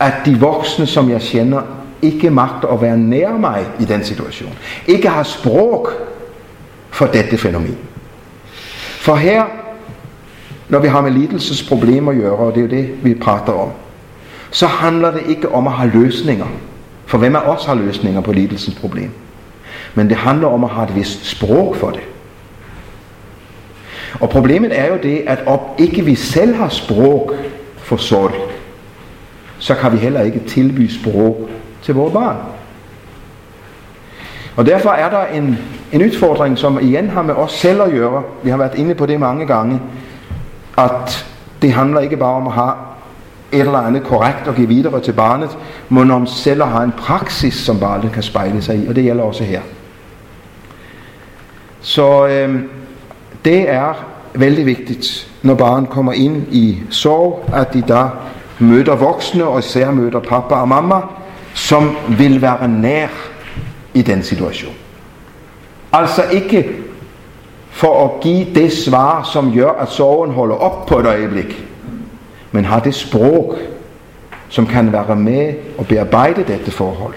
at 0.00 0.12
de 0.24 0.40
voksne, 0.40 0.86
som 0.86 1.10
jeg 1.10 1.20
kender, 1.20 1.62
ikke 2.02 2.30
magter 2.30 2.68
at 2.68 2.82
være 2.82 2.98
nær 2.98 3.32
mig 3.32 3.64
i 3.80 3.84
den 3.84 4.04
situation. 4.04 4.52
Ikke 4.86 5.08
har 5.08 5.22
sprog 5.22 5.88
for 6.90 7.06
dette 7.06 7.38
fænomen. 7.38 7.78
For 8.98 9.14
her, 9.14 9.44
når 10.68 10.78
vi 10.78 10.88
har 10.88 11.00
med 11.00 11.10
lidelsesproblemer 11.10 12.12
at 12.12 12.18
gøre, 12.18 12.32
og 12.36 12.54
det 12.54 12.58
er 12.58 12.62
jo 12.62 12.82
det, 12.82 12.90
vi 13.02 13.14
prater 13.14 13.52
om, 13.52 13.68
så 14.50 14.66
handler 14.66 15.10
det 15.10 15.22
ikke 15.28 15.52
om 15.52 15.66
at 15.66 15.72
have 15.72 15.90
løsninger. 15.94 16.46
For 17.06 17.18
hvem 17.18 17.36
af 17.36 17.40
os 17.40 17.64
har 17.64 17.74
løsninger 17.74 18.20
på 18.20 18.32
lidelsens 18.32 18.74
problem? 18.74 19.10
Men 19.94 20.08
det 20.08 20.16
handler 20.16 20.48
om 20.48 20.64
at 20.64 20.70
have 20.70 20.88
et 20.88 20.94
vist 20.94 21.26
sprog 21.26 21.76
for 21.76 21.90
det. 21.90 22.00
Og 24.20 24.30
problemet 24.30 24.78
er 24.78 24.86
jo 24.86 24.98
det, 25.02 25.22
at 25.26 25.38
om 25.46 25.58
ikke 25.78 26.04
vi 26.04 26.14
selv 26.14 26.54
har 26.54 26.68
sprog 26.68 27.34
for 27.76 27.96
sorg, 27.96 28.30
så 29.58 29.74
kan 29.74 29.92
vi 29.92 29.96
heller 29.96 30.20
ikke 30.20 30.40
tilbyde 30.48 31.00
sprog 31.00 31.48
til 31.82 31.94
vores 31.94 32.12
barn. 32.12 32.36
Og 34.56 34.66
derfor 34.66 34.90
er 34.90 35.10
der 35.10 35.26
en, 35.26 35.58
en 35.92 36.02
udfordring, 36.02 36.58
som 36.58 36.78
igen 36.82 37.10
har 37.10 37.22
med 37.22 37.34
os 37.34 37.52
selv 37.52 37.82
at 37.82 37.90
gøre. 37.90 38.22
Vi 38.42 38.50
har 38.50 38.56
været 38.56 38.74
inde 38.74 38.94
på 38.94 39.06
det 39.06 39.20
mange 39.20 39.46
gange, 39.46 39.80
at 40.78 41.26
det 41.62 41.72
handler 41.72 42.00
ikke 42.00 42.16
bare 42.16 42.34
om 42.34 42.46
at 42.46 42.52
have 42.52 42.72
et 43.52 43.60
eller 43.60 43.78
andet 43.78 44.02
korrekt 44.02 44.48
at 44.48 44.56
give 44.56 44.68
videre 44.68 45.00
til 45.00 45.12
barnet, 45.12 45.58
men 45.88 46.10
om 46.10 46.26
selv 46.26 46.62
at 46.62 46.68
have 46.68 46.84
en 46.84 46.92
praksis, 46.92 47.54
som 47.54 47.80
barnet 47.80 48.12
kan 48.12 48.22
spejle 48.22 48.62
sig 48.62 48.76
i, 48.76 48.86
og 48.86 48.96
det 48.96 49.04
gælder 49.04 49.22
også 49.22 49.44
her. 49.44 49.60
Så 51.80 52.26
øh, 52.26 52.60
det 53.46 53.70
er 53.70 53.94
vældig 54.34 54.66
vigtigt, 54.66 55.30
når 55.42 55.54
barn 55.54 55.86
kommer 55.86 56.12
ind 56.12 56.46
i 56.52 56.82
sorg, 56.90 57.50
at 57.54 57.72
de 57.72 57.84
der 57.88 58.08
møder 58.58 58.96
voksne, 58.96 59.44
og 59.44 59.58
især 59.58 59.90
møder 59.90 60.20
pappa 60.20 60.54
og 60.54 60.68
mamma, 60.68 61.00
som 61.54 61.96
vil 62.18 62.42
være 62.42 62.68
nær 62.68 63.08
i 63.94 64.02
den 64.02 64.22
situation. 64.22 64.74
Altså 65.92 66.24
ikke 66.32 66.68
for 67.70 68.04
at 68.04 68.20
give 68.20 68.54
det 68.54 68.72
svar, 68.72 69.22
som 69.32 69.54
gør, 69.54 69.70
at 69.70 69.88
sorgen 69.88 70.32
holder 70.32 70.54
op 70.54 70.86
på 70.86 70.98
et 70.98 71.06
øjeblik, 71.06 71.66
men 72.52 72.64
har 72.64 72.80
det 72.80 72.94
sprog, 72.94 73.58
som 74.48 74.66
kan 74.66 74.92
være 74.92 75.16
med 75.16 75.54
og 75.78 75.86
bearbejde 75.86 76.44
dette 76.48 76.70
forhold, 76.70 77.14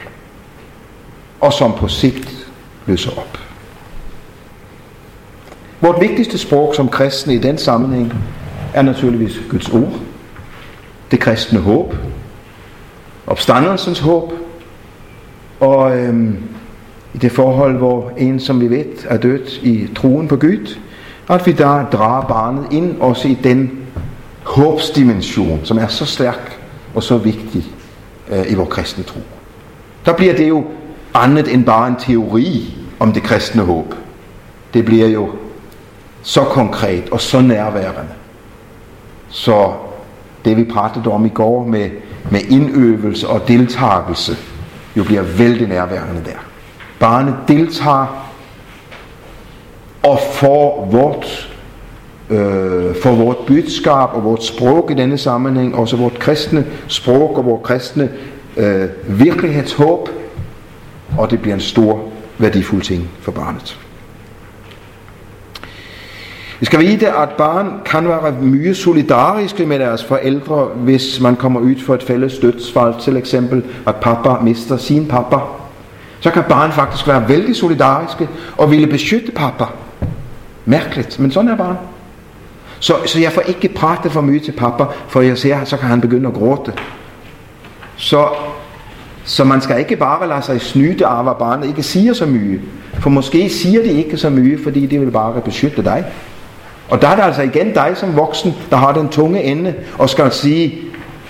og 1.42 1.54
som 1.54 1.74
på 1.74 1.88
sigt 1.88 2.48
løser 2.86 3.12
op. 3.12 3.49
Vort 5.82 6.02
vigtigste 6.02 6.38
sprog 6.38 6.76
som 6.76 6.90
kristne 6.90 7.34
i 7.34 7.38
den 7.38 7.58
sammenhæng 7.58 8.14
er 8.74 8.82
naturligvis 8.82 9.42
Guds 9.50 9.70
ord, 9.70 9.94
det 11.12 11.20
kristne 11.20 11.60
håb, 11.60 11.96
opstandelsens 13.28 14.00
håb, 14.00 14.34
og 15.60 15.98
øhm, 15.98 16.38
i 17.14 17.18
det 17.18 17.32
forhold, 17.32 17.78
hvor 17.78 18.12
en, 18.18 18.40
som 18.40 18.62
vi 18.62 18.70
ved, 18.70 19.06
er 19.08 19.18
død 19.18 19.48
i 19.64 19.88
troen 19.96 20.28
på 20.28 20.36
Gud, 20.36 20.78
at 21.30 21.48
vi 21.48 21.52
der 21.52 21.90
drager 21.90 22.28
barnet 22.28 22.68
ind 22.72 23.02
også 23.02 23.28
i 23.28 23.38
den 23.44 23.72
håbsdimension, 24.44 25.60
som 25.64 25.78
er 25.78 25.88
så 25.88 26.06
stærk 26.06 26.60
og 26.96 27.04
så 27.04 27.18
vigtig 27.18 27.66
øh, 28.32 28.52
i 28.52 28.56
vores 28.56 28.70
kristne 28.70 29.04
tro. 29.04 29.20
Der 30.06 30.14
bliver 30.14 30.36
det 30.36 30.50
jo 30.50 30.66
andet 31.14 31.54
end 31.54 31.66
bare 31.66 31.88
en 31.88 31.96
teori 31.96 32.76
om 33.00 33.14
det 33.14 33.24
kristne 33.24 33.62
håb. 33.62 33.96
Det 34.74 34.86
bliver 34.86 35.08
jo 35.08 35.30
så 36.22 36.44
konkret 36.44 37.10
og 37.10 37.22
så 37.22 37.42
nærværende. 37.42 38.14
Så 39.30 39.74
det 40.46 40.58
vi 40.58 40.64
pratede 40.64 41.12
om 41.12 41.26
i 41.26 41.30
går 41.30 41.66
med, 41.66 41.90
med 42.32 42.42
indøvelse 42.42 43.28
og 43.28 43.48
deltagelse, 43.48 44.38
jo 44.98 45.04
bliver 45.04 45.22
vældig 45.22 45.68
nærværende 45.68 46.22
der. 46.26 46.40
Barnet 47.00 47.36
deltager 47.48 48.30
og 50.04 50.20
får 50.34 50.88
vort, 50.92 51.56
øh, 52.30 52.96
får 53.04 53.16
vort 53.16 53.38
budskab 53.48 54.10
og 54.14 54.24
vort 54.24 54.44
sprog 54.44 54.92
i 54.92 54.94
denne 54.94 55.18
sammenhæng, 55.18 55.76
også 55.76 55.98
vort 55.98 56.20
kristne 56.20 56.66
sprog 56.88 57.38
og 57.38 57.46
vort 57.46 57.64
kristne 57.64 58.10
øh, 58.58 58.90
virkelighedshåb, 59.08 60.10
og 61.18 61.32
det 61.32 61.42
bliver 61.42 61.56
en 61.56 61.62
stor 61.62 62.00
værdifuld 62.38 62.82
ting 62.82 63.10
for 63.22 63.32
barnet. 63.32 63.80
Vi 66.60 66.66
skal 66.66 66.80
vide, 66.80 67.08
at 67.08 67.30
barn 67.30 67.74
kan 67.86 68.08
være 68.08 68.32
mye 68.42 68.76
solidariske 68.76 69.66
med 69.66 69.80
deres 69.80 70.04
forældre, 70.04 70.66
hvis 70.66 71.22
man 71.22 71.36
kommer 71.36 71.60
ud 71.60 71.76
for 71.86 71.96
et 71.96 72.04
fælles 72.04 72.38
dødsfald, 72.38 72.94
til 73.02 73.18
eksempel 73.18 73.64
at 73.88 73.96
pappa 73.96 74.30
mister 74.42 74.78
sin 74.78 75.06
pappa. 75.06 75.38
Så 76.20 76.32
kan 76.32 76.44
barn 76.50 76.72
faktisk 76.72 77.08
være 77.08 77.30
vældig 77.30 77.56
solidariske 77.56 78.30
og 78.58 78.72
ville 78.72 78.88
beskytte 78.88 79.32
pappa. 79.32 79.66
Mærkeligt, 80.66 81.20
men 81.20 81.32
sådan 81.32 81.50
er 81.50 81.56
barn. 81.56 81.78
Så, 82.80 82.94
så 83.06 83.20
jeg 83.20 83.32
får 83.32 83.42
ikke 83.42 83.70
prate 83.70 84.10
for 84.10 84.22
mye 84.22 84.40
til 84.40 84.52
pappa, 84.52 84.86
for 85.08 85.22
jeg 85.22 85.38
ser, 85.38 85.64
så 85.64 85.78
kan 85.78 85.90
han 85.90 86.02
begynde 86.02 86.28
at 86.28 86.34
gråte. 86.34 86.74
Så, 87.96 88.28
så 89.24 89.44
man 89.44 89.62
skal 89.62 89.80
ikke 89.80 89.96
bare 89.96 90.28
lade 90.28 90.42
sig 90.42 90.62
snyde 90.62 91.06
af, 91.06 91.24
hvad 91.24 91.34
barnet 91.40 91.68
ikke 91.68 91.84
siger 91.84 92.14
så 92.14 92.26
mye. 92.26 92.62
For 93.00 93.10
måske 93.10 93.50
siger 93.50 93.84
de 93.84 93.92
ikke 93.92 94.18
så 94.18 94.30
mye, 94.30 94.64
fordi 94.64 94.86
de 94.86 95.00
vil 95.00 95.12
bare 95.12 95.42
beskytte 95.42 95.84
dig. 95.84 96.06
Og 96.90 97.02
der 97.02 97.08
er 97.08 97.16
det 97.16 97.24
altså 97.24 97.42
igen 97.42 97.74
dig 97.74 97.92
som 97.96 98.16
voksen, 98.16 98.54
der 98.70 98.78
har 98.78 98.94
den 98.94 99.10
tunge 99.10 99.44
ende, 99.44 99.76
og 99.98 100.10
skal 100.10 100.32
sige, 100.32 100.78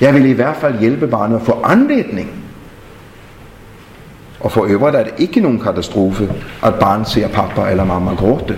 jeg 0.02 0.14
vil 0.14 0.26
i 0.26 0.32
hvert 0.32 0.56
fald 0.56 0.80
hjælpe 0.80 1.08
barnet 1.08 1.36
at 1.36 1.42
få 1.42 1.62
anledning. 1.64 2.32
Og 4.40 4.52
for 4.52 4.66
øvrigt 4.66 4.96
er 4.96 5.04
det 5.04 5.14
ikke 5.18 5.40
nogen 5.40 5.60
katastrofe, 5.60 6.34
at 6.64 6.76
barn 6.76 7.06
ser 7.06 7.28
pappa 7.28 7.72
eller 7.72 7.84
mamma 7.84 8.14
gråte. 8.14 8.58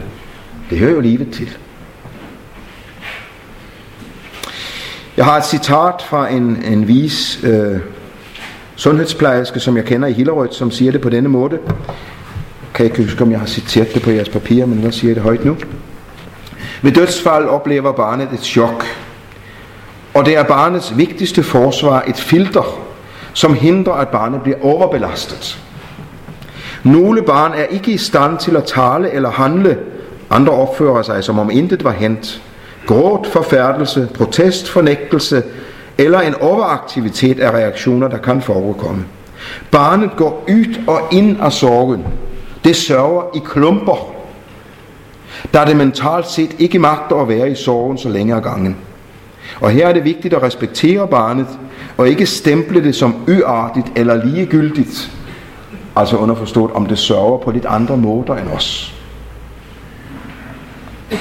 Det 0.70 0.78
hører 0.80 0.92
jo 0.92 1.00
livet 1.00 1.32
til. 1.32 1.58
Jeg 5.18 5.26
har 5.26 5.38
et 5.38 5.46
citat 5.46 6.02
fra 6.02 6.30
en, 6.30 6.64
en 6.64 6.88
vis 6.88 7.44
øh, 7.44 7.80
sundhedsplejerske, 8.76 9.60
som 9.60 9.78
jeg 9.78 9.86
kender 9.86 10.08
i 10.08 10.14
Hillerød, 10.14 10.52
som 10.52 10.72
siger 10.72 10.92
det 10.92 11.02
på 11.02 11.10
denne 11.10 11.30
måde. 11.30 11.60
Jeg 11.62 12.74
kan 12.74 12.86
ikke 12.86 13.04
huske, 13.04 13.24
om 13.24 13.32
jeg 13.32 13.40
har 13.40 13.48
citeret 13.48 13.94
det 13.94 14.02
på 14.02 14.12
jeres 14.12 14.30
papir, 14.30 14.66
men 14.66 14.78
nu 14.78 14.92
siger 14.92 15.14
det 15.14 15.24
højt 15.24 15.46
nu. 15.46 15.58
Ved 16.82 16.92
dødsfald 16.92 17.46
oplever 17.46 17.92
barnet 17.92 18.30
et 18.34 18.40
chok. 18.40 18.86
Og 20.14 20.26
det 20.26 20.38
er 20.38 20.44
barnets 20.44 20.98
vigtigste 20.98 21.44
forsvar 21.44 22.04
et 22.08 22.16
filter, 22.16 22.80
som 23.34 23.54
hindrer, 23.54 23.94
at 23.94 24.08
barnet 24.08 24.42
bliver 24.42 24.58
overbelastet. 24.62 25.60
Nogle 26.84 27.22
barn 27.22 27.52
er 27.52 27.64
ikke 27.64 27.92
i 27.92 27.98
stand 27.98 28.38
til 28.38 28.56
at 28.56 28.64
tale 28.64 29.12
eller 29.12 29.32
handle. 29.32 29.78
Andre 30.30 30.54
opfører 30.54 31.02
sig, 31.02 31.24
som 31.24 31.40
om 31.40 31.50
intet 31.52 31.84
var 31.84 31.92
hent. 31.92 32.42
Gråt, 32.88 33.28
forfærdelse, 33.28 34.10
protest, 34.18 34.70
fornægtelse 34.70 35.44
eller 35.98 36.20
en 36.20 36.36
overaktivitet 36.36 37.40
af 37.40 37.52
reaktioner, 37.52 38.08
der 38.08 38.18
kan 38.18 38.42
forekomme. 38.42 39.06
Barnet 39.72 40.10
går 40.18 40.46
ud 40.50 40.84
og 40.88 41.02
ind 41.12 41.42
af 41.42 41.52
sorgen. 41.52 42.06
Det 42.64 42.76
sørger 42.76 43.24
i 43.36 43.40
klumper 43.46 44.21
da 45.54 45.66
det 45.66 45.76
mentalt 45.76 46.28
set 46.28 46.56
ikke 46.60 46.80
magter 46.80 47.16
at 47.16 47.28
være 47.28 47.52
i 47.52 47.56
sorgen 47.56 47.98
så 47.98 48.10
længe 48.10 48.36
af 48.36 48.44
gangen. 48.44 48.78
Og 49.62 49.70
her 49.70 49.88
er 49.88 49.94
det 49.94 50.04
vigtigt 50.04 50.34
at 50.34 50.44
respektere 50.44 51.08
barnet, 51.08 51.48
og 51.98 52.10
ikke 52.10 52.26
stemple 52.26 52.84
det 52.84 52.96
som 52.96 53.16
øartigt 53.28 53.88
eller 53.96 54.26
ligegyldigt. 54.26 55.12
Altså 55.96 56.18
underforstået, 56.18 56.72
om 56.72 56.86
det 56.86 56.98
sørger 56.98 57.38
på 57.38 57.52
lidt 57.52 57.66
andre 57.66 57.98
måder 57.98 58.36
end 58.36 58.48
os. 58.48 58.96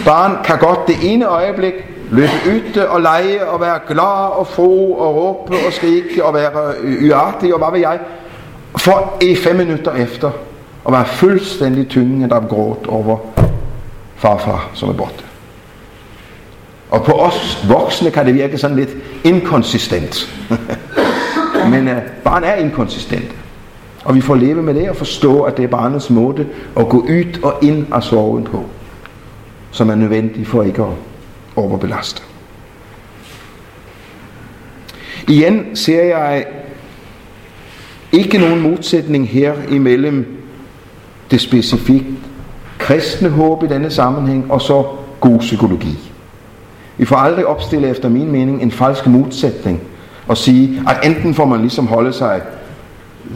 Barn 0.04 0.36
kan 0.44 0.58
godt 0.58 0.86
det 0.86 0.96
ene 1.02 1.26
øjeblik 1.26 1.74
løbe 2.10 2.32
ytte 2.46 2.90
og 2.90 3.00
lege 3.00 3.46
og 3.46 3.60
være 3.60 3.78
glad 3.88 4.38
og 4.38 4.46
få 4.46 4.70
og 4.98 5.14
råbe 5.14 5.52
og 5.66 5.72
skrige 5.72 6.24
og 6.24 6.34
være 6.34 6.72
øh, 6.82 7.10
uartig 7.10 7.54
og 7.54 7.58
hvad 7.58 7.68
ved 7.72 7.80
jeg. 7.80 7.98
For 8.76 9.18
i 9.22 9.36
fem 9.36 9.56
minutter 9.56 9.92
efter 9.92 10.30
at 10.86 10.92
være 10.92 11.04
fuldstændig 11.04 11.88
tynget 11.88 12.32
af 12.32 12.48
gråt 12.48 12.86
over 12.88 13.18
farfar, 14.20 14.70
som 14.74 14.88
er 14.88 14.92
borte. 14.92 15.24
Og 16.90 17.04
på 17.04 17.12
os 17.12 17.64
voksne 17.68 18.10
kan 18.10 18.26
det 18.26 18.34
virke 18.34 18.58
sådan 18.58 18.76
lidt 18.76 18.90
inkonsistent. 19.24 20.34
Men 21.70 21.88
øh, 21.88 22.02
barn 22.24 22.44
er 22.44 22.54
inkonsistent. 22.54 23.30
Og 24.04 24.14
vi 24.14 24.20
får 24.20 24.34
leve 24.34 24.62
med 24.62 24.74
det 24.74 24.90
og 24.90 24.96
forstå, 24.96 25.42
at 25.42 25.56
det 25.56 25.64
er 25.64 25.68
barnets 25.68 26.10
måde 26.10 26.46
at 26.76 26.88
gå 26.88 26.98
ud 26.98 27.40
og 27.42 27.58
ind 27.62 27.86
af 27.92 28.02
sorgen 28.02 28.44
på, 28.44 28.64
som 29.70 29.90
er 29.90 29.94
nødvendig 29.94 30.46
for 30.46 30.62
ikke 30.62 30.82
at 30.82 30.88
overbelaste. 31.56 32.22
Igen 35.28 35.76
ser 35.76 36.02
jeg 36.02 36.44
ikke 38.12 38.38
nogen 38.38 38.60
modsætning 38.60 39.28
her 39.28 39.54
imellem 39.70 40.42
det 41.30 41.40
specifikt 41.40 42.06
kristne 42.80 43.28
håb 43.28 43.62
i 43.62 43.66
denne 43.66 43.90
sammenhæng 43.90 44.52
og 44.52 44.60
så 44.60 44.84
god 45.20 45.38
psykologi. 45.38 46.12
Vi 46.96 47.04
får 47.04 47.16
aldrig 47.16 47.46
opstille 47.46 47.88
efter 47.88 48.08
min 48.08 48.30
mening 48.32 48.62
en 48.62 48.70
falsk 48.70 49.06
modsætning 49.06 49.80
og 50.28 50.36
sige, 50.36 50.82
at 50.88 51.06
enten 51.06 51.34
får 51.34 51.44
man 51.44 51.60
ligesom 51.60 51.86
holde 51.86 52.12
sig 52.12 52.42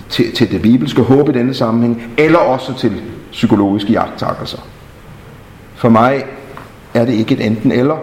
til, 0.09 0.33
til 0.33 0.51
det 0.51 0.63
bibelske 0.63 1.03
håb 1.03 1.29
i 1.29 1.33
denne 1.33 1.55
sammenhæng, 1.55 2.03
eller 2.19 2.39
også 2.39 2.75
til 2.79 3.03
psykologiske 3.33 3.93
jagttakelser. 3.93 4.59
For 5.75 5.89
mig 5.89 6.25
er 6.95 7.05
det 7.05 7.13
ikke 7.13 7.35
et 7.35 7.47
enten 7.47 7.73
eller. 7.73 7.97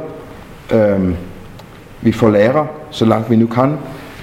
Øhm, 0.71 1.15
vi 2.01 2.11
får 2.11 2.29
lære, 2.29 2.67
så 2.91 3.05
langt 3.05 3.29
vi 3.29 3.35
nu 3.35 3.47
kan, 3.47 3.77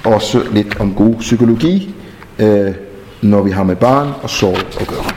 også 0.04 0.42
lidt 0.52 0.80
om 0.80 0.94
god 0.94 1.14
psykologi, 1.14 1.94
øh, 2.38 2.74
når 3.22 3.42
vi 3.42 3.50
har 3.50 3.62
med 3.62 3.76
barn 3.76 4.08
og 4.22 4.30
sorg 4.30 4.80
at 4.80 4.86
gøre. 4.86 5.07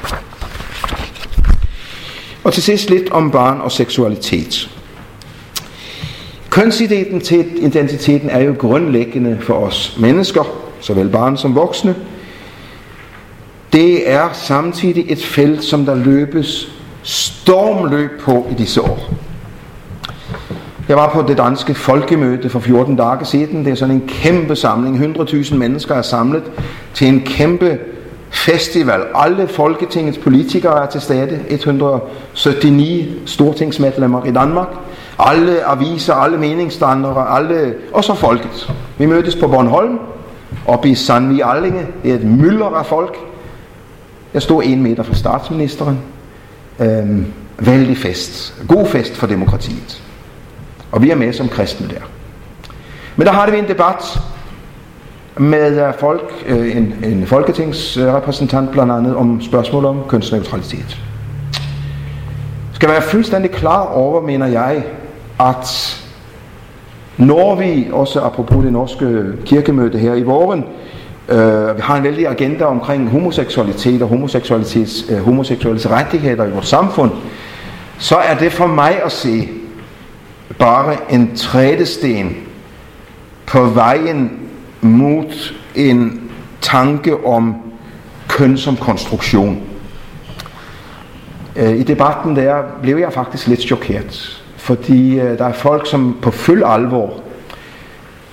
Og 2.43 2.53
til 2.53 2.63
sidst 2.63 2.89
lidt 2.89 3.09
om 3.09 3.31
barn 3.31 3.61
og 3.61 3.71
seksualitet. 3.71 4.69
Kønsidentiteten 6.49 8.29
er 8.29 8.39
jo 8.39 8.55
grundlæggende 8.59 9.37
for 9.41 9.53
os 9.53 9.97
mennesker, 9.99 10.43
såvel 10.79 11.09
barn 11.09 11.37
som 11.37 11.55
voksne. 11.55 11.95
Det 13.73 14.11
er 14.11 14.29
samtidig 14.33 15.05
et 15.07 15.23
felt, 15.23 15.63
som 15.63 15.85
der 15.85 15.95
løbes 15.95 16.71
stormløb 17.03 18.09
på 18.21 18.47
i 18.51 18.53
disse 18.53 18.81
år. 18.81 19.13
Jeg 20.87 20.97
var 20.97 21.09
på 21.13 21.25
det 21.27 21.37
danske 21.37 21.73
folkemøde 21.73 22.49
for 22.49 22.59
14 22.59 22.95
dage 22.95 23.25
siden. 23.25 23.65
Det 23.65 23.71
er 23.71 23.75
sådan 23.75 23.95
en 23.95 24.07
kæmpe 24.07 24.55
samling. 24.55 25.17
100.000 25.17 25.55
mennesker 25.55 25.95
er 25.95 26.01
samlet 26.01 26.43
til 26.93 27.07
en 27.07 27.21
kæmpe 27.21 27.79
festival. 28.31 29.01
Alle 29.15 29.47
Folketingets 29.47 30.17
politikere 30.17 30.83
er 30.83 30.87
til 30.87 31.01
stede. 31.01 31.39
179 31.49 33.29
stortingsmedlemmer 33.31 34.25
i 34.25 34.31
Danmark. 34.31 34.67
Alle 35.19 35.65
aviser, 35.65 36.13
alle 36.13 36.37
meningsstandere, 36.37 37.37
alle, 37.37 37.75
og 37.93 38.03
så 38.03 38.13
folket. 38.13 38.73
Vi 38.97 39.05
mødtes 39.05 39.35
på 39.35 39.47
Bornholm, 39.47 39.99
oppe 40.65 40.89
i 40.89 40.95
Sandvig 40.95 41.43
Allinge. 41.43 41.87
Det 42.03 42.11
er 42.11 42.15
et 42.15 42.23
mylder 42.23 42.65
af 42.65 42.85
folk. 42.85 43.17
Jeg 44.33 44.41
stod 44.41 44.63
en 44.65 44.83
meter 44.83 45.03
fra 45.03 45.13
statsministeren. 45.13 45.99
Øhm, 46.79 47.25
vældig 47.59 47.97
fest. 47.97 48.53
God 48.67 48.85
fest 48.85 49.15
for 49.15 49.27
demokratiet. 49.27 50.03
Og 50.91 51.01
vi 51.01 51.09
er 51.09 51.15
med 51.15 51.33
som 51.33 51.49
kristne 51.49 51.87
der. 51.87 52.01
Men 53.15 53.27
der 53.27 53.33
har 53.33 53.51
vi 53.51 53.57
en 53.57 53.67
debat 53.67 54.19
med 55.37 55.87
øh, 55.87 55.93
folk, 55.99 56.45
øh, 56.47 56.77
en, 56.77 56.95
en 57.03 57.25
folketingsrepræsentant 57.27 58.71
blandt 58.71 58.91
andet 58.91 59.15
om 59.15 59.41
spørgsmål 59.41 59.85
om 59.85 59.99
kønsneutralitet. 60.07 60.97
Skal 62.73 62.89
være 62.89 63.01
fuldstændig 63.01 63.51
klar 63.51 63.85
over, 63.85 64.21
mener 64.21 64.47
jeg, 64.47 64.83
at 65.39 65.97
når 67.17 67.55
vi, 67.55 67.87
også 67.91 68.21
apropos 68.21 68.63
det 68.63 68.73
norske 68.73 69.23
kirkemøde 69.45 69.97
her 69.97 70.13
i 70.13 70.23
våren, 70.23 70.65
øh, 71.29 71.77
vi 71.77 71.81
har 71.81 71.97
en 71.97 72.03
vældig 72.03 72.27
agenda 72.27 72.65
omkring 72.65 73.09
homoseksualitet 73.09 74.01
og 74.01 74.07
homoseksualitets, 74.07 75.05
øh, 75.09 75.17
homoseksuelles 75.17 75.89
rettigheder 75.89 76.45
i 76.45 76.51
vores 76.51 76.67
samfund, 76.67 77.11
så 77.97 78.15
er 78.15 78.37
det 78.37 78.51
for 78.51 78.67
mig 78.67 79.03
at 79.05 79.11
se 79.11 79.49
bare 80.59 80.95
en 81.09 81.35
trædesten 81.35 82.35
på 83.45 83.65
vejen 83.65 84.40
mod 84.81 85.53
en 85.75 86.31
tanke 86.61 87.25
om 87.25 87.55
køn 88.27 88.57
som 88.57 88.77
konstruktion. 88.77 89.61
Øh, 91.55 91.79
I 91.79 91.83
debatten 91.83 92.35
der 92.35 92.55
blev 92.81 92.97
jeg 92.97 93.13
faktisk 93.13 93.47
lidt 93.47 93.61
chokeret, 93.61 94.43
fordi 94.57 95.19
øh, 95.19 95.37
der 95.37 95.45
er 95.45 95.53
folk, 95.53 95.87
som 95.87 96.17
på 96.21 96.31
fuld 96.31 96.63
alvor 96.65 97.13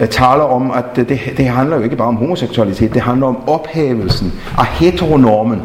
øh, 0.01 0.09
taler 0.09 0.44
om, 0.44 0.70
at 0.70 0.84
det, 0.96 1.09
det 1.36 1.46
handler 1.46 1.76
jo 1.76 1.82
ikke 1.82 1.96
bare 1.96 2.09
om 2.09 2.16
homoseksualitet, 2.16 2.94
det 2.94 3.03
handler 3.03 3.26
om 3.26 3.49
ophævelsen 3.49 4.32
af 4.59 4.66
heteronormen. 4.66 5.62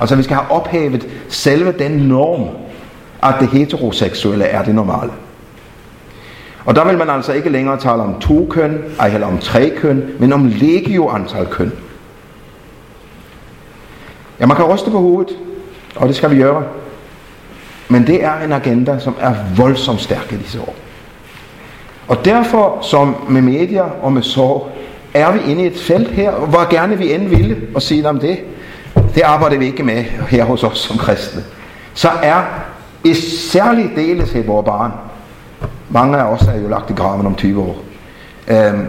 Altså 0.00 0.16
vi 0.16 0.22
skal 0.22 0.36
have 0.36 0.50
ophævet 0.50 1.06
selve 1.28 1.72
den 1.72 1.90
norm, 1.90 2.48
at 3.22 3.34
det 3.40 3.48
heteroseksuelle 3.48 4.44
er 4.44 4.64
det 4.64 4.74
normale. 4.74 5.10
Og 6.66 6.74
der 6.74 6.84
vil 6.84 6.98
man 6.98 7.10
altså 7.10 7.32
ikke 7.32 7.48
længere 7.50 7.80
tale 7.80 8.02
om 8.02 8.20
to 8.20 8.46
køn, 8.50 8.84
ej 9.00 9.08
heller 9.08 9.26
om 9.26 9.38
tre 9.38 9.72
køn, 9.76 10.04
men 10.18 10.32
om 10.32 10.46
legio 10.46 11.08
antal 11.08 11.46
køn. 11.46 11.72
Ja, 14.40 14.46
man 14.46 14.56
kan 14.56 14.64
ryste 14.64 14.90
på 14.90 14.98
hovedet, 14.98 15.36
og 15.96 16.08
det 16.08 16.16
skal 16.16 16.30
vi 16.30 16.36
gøre. 16.36 16.64
Men 17.88 18.06
det 18.06 18.24
er 18.24 18.40
en 18.44 18.52
agenda, 18.52 18.98
som 18.98 19.14
er 19.20 19.34
voldsomt 19.56 20.00
stærk 20.00 20.32
i 20.32 20.36
disse 20.36 20.60
år. 20.60 20.74
Og 22.08 22.24
derfor, 22.24 22.78
som 22.82 23.16
med 23.28 23.42
medier 23.42 23.84
og 24.02 24.12
med 24.12 24.22
sorg, 24.22 24.68
er 25.14 25.32
vi 25.32 25.50
inde 25.50 25.62
i 25.64 25.66
et 25.66 25.78
felt 25.78 26.08
her, 26.08 26.32
hvor 26.32 26.70
gerne 26.70 26.98
vi 26.98 27.12
end 27.12 27.28
ville 27.28 27.56
og 27.74 27.82
sige 27.82 28.08
om 28.08 28.20
det. 28.20 28.38
Det 29.14 29.22
arbejder 29.22 29.58
vi 29.58 29.66
ikke 29.66 29.82
med 29.82 30.02
her 30.02 30.44
hos 30.44 30.64
os 30.64 30.78
som 30.78 30.98
kristne. 30.98 31.42
Så 31.94 32.08
er 32.22 32.42
i 33.04 33.14
særlig 33.14 33.90
deles 33.96 34.46
vores 34.46 34.64
barn 34.64 34.92
mange 35.96 36.18
af 36.18 36.24
os 36.24 36.42
er 36.42 36.60
jo 36.60 36.68
lagt 36.68 36.90
i 36.90 36.92
graven 36.92 37.26
om 37.26 37.34
20 37.34 37.62
år. 37.62 37.76
Øhm, 38.48 38.86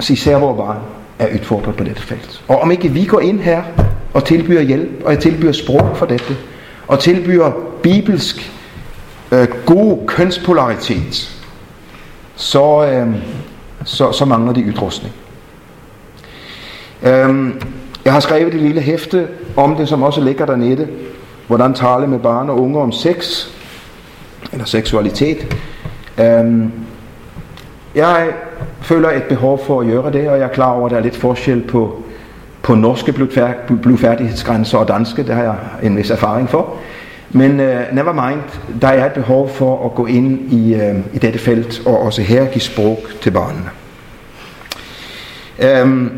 så 0.00 0.12
især 0.12 0.38
vores 0.38 0.56
barn 0.56 0.76
er 1.18 1.34
udfordret 1.34 1.76
på 1.76 1.84
dette 1.84 2.02
felt. 2.02 2.44
Og 2.48 2.60
om 2.60 2.70
ikke 2.70 2.88
vi 2.88 3.04
går 3.04 3.20
ind 3.20 3.40
her 3.40 3.62
og 4.14 4.24
tilbyder 4.24 4.62
hjælp, 4.62 5.02
og 5.04 5.12
jeg 5.12 5.18
tilbyder 5.18 5.52
sprog 5.52 5.96
for 5.96 6.06
dette, 6.06 6.36
og 6.88 6.98
tilbyder 6.98 7.52
bibelsk 7.82 8.52
øh, 9.32 9.48
god 9.66 10.06
kønspolaritet, 10.06 11.40
så, 12.36 12.86
øh, 12.86 13.16
så, 13.84 14.12
så 14.12 14.24
mangler 14.24 14.52
de 14.52 14.66
udrustning. 14.68 15.14
Øhm, 17.02 17.62
jeg 18.04 18.12
har 18.12 18.20
skrevet 18.20 18.54
et 18.54 18.60
lille 18.60 18.80
hæfte 18.80 19.28
om 19.56 19.76
det, 19.76 19.88
som 19.88 20.02
også 20.02 20.20
ligger 20.20 20.46
dernede, 20.46 20.88
hvordan 21.46 21.74
tale 21.74 22.06
med 22.06 22.18
barn 22.18 22.50
og 22.50 22.60
unge 22.60 22.80
om 22.80 22.92
sex, 22.92 23.46
eller 24.52 24.64
seksualitet. 24.64 25.56
Um, 26.18 26.72
jeg 27.94 28.28
føler 28.82 29.10
et 29.10 29.22
behov 29.22 29.64
for 29.64 29.80
at 29.80 29.86
gøre 29.86 30.12
det, 30.12 30.28
og 30.28 30.38
jeg 30.38 30.44
er 30.44 30.48
klar 30.48 30.72
over, 30.72 30.86
at 30.86 30.90
der 30.90 30.96
er 30.98 31.02
lidt 31.02 31.16
forskel 31.16 31.62
på, 31.62 32.02
på 32.62 32.74
norske 32.74 33.12
blodfærdighedsgrænser 33.82 34.78
og 34.78 34.88
danske. 34.88 35.22
Det 35.22 35.34
har 35.34 35.42
jeg 35.42 35.56
en 35.82 35.96
vis 35.96 36.10
erfaring 36.10 36.50
for. 36.50 36.76
Men 37.30 37.50
uh, 37.50 37.76
never 37.92 38.28
mind, 38.28 38.40
der 38.80 38.88
er 38.88 39.06
et 39.06 39.12
behov 39.12 39.48
for 39.48 39.84
at 39.86 39.94
gå 39.94 40.06
ind 40.06 40.52
i, 40.52 40.74
uh, 40.74 41.14
i 41.14 41.18
dette 41.18 41.38
felt, 41.38 41.82
og 41.86 42.00
også 42.02 42.22
her 42.22 42.44
give 42.44 42.62
sprog 42.62 42.98
til 43.22 43.30
børnene. 43.30 43.70
Um, 45.82 46.12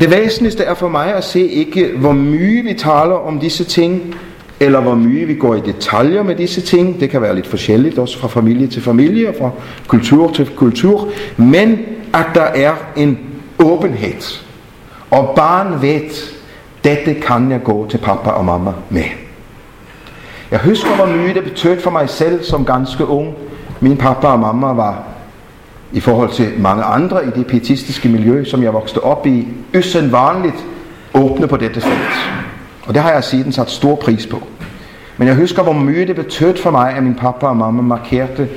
det 0.00 0.10
væsentligste 0.10 0.64
er 0.64 0.74
for 0.74 0.88
mig 0.88 1.14
at 1.14 1.24
se 1.24 1.40
ikke, 1.40 1.92
hvor 1.96 2.12
mye 2.12 2.62
vi 2.62 2.74
taler 2.74 3.26
om 3.26 3.40
disse 3.40 3.64
ting, 3.64 4.14
eller 4.62 4.80
hvor 4.80 4.94
mye 4.94 5.26
vi 5.26 5.34
går 5.34 5.54
i 5.54 5.60
detaljer 5.60 6.22
med 6.22 6.34
disse 6.34 6.60
ting. 6.60 7.00
Det 7.00 7.10
kan 7.10 7.22
være 7.22 7.34
lidt 7.34 7.46
forskelligt, 7.46 7.98
også 7.98 8.18
fra 8.18 8.28
familie 8.28 8.66
til 8.66 8.82
familie, 8.82 9.28
og 9.28 9.34
fra 9.38 9.50
kultur 9.86 10.32
til 10.32 10.50
kultur. 10.56 11.08
Men 11.36 11.78
at 12.14 12.26
der 12.34 12.42
er 12.42 12.72
en 12.96 13.18
åbenhed. 13.58 14.40
Og 15.10 15.32
barn 15.36 15.82
ved, 15.82 16.30
dette 16.84 17.14
kan 17.14 17.50
jeg 17.50 17.62
gå 17.64 17.86
til 17.90 17.98
pappa 17.98 18.30
og 18.30 18.44
mamma 18.44 18.72
med. 18.90 19.04
Jeg 20.50 20.60
husker, 20.60 20.96
hvor 20.96 21.06
mye 21.06 21.34
det 21.34 21.44
betød 21.44 21.80
for 21.80 21.90
mig 21.90 22.08
selv 22.08 22.44
som 22.44 22.64
ganske 22.64 23.06
ung. 23.06 23.34
Min 23.80 23.96
pappa 23.96 24.26
og 24.26 24.38
mamma 24.38 24.66
var 24.66 25.02
i 25.92 26.00
forhold 26.00 26.30
til 26.30 26.52
mange 26.58 26.82
andre 26.82 27.26
i 27.26 27.30
det 27.34 27.46
pietistiske 27.46 28.08
miljø, 28.08 28.44
som 28.44 28.62
jeg 28.62 28.72
voksede 28.72 29.00
op 29.00 29.26
i, 29.26 29.48
vanligt 30.10 30.66
åbne 31.14 31.46
på 31.46 31.56
dette 31.56 31.80
felt. 31.80 32.51
Og 32.86 32.94
det 32.94 33.02
har 33.02 33.12
jeg 33.12 33.24
siden 33.24 33.52
sat 33.52 33.70
stor 33.70 33.94
pris 33.94 34.26
på. 34.26 34.42
Men 35.16 35.28
jeg 35.28 35.36
husker, 35.36 35.62
hvor 35.62 35.72
mye 35.72 36.06
det 36.06 36.16
betød 36.16 36.56
for 36.56 36.70
mig, 36.70 36.94
at 36.96 37.02
min 37.02 37.14
pappa 37.14 37.46
og 37.46 37.56
mamma 37.56 37.82
markerte, 37.82 38.48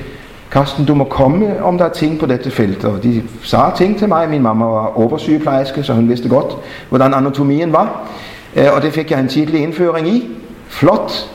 Karsten, 0.52 0.86
du 0.86 0.96
må 0.96 1.04
komme, 1.04 1.64
om 1.64 1.78
der 1.78 1.86
er 1.86 1.90
ting 1.90 2.20
på 2.20 2.26
dette 2.26 2.52
felt. 2.52 2.86
Og 2.86 3.04
de 3.04 3.24
sagde 3.44 3.72
ting 3.78 4.00
til 4.00 4.08
mig. 4.08 4.30
Min 4.30 4.42
mamma 4.42 4.66
var 4.66 4.98
oversygeplejerske, 4.98 5.84
så 5.84 5.94
hun 5.94 6.10
vidste 6.10 6.30
godt, 6.30 6.56
hvordan 6.90 7.14
anatomien 7.14 7.74
var. 7.74 8.10
Øh, 8.56 8.68
og 8.76 8.82
det 8.82 8.94
fik 8.94 9.12
jeg 9.12 9.20
en 9.20 9.28
tidlig 9.28 9.62
indføring 9.62 10.08
i. 10.08 10.30
Flot. 10.68 11.30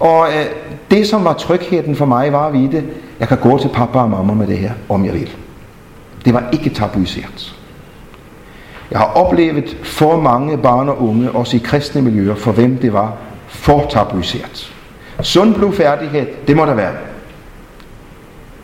Og 0.00 0.26
øh, 0.28 0.46
det, 0.90 1.06
som 1.06 1.24
var 1.24 1.32
trygheden 1.32 1.96
for 1.96 2.06
mig, 2.06 2.32
var 2.32 2.46
at 2.46 2.52
vide, 2.52 2.84
jeg 3.20 3.28
kan 3.28 3.38
gå 3.38 3.58
til 3.58 3.68
pappa 3.68 3.98
og 3.98 4.10
mamma 4.10 4.34
med 4.34 4.46
det 4.46 4.58
her, 4.58 4.72
om 4.88 5.04
jeg 5.04 5.14
vil. 5.14 5.30
Det 6.24 6.34
var 6.34 6.44
ikke 6.52 6.70
tabuiseret. 6.70 7.54
Jeg 8.90 8.98
har 8.98 9.06
oplevet 9.06 9.76
for 9.82 10.20
mange 10.20 10.58
barn 10.58 10.88
og 10.88 11.02
unge, 11.08 11.30
også 11.30 11.56
i 11.56 11.60
kristne 11.64 12.02
miljøer, 12.02 12.34
for 12.34 12.52
hvem 12.52 12.76
det 12.76 12.92
var 12.92 13.12
for 13.46 13.86
tabuiseret. 13.90 14.72
Sund 15.20 15.54
blodfærdighed, 15.54 16.26
det 16.46 16.56
må 16.56 16.66
der 16.66 16.74
være. 16.74 16.92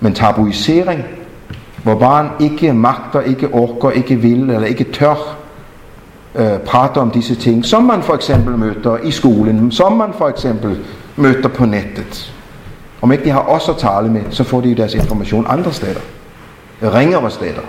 Men 0.00 0.14
tabuisering, 0.14 1.04
hvor 1.82 1.94
barn 1.94 2.28
ikke 2.40 2.72
magter, 2.72 3.20
ikke 3.20 3.48
orker, 3.48 3.90
ikke 3.90 4.16
vil 4.16 4.50
eller 4.50 4.64
ikke 4.64 4.84
tør 4.84 5.36
øh, 6.34 6.58
prate 6.58 6.98
om 6.98 7.10
disse 7.10 7.34
ting, 7.34 7.64
som 7.64 7.82
man 7.82 8.02
for 8.02 8.14
eksempel 8.14 8.58
møder 8.58 8.96
i 8.96 9.10
skolen, 9.10 9.72
som 9.72 9.92
man 9.92 10.12
for 10.18 10.28
eksempel 10.28 10.78
møder 11.16 11.48
på 11.48 11.64
nettet. 11.64 12.34
Om 13.02 13.12
ikke 13.12 13.24
de 13.24 13.30
har 13.30 13.40
os 13.40 13.68
at 13.68 13.76
tale 13.76 14.08
med, 14.08 14.22
så 14.30 14.44
får 14.44 14.60
de 14.60 14.74
deres 14.74 14.94
information 14.94 15.46
andre 15.48 15.72
steder. 15.72 16.00
Ringere 16.82 17.30
steder. 17.30 17.62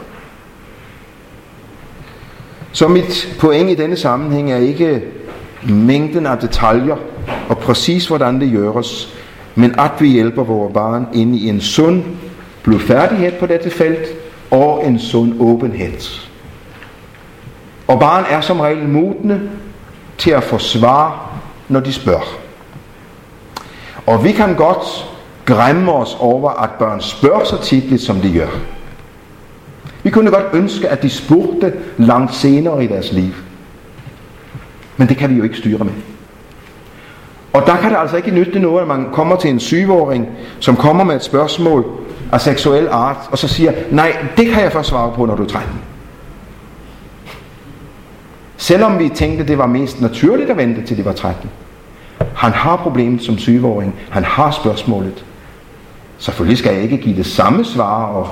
Så 2.74 2.88
mit 2.88 3.36
point 3.40 3.70
i 3.70 3.76
denne 3.76 3.96
sammenhæng 3.96 4.52
er 4.52 4.58
ikke 4.58 5.02
mængden 5.70 6.26
af 6.26 6.38
detaljer 6.38 6.96
og 7.50 7.58
præcis 7.58 8.08
hvordan 8.08 8.42
det 8.42 8.52
gøres, 8.52 9.14
men 9.56 9.80
at 9.80 9.92
vi 10.00 10.08
hjælper 10.08 10.44
vores 10.44 10.74
barn 10.74 11.08
ind 11.14 11.36
i 11.36 11.50
en 11.50 11.62
sund 11.62 12.04
blodfærdighed 12.64 13.32
på 13.40 13.46
dette 13.46 13.70
felt 13.70 14.08
og 14.52 14.86
en 14.86 15.00
sund 15.00 15.34
åbenhed. 15.40 16.22
Og 17.88 18.00
barn 18.00 18.26
er 18.30 18.42
som 18.42 18.60
regel 18.60 18.88
modne 18.88 19.42
til 20.18 20.32
at 20.32 20.44
få 20.44 20.58
svar, 20.58 21.32
når 21.70 21.80
de 21.80 21.94
spørger. 21.94 22.38
Og 24.06 24.24
vi 24.24 24.32
kan 24.32 24.56
godt 24.56 25.10
græmme 25.46 25.92
os 25.92 26.18
over, 26.20 26.52
at 26.52 26.70
børn 26.80 27.02
spørger 27.02 27.46
så 27.46 27.62
tit, 27.62 28.02
som 28.02 28.16
de 28.16 28.34
gør. 28.34 28.50
Vi 30.04 30.10
kunne 30.10 30.32
godt 30.32 30.46
ønske, 30.54 30.90
at 30.90 31.04
de 31.04 31.10
spurgte 31.10 31.74
langt 31.98 32.34
senere 32.34 32.84
i 32.84 32.88
deres 32.88 33.12
liv. 33.12 33.32
Men 34.98 35.08
det 35.08 35.18
kan 35.18 35.30
vi 35.30 35.36
jo 35.36 35.44
ikke 35.44 35.58
styre 35.58 35.84
med. 35.84 35.94
Og 37.54 37.64
der 37.66 37.78
kan 37.78 37.92
det 37.92 37.98
altså 37.98 38.18
ikke 38.18 38.32
nytte 38.32 38.60
noget, 38.60 38.82
at 38.82 38.88
man 38.88 39.06
kommer 39.14 39.36
til 39.36 39.50
en 39.50 39.60
sygeåring, 39.60 40.28
som 40.60 40.76
kommer 40.76 41.04
med 41.04 41.16
et 41.16 41.24
spørgsmål 41.24 41.86
af 42.32 42.42
seksuel 42.42 42.88
art, 42.88 43.18
og 43.32 43.38
så 43.38 43.48
siger, 43.48 43.74
nej, 43.92 44.26
det 44.38 44.48
kan 44.48 44.64
jeg 44.64 44.72
først 44.72 44.90
svare 44.90 45.12
på, 45.16 45.26
når 45.26 45.36
du 45.36 45.44
er 45.44 45.48
13. 45.48 45.70
Selvom 48.58 49.00
vi 49.00 49.10
tænkte, 49.10 49.48
det 49.48 49.58
var 49.58 49.68
mest 49.68 50.02
naturligt 50.02 50.50
at 50.50 50.58
vente 50.58 50.86
til 50.86 50.98
de 50.98 51.06
var 51.06 51.14
13. 51.14 51.50
Han 52.36 52.52
har 52.52 52.76
problemet 52.76 53.22
som 53.22 53.38
sygeåring. 53.38 53.96
Han 54.10 54.24
har 54.24 54.52
spørgsmålet. 54.52 55.26
Selvfølgelig 56.18 56.58
skal 56.58 56.74
jeg 56.74 56.84
ikke 56.84 56.98
give 56.98 57.16
det 57.16 57.26
samme 57.26 57.66
svar 57.66 58.06
og 58.06 58.30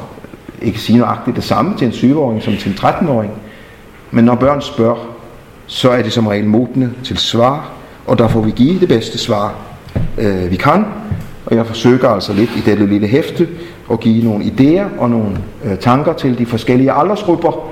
ikke 0.62 0.80
sige 0.80 0.99
nøjagtigt 0.99 1.36
det 1.36 1.43
samme 1.43 1.78
til 1.78 1.88
en 1.88 1.93
syvåring 1.93 2.43
som 2.43 2.57
til 2.57 2.72
en 2.72 2.78
13-åring. 2.78 3.32
Men 4.12 4.26
når 4.26 4.36
børn 4.36 4.62
spørger, 4.62 5.16
så 5.68 5.89
er 5.89 6.01
det 6.01 6.14
som 6.14 6.28
regel 6.28 6.45
modne 6.45 6.93
til 7.03 7.18
svar, 7.18 7.72
og 8.07 8.18
der 8.18 8.28
får 8.28 8.41
vi 8.41 8.51
give 8.51 8.80
det 8.80 8.88
bedste 8.88 9.18
svar, 9.18 9.55
øh, 10.18 10.51
vi 10.51 10.55
kan. 10.55 10.86
Og 11.45 11.55
jeg 11.55 11.66
forsøger 11.66 12.09
altså 12.09 12.34
lidt 12.34 12.49
i 12.57 12.62
dette 12.70 12.86
lille 12.86 13.07
hæfte 13.07 13.47
at 13.91 13.99
give 13.99 14.24
nogle 14.24 14.45
idéer 14.45 14.99
og 15.01 15.09
nogle 15.09 15.38
øh, 15.64 15.78
tanker 15.78 16.14
til 16.14 16.38
de 16.38 16.45
forskellige 16.45 16.91
aldersgrupper. 16.91 17.70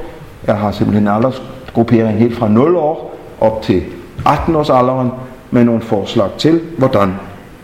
Jeg 0.48 0.58
har 0.58 0.72
simpelthen 0.72 1.08
en 1.08 1.14
aldersgruppering 1.14 2.20
helt 2.20 2.38
fra 2.38 2.48
0 2.50 2.76
år 2.76 3.18
op 3.40 3.62
til 3.62 3.84
18 4.26 4.56
års 4.56 4.70
alderen 4.70 5.12
med 5.52 5.64
nogle 5.64 5.82
forslag 5.82 6.30
til, 6.38 6.62
hvordan 6.78 7.14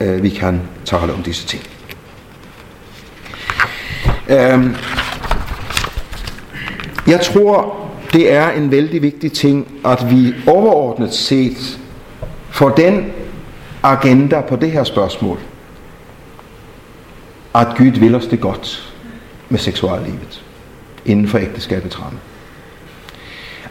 øh, 0.02 0.24
vi 0.24 0.30
kan 0.30 0.62
tale 0.86 1.14
om 1.14 1.24
disse 1.24 1.48
ting. 1.48 1.64
Øhm, 4.30 4.76
jeg 7.08 7.22
tror, 7.22 7.76
det 8.14 8.34
er 8.34 8.50
en 8.50 8.72
vældig 8.72 9.02
vigtig 9.02 9.32
ting, 9.32 9.68
at 9.86 10.12
vi 10.12 10.34
overordnet 10.48 11.14
set 11.14 11.80
får 12.50 12.70
den 12.70 13.12
agenda 13.84 14.42
på 14.42 14.56
det 14.56 14.72
her 14.72 14.84
spørgsmål, 14.84 15.40
at 17.56 17.68
Gud 17.78 18.00
vil 18.00 18.16
os 18.16 18.28
det 18.28 18.40
godt 18.42 18.94
med 19.50 19.60
seksuallivet 19.60 20.44
inden 21.06 21.28
for 21.28 21.38
ægteskabets 21.38 22.02
ramme. 22.02 22.20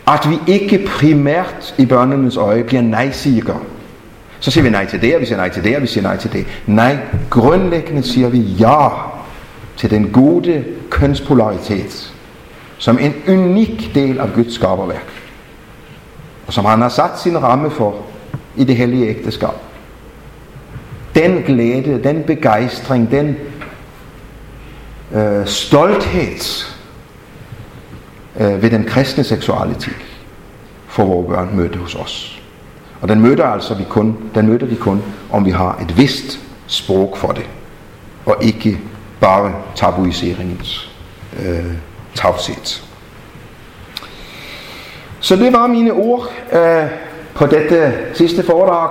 At 0.06 0.30
vi 0.30 0.52
ikke 0.52 0.86
primært 0.86 1.74
i 1.78 1.86
børnenes 1.86 2.36
øje 2.36 2.64
bliver 2.64 2.82
nej-sigere. 2.82 3.60
Så 4.40 4.50
siger 4.50 4.64
vi 4.64 4.70
nej 4.70 4.86
til 4.86 5.00
det, 5.00 5.14
og 5.14 5.20
vi 5.20 5.26
siger 5.26 5.36
nej 5.36 5.48
til 5.48 5.64
det, 5.64 5.76
og 5.76 5.82
vi 5.82 5.86
siger 5.86 6.02
nej 6.02 6.16
til 6.16 6.32
det. 6.32 6.46
Nej, 6.66 6.98
grundlæggende 7.30 8.02
siger 8.02 8.28
vi 8.28 8.38
ja 8.40 8.88
til 9.76 9.90
den 9.90 10.10
gode 10.12 10.64
kønspolaritet, 10.90 12.13
som 12.84 12.98
en 12.98 13.14
unik 13.28 13.94
del 13.94 14.20
af 14.20 14.32
Guds 14.34 14.54
skaberværk, 14.54 15.08
og 16.46 16.52
som 16.52 16.64
han 16.64 16.80
har 16.80 16.88
sat 16.88 17.18
sin 17.18 17.42
ramme 17.42 17.70
for 17.70 17.96
i 18.56 18.64
det 18.64 18.76
hellige 18.76 19.08
ægteskab. 19.08 19.54
Den 21.14 21.42
glæde, 21.42 22.02
den 22.04 22.22
begejstring, 22.22 23.10
den 23.10 23.36
øh, 25.12 25.46
stolthed 25.46 26.66
øh, 28.40 28.62
ved 28.62 28.70
den 28.70 28.84
kristne 28.84 29.24
seksualitet 29.24 30.04
for 30.86 31.04
vores 31.04 31.28
børn 31.28 31.56
mødte 31.56 31.78
hos 31.78 31.94
os. 31.94 32.42
Og 33.00 33.08
den 33.08 33.20
møder 33.20 33.46
altså 33.46 33.74
vi 33.74 33.84
kun, 33.88 34.16
den 34.34 34.46
møder 34.46 34.66
vi 34.66 34.74
kun, 34.74 35.02
om 35.30 35.44
vi 35.44 35.50
har 35.50 35.78
et 35.82 35.98
vist 35.98 36.40
sprog 36.66 37.14
for 37.16 37.32
det, 37.32 37.46
og 38.26 38.36
ikke 38.40 38.78
bare 39.20 39.54
tabuiseringens 39.74 40.90
øh, 41.42 41.74
tavshed. 42.14 42.82
Så 45.20 45.36
det 45.36 45.52
var 45.52 45.66
mine 45.66 45.92
ord 45.92 46.28
øh, 46.52 46.84
på 47.34 47.46
dette 47.46 47.92
sidste 48.14 48.42
foredrag. 48.42 48.90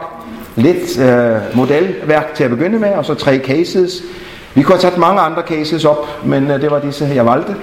Lidt 0.56 1.00
øh, 1.00 1.58
modelværk 1.58 2.34
til 2.34 2.44
at 2.44 2.50
begynde 2.50 2.80
med, 2.80 2.94
og 2.94 3.06
så 3.06 3.14
tre 3.14 3.40
cases. 3.40 4.02
Vi 4.54 4.62
kunne 4.62 4.74
have 4.74 4.82
taget 4.82 4.98
mange 4.98 5.22
andre 5.22 5.42
cases 5.42 5.86
op, 5.86 6.26
men 6.26 6.52
øh, 6.52 6.62
det 6.62 6.72
var 6.72 6.80
disse, 6.80 7.12
jeg 7.16 7.26
valgte. 7.26 7.56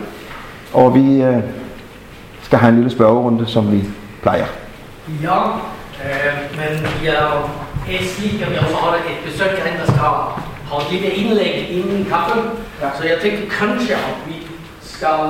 Og 0.73 0.95
vi 0.95 1.23
øh, 1.23 1.37
skal 2.43 2.59
have 2.59 2.69
en 2.71 2.77
lille 2.77 2.91
spørgerunde, 2.91 3.47
som 3.47 3.73
vi 3.73 3.85
plejer. 4.23 4.47
Ja, 5.23 5.43
øh, 6.05 6.57
men 6.57 6.87
jeg 7.05 7.15
er 7.89 8.05
slik, 8.05 8.43
at 8.43 8.49
også 8.49 8.77
har 8.77 8.95
et 8.95 9.33
besøg 9.33 9.47
der 9.47 9.85
skal 9.85 9.99
ha 9.99 10.77
et 10.77 10.93
lille 10.93 11.09
indlæg 11.09 11.69
inden 11.71 12.05
kaffen. 12.05 12.43
Ja. 12.83 12.89
Så 13.01 13.09
jeg 13.09 13.19
tænkte 13.23 13.57
kanskje 13.57 13.95
at 13.95 14.17
vi 14.27 14.50
skal 15.01 15.25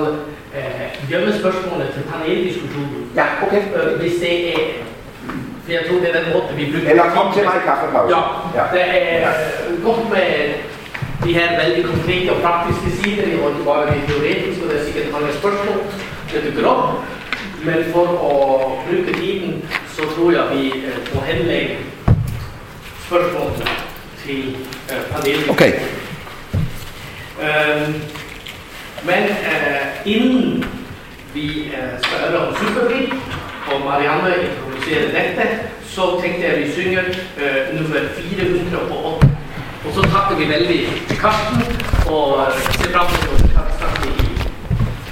øh, 0.56 1.08
gjemme 1.08 1.38
spørgsmålet 1.40 1.88
til 1.94 2.02
paneldiskussionen. 2.10 3.00
Ja, 3.20 3.26
okay. 3.44 3.62
Øh, 3.76 4.00
hvis 4.00 4.14
det 4.22 4.34
er 4.54 4.62
for 5.64 5.72
jeg 5.76 5.82
tror, 5.86 5.98
det 6.02 6.08
er 6.10 6.16
den 6.20 6.26
måde, 6.32 6.44
vi 6.58 6.64
bruger. 6.72 6.90
Eller 6.90 7.06
kom 7.16 7.26
til 7.34 7.42
mig 7.48 7.54
i 7.60 7.62
kaffepausen. 7.68 8.10
Ja, 8.14 8.22
ja. 8.58 8.64
det 8.74 8.84
er 8.98 9.18
ja. 9.26 9.30
godt 9.86 10.04
med 10.14 10.30
de 11.24 11.30
her 11.38 11.46
vældig 11.60 11.84
konkrete 11.92 12.28
og 12.34 12.38
praktiske 12.44 12.88
sider, 12.98 13.44
og 13.44 13.50
det 13.56 13.62
var 13.68 13.76
jo 13.80 13.86
teoretisk, 14.08 14.56
og 14.62 14.66
det 14.70 14.76
er 14.80 14.84
sikkert 14.84 15.12
mange 15.16 15.32
spørgsmål, 15.40 15.78
der 16.30 16.38
dukker 16.44 16.70
op. 16.70 16.84
Men 17.66 17.78
for 17.92 18.04
at 18.04 18.16
bruge 18.84 19.04
tiden, 19.06 19.68
så 19.94 20.02
tror 20.14 20.30
jeg, 20.36 20.44
vi 20.54 20.64
må 21.14 21.20
henlægge 21.20 21.76
spørgsmål 23.06 23.50
til 24.22 24.56
øh, 24.92 25.02
panelet. 25.12 25.50
Okay. 25.50 25.72
Øhm, 27.44 27.94
men 29.05 29.22
øh, 29.53 29.86
inden 30.05 30.64
vi 31.34 31.64
øh, 31.64 31.92
skal 32.03 32.36
om 32.36 32.55
superbil, 32.57 33.12
og 33.72 33.80
Marianne 33.84 34.34
introducerer 34.48 35.05
dette, 35.05 35.48
så 35.86 36.20
tænkte 36.22 36.42
jeg, 36.42 36.51
at 36.51 36.61
vi 36.66 36.72
synger 36.72 37.03
øh, 37.42 37.80
nummer 37.80 38.01
408. 38.16 39.30
Og 39.86 39.94
så 39.94 40.03
takker 40.03 40.36
vi 40.36 40.48
veldig 40.55 40.88
til 41.09 41.18
Karsten, 41.18 41.57
og 42.07 42.38
øh, 42.40 42.61
ser 42.62 42.92
frem 42.92 43.07
til 43.09 43.57
at 43.61 43.78
snakke 43.78 44.09
i 44.09 44.26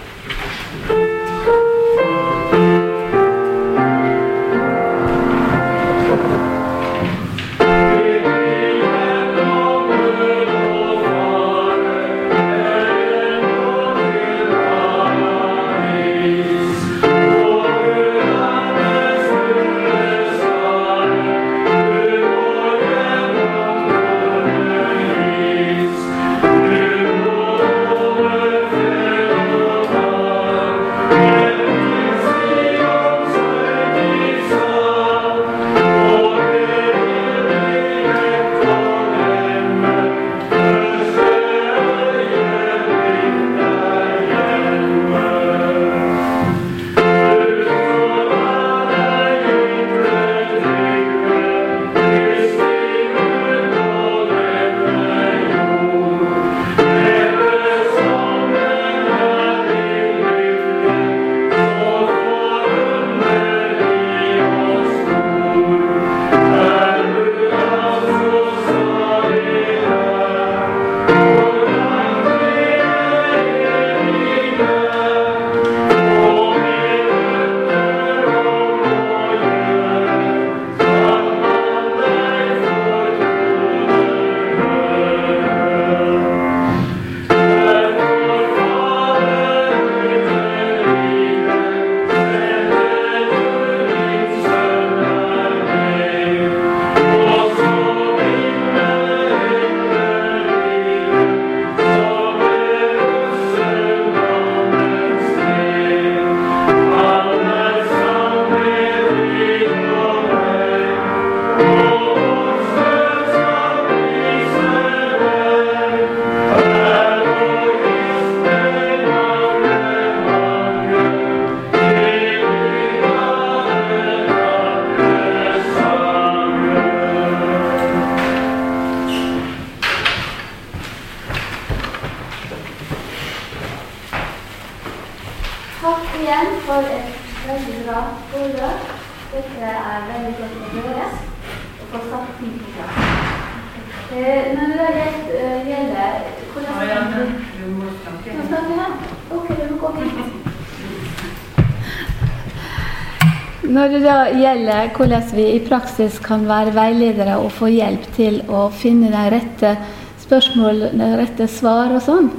gjelder 154.55 154.91
hvordan 154.95 155.23
vi 155.35 155.45
i 155.57 155.61
praksis 155.67 156.19
kan 156.23 156.45
være 156.49 156.75
veiledere 156.77 157.37
og 157.43 157.53
få 157.55 157.67
hjelp 157.73 158.05
til 158.17 158.41
å 158.49 158.69
finne 158.75 159.11
de 159.13 159.23
rette 159.35 159.77
spørsmål, 160.23 160.91
de 160.95 161.09
rette 161.19 161.49
svar 161.51 161.95
og 161.95 162.03
sånn, 162.05 162.31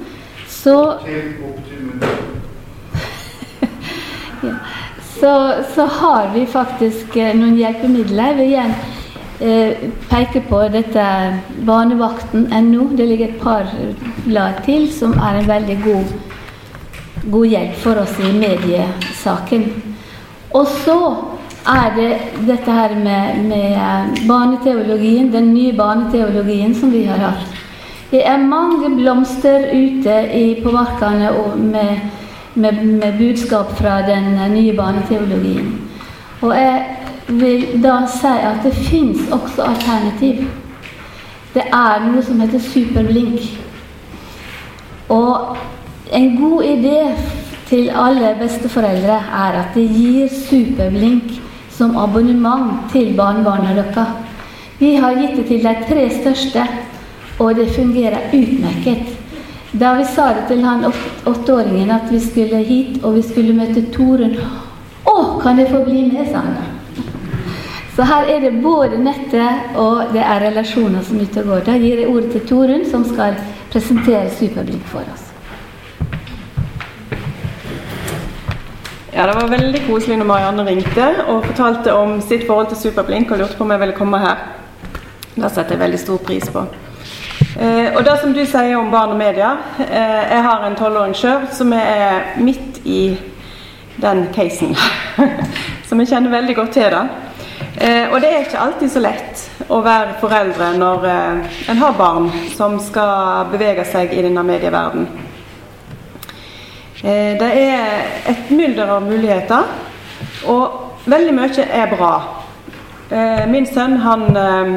så 0.49 0.75
ja. 4.45 4.53
så, 5.19 5.33
så 5.75 5.85
har 5.99 6.31
vi 6.33 6.45
faktisk 6.49 7.17
eh, 7.19 7.35
noen 7.37 7.57
hjelpemidler. 7.59 8.33
Vil 8.39 8.49
igjen 8.53 8.73
eh, 9.43 9.71
peke 10.09 10.41
på 10.49 10.59
dette 10.73 11.05
barnevakten.no. 11.67 12.89
Det 12.95 13.05
ligger 13.11 13.27
et 13.33 13.41
par 13.43 13.63
blad 14.25 14.63
til 14.65 14.87
som 14.93 15.11
er 15.19 15.41
en 15.41 15.51
veldig 15.51 15.77
god, 15.83 16.07
god 17.27 17.47
hjelp 17.53 17.75
for 17.83 17.95
oss 18.05 18.15
i 18.23 18.33
mediesaken. 18.39 19.63
Og 20.55 20.65
så 20.85 20.99
er 21.65 21.95
det 21.95 22.11
dette 22.47 22.71
her 22.71 22.95
med, 22.95 23.43
med 23.43 23.71
eh, 23.73 24.27
barneteologien, 24.27 25.31
den 25.33 25.53
nye 25.53 25.73
barneteologien 25.73 26.75
som 26.75 26.91
vi 26.91 27.03
har 27.03 27.17
hatt. 27.17 27.47
Det 28.11 28.21
er 28.27 28.37
mange 28.37 28.89
blomster 28.95 29.65
ute 29.73 30.17
i, 30.33 30.61
på 30.63 30.71
markene 30.71 31.31
med, 31.57 32.03
med, 32.53 32.83
med, 32.85 33.17
budskap 33.17 33.73
fra 33.77 34.01
den 34.05 34.33
eh, 34.37 34.51
nye 34.51 34.75
barneteologien. 34.77 35.73
Og 36.41 36.53
jeg 36.55 36.85
vil 37.27 37.83
da 37.83 38.03
si 38.13 38.33
at 38.51 38.61
det 38.63 38.73
fins 38.75 39.25
også 39.31 39.65
alternativ. 39.65 40.45
Det 41.55 41.63
er 41.73 42.05
noe 42.05 42.21
som 42.23 42.39
heter 42.43 42.61
superblink. 42.61 43.41
Og 45.09 45.57
en 46.13 46.37
god 46.37 46.63
idé 46.63 46.99
til 47.69 47.89
alle 47.89 48.35
besteforeldre 48.39 49.17
er 49.17 49.57
at 49.63 49.73
det 49.73 49.87
gir 49.89 50.27
Superblink 50.29 51.44
som 51.77 51.97
abonnement 51.97 52.91
til 52.91 53.13
barnebarna. 53.17 54.05
Vi 54.79 54.95
har 54.95 55.15
gitt 55.15 55.35
det 55.37 55.47
til 55.47 55.63
de 55.63 55.75
tre 55.89 56.09
største, 56.09 56.63
og 57.39 57.55
det 57.55 57.69
fungerer 57.75 58.31
utmerket. 58.33 59.11
Da 59.79 59.93
vi 59.97 60.05
sa 60.05 60.29
det 60.33 60.45
til 60.47 60.63
han 60.63 60.85
åtteåringen 61.25 61.91
at 61.91 62.11
vi 62.11 62.19
skulle 62.19 62.63
hit 62.63 63.03
og 63.03 63.17
vi 63.17 63.21
skulle 63.21 63.55
møte 63.55 63.83
Torunn 63.91 64.37
Å, 65.05 65.39
kan 65.41 65.59
jeg 65.59 65.69
få 65.69 65.83
bli 65.83 66.05
med, 66.07 66.29
sa 66.31 66.45
han. 66.45 66.55
Så 67.95 68.07
her 68.07 68.31
er 68.31 68.39
det 68.43 68.61
både 68.63 68.97
nettet 69.03 69.75
og 69.79 70.15
det 70.15 70.23
er 70.23 70.47
relasjoner 70.47 71.03
som 71.03 71.19
ute 71.19 71.43
og 71.43 71.51
går. 71.51 71.67
Da 71.67 71.77
gir 71.79 72.01
jeg 72.01 72.09
ordet 72.09 72.31
til 72.33 72.47
Torunn, 72.47 72.87
som 72.87 73.05
skal 73.07 73.37
presentere 73.71 74.31
Superblink 74.39 74.87
for 74.91 75.03
oss. 75.13 75.24
Ja, 79.15 79.25
Det 79.25 79.33
var 79.33 79.47
veldig 79.47 79.79
koselig 79.87 80.17
når 80.19 80.27
Marianne 80.27 80.63
ringte 80.67 81.05
og 81.31 81.45
fortalte 81.45 81.93
om 81.95 82.17
sitt 82.21 82.41
forhold 82.47 82.67
til 82.67 82.77
Superblink 82.77 83.29
og 83.31 83.37
lurte 83.39 83.55
på 83.55 83.63
om 83.63 83.69
jeg 83.71 83.79
ville 83.79 83.95
komme 83.95 84.19
her. 84.19 84.41
Det 85.35 85.51
setter 85.51 85.71
jeg 85.71 85.79
veldig 85.79 85.99
stor 85.99 86.17
pris 86.17 86.49
på. 86.51 86.63
Eh, 87.55 87.95
og 87.95 88.01
det 88.03 88.17
som 88.19 88.33
du 88.35 88.41
sier 88.43 88.75
om 88.75 88.91
barn 88.91 89.13
og 89.13 89.17
media 89.17 89.53
eh, 89.79 90.33
Jeg 90.33 90.41
har 90.43 90.65
en 90.67 90.75
tolvåring 90.75 91.15
sjøl 91.15 91.47
som 91.55 91.71
er 91.73 92.35
midt 92.43 92.81
i 92.83 93.15
den 94.01 94.25
casen. 94.35 94.75
som 95.87 95.99
jeg 96.03 96.11
kjenner 96.11 96.35
veldig 96.35 96.55
godt 96.55 96.75
til. 96.75 96.91
det. 96.91 97.05
Eh, 97.77 98.11
og 98.11 98.19
det 98.21 98.33
er 98.33 98.43
ikke 98.43 98.65
alltid 98.67 98.91
så 98.91 99.05
lett 99.05 99.45
å 99.71 99.79
være 99.85 100.17
foreldre 100.19 100.73
når 100.75 101.07
eh, 101.13 101.61
en 101.71 101.79
har 101.85 101.95
barn 101.95 102.27
som 102.57 102.75
skal 102.83 103.47
bevege 103.55 103.87
seg 103.87 104.11
i 104.11 104.27
denne 104.27 104.43
medieverdenen. 104.43 105.24
Eh, 107.05 107.35
det 107.39 107.51
er 107.61 108.05
et 108.31 108.49
mylder 108.49 108.95
av 108.97 109.05
muligheter, 109.05 109.67
og 110.49 111.05
veldig 111.05 111.33
mye 111.37 111.65
er 111.69 111.91
bra. 111.93 112.13
Eh, 113.11 113.43
min 113.49 113.67
sønn 113.69 113.99
han 114.01 114.25
eh, 114.41 114.71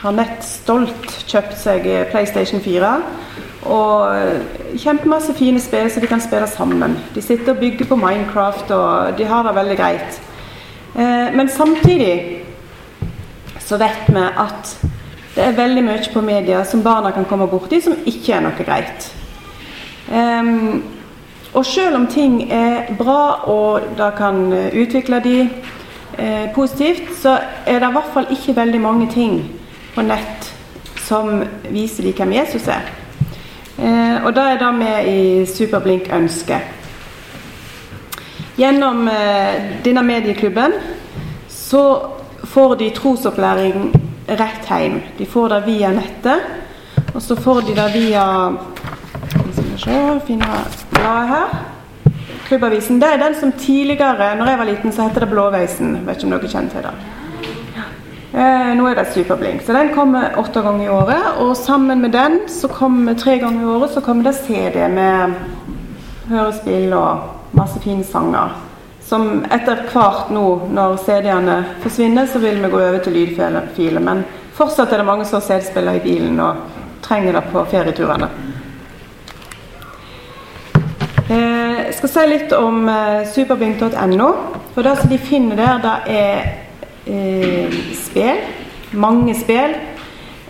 har 0.00 0.16
nett 0.16 0.40
stolt 0.44 1.18
kjøpt 1.28 1.58
seg 1.60 1.84
PlayStation 2.10 2.62
4. 2.64 2.94
Og 3.68 4.78
kjempemasse 4.80 5.34
fine 5.36 5.60
spill 5.60 5.90
så 5.92 6.00
de 6.00 6.08
kan 6.08 6.22
spille 6.24 6.46
sammen. 6.48 6.96
De 7.14 7.20
sitter 7.20 7.52
og 7.52 7.60
bygger 7.60 7.90
på 7.90 7.98
Minecraft, 8.00 8.70
og 8.72 9.18
de 9.18 9.26
har 9.28 9.44
det 9.44 9.54
veldig 9.58 9.76
greit. 9.76 10.20
Eh, 10.96 11.28
men 11.36 11.48
samtidig 11.48 12.42
så 13.60 13.76
vet 13.76 14.08
vi 14.08 14.22
at 14.24 14.72
det 15.34 15.44
er 15.44 15.58
veldig 15.60 15.82
mye 15.86 16.08
på 16.12 16.22
media 16.24 16.64
som 16.64 16.82
barna 16.82 17.12
kan 17.14 17.28
komme 17.28 17.46
borti, 17.46 17.80
som 17.80 17.94
ikke 18.06 18.34
er 18.34 18.42
noe 18.42 18.64
greit. 18.66 19.12
Um, 20.10 20.82
og 21.54 21.66
selv 21.66 21.96
om 21.96 22.06
ting 22.06 22.52
er 22.52 22.94
bra 22.98 23.48
og 23.50 23.80
der 23.98 24.10
kan 24.10 24.52
eh, 24.52 24.82
udvikle 24.82 25.20
de 25.24 25.50
eh, 26.18 26.54
positivt, 26.54 27.16
så 27.22 27.38
er 27.66 27.78
det 27.78 27.88
i 27.88 27.92
hvert 27.92 28.12
fall 28.14 28.26
ikke 28.30 28.56
veldig 28.56 28.80
mange 28.80 29.10
ting 29.10 29.42
på 29.94 30.02
nett 30.02 30.52
som 31.10 31.42
viser 31.70 32.06
de 32.06 32.12
hvem 32.12 32.32
Jesus 32.32 32.68
er. 32.68 32.86
Eh, 33.78 34.24
og 34.24 34.34
det 34.34 34.42
er 34.42 34.58
det 34.60 34.74
med 34.74 35.08
i 35.08 35.46
Superblink 35.46 36.10
ønske. 36.12 36.60
Gjennom 38.56 39.08
eh, 39.08 39.80
denne 39.84 40.02
medieklubben 40.02 40.74
så 41.48 41.84
får 42.44 42.74
de 42.74 42.90
trosopplæring 42.94 43.90
rett 44.28 44.68
hjem. 44.68 45.00
De 45.18 45.26
får 45.26 45.48
det 45.48 45.60
via 45.66 45.90
nettet, 45.94 46.42
og 47.14 47.22
så 47.22 47.36
får 47.36 47.60
de 47.70 47.76
det 47.78 47.88
via 47.94 48.26
se, 49.80 50.20
finne 50.26 50.48
bladet 50.90 51.28
her. 51.28 51.54
Klubbavisen. 52.48 53.00
Det 53.00 53.08
er 53.08 53.22
den 53.22 53.34
som 53.38 53.52
tidligere, 53.52 54.34
når 54.36 54.46
jeg 54.46 54.58
var 54.58 54.68
liten, 54.68 54.92
så 54.92 55.06
het 55.06 55.20
det 55.20 55.28
Blåveisen. 55.30 56.00
Vet 56.06 56.18
ikke 56.18 56.26
om 56.26 56.36
dere 56.36 56.50
kjenner 56.50 56.70
til 56.74 56.86
det. 56.88 56.94
Eh, 58.30 58.72
nå 58.78 58.86
er 58.86 58.94
det 58.94 59.08
Superblink. 59.10 59.62
Så 59.66 59.74
den 59.74 59.92
kommer 59.94 60.36
åtte 60.38 60.62
ganger 60.62 60.84
i 60.84 60.90
året. 60.94 61.38
Og 61.42 61.56
sammen 61.56 62.00
med 62.00 62.12
den, 62.14 62.40
så 62.48 62.68
kommer 62.68 63.14
tre 63.14 63.38
ganger 63.38 63.62
i 63.62 63.70
året, 63.76 63.94
så 63.94 64.00
kommer 64.00 64.24
det 64.24 64.34
CD 64.34 64.88
med 64.88 65.34
hørespill 66.30 66.92
og 66.94 67.54
masse 67.58 67.80
fine 67.82 68.04
sanger. 68.04 68.54
Som 69.02 69.44
etter 69.50 69.82
hvert 69.90 70.30
nå, 70.30 70.44
når 70.70 71.00
CD-ene 71.02 71.56
forsvinner, 71.82 72.26
så 72.30 72.38
vil 72.38 72.62
vi 72.62 72.70
gå 72.70 72.78
over 72.78 72.98
til 73.02 73.18
lydfiler. 73.18 73.98
Men 73.98 74.22
fortsatt 74.54 74.92
er 74.92 75.02
det 75.02 75.08
mange 75.08 75.26
som 75.26 75.40
har 75.40 75.48
CD-spiller 75.48 75.98
i 75.98 76.04
bilen 76.04 76.38
og 76.38 76.62
trenger 77.02 77.34
det 77.34 77.48
på 77.50 77.64
ferieturene. 77.72 78.30
Jeg 81.90 81.96
skal 81.98 82.10
si 82.12 82.22
litt 82.30 82.52
om 82.54 82.84
eh, 82.86 83.24
superbing.no. 83.26 84.28
For 84.76 84.86
det 84.86 84.92
som 85.00 85.10
de 85.10 85.16
finner 85.18 85.58
der, 85.58 85.80
det 85.82 85.94
er 86.14 86.44
eh, 87.10 87.78
spill. 87.98 88.44
Mange 88.94 89.34
spill. 89.34 89.74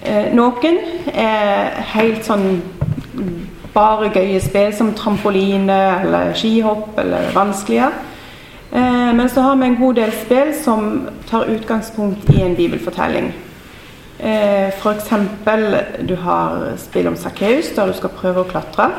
Eh, 0.04 0.28
noen 0.36 0.76
er 1.08 1.80
helt 1.94 2.28
sånn 2.28 2.60
bare 3.72 4.10
gøye 4.12 4.40
spill 4.44 4.74
som 4.76 4.92
trampoline 4.98 5.80
eller 6.02 6.36
skihopp 6.36 7.00
eller 7.00 7.32
vanskelige. 7.32 7.88
Eh, 8.76 9.10
men 9.16 9.32
så 9.32 9.48
har 9.48 9.56
vi 9.56 9.70
en 9.70 9.80
god 9.80 10.02
del 10.02 10.12
spill 10.20 10.52
som 10.60 10.90
tar 11.30 11.48
utgangspunkt 11.56 12.28
i 12.36 12.42
en 12.44 12.56
bibelfortelling. 12.58 13.32
Eh, 14.18 14.68
F.eks. 14.76 15.14
du 16.04 16.18
har 16.20 16.72
spill 16.76 17.08
om 17.08 17.16
Sakkeus, 17.16 17.72
der 17.72 17.88
du 17.88 17.96
skal 17.96 18.12
prøve 18.12 18.44
å 18.44 18.50
klatre. 18.50 18.92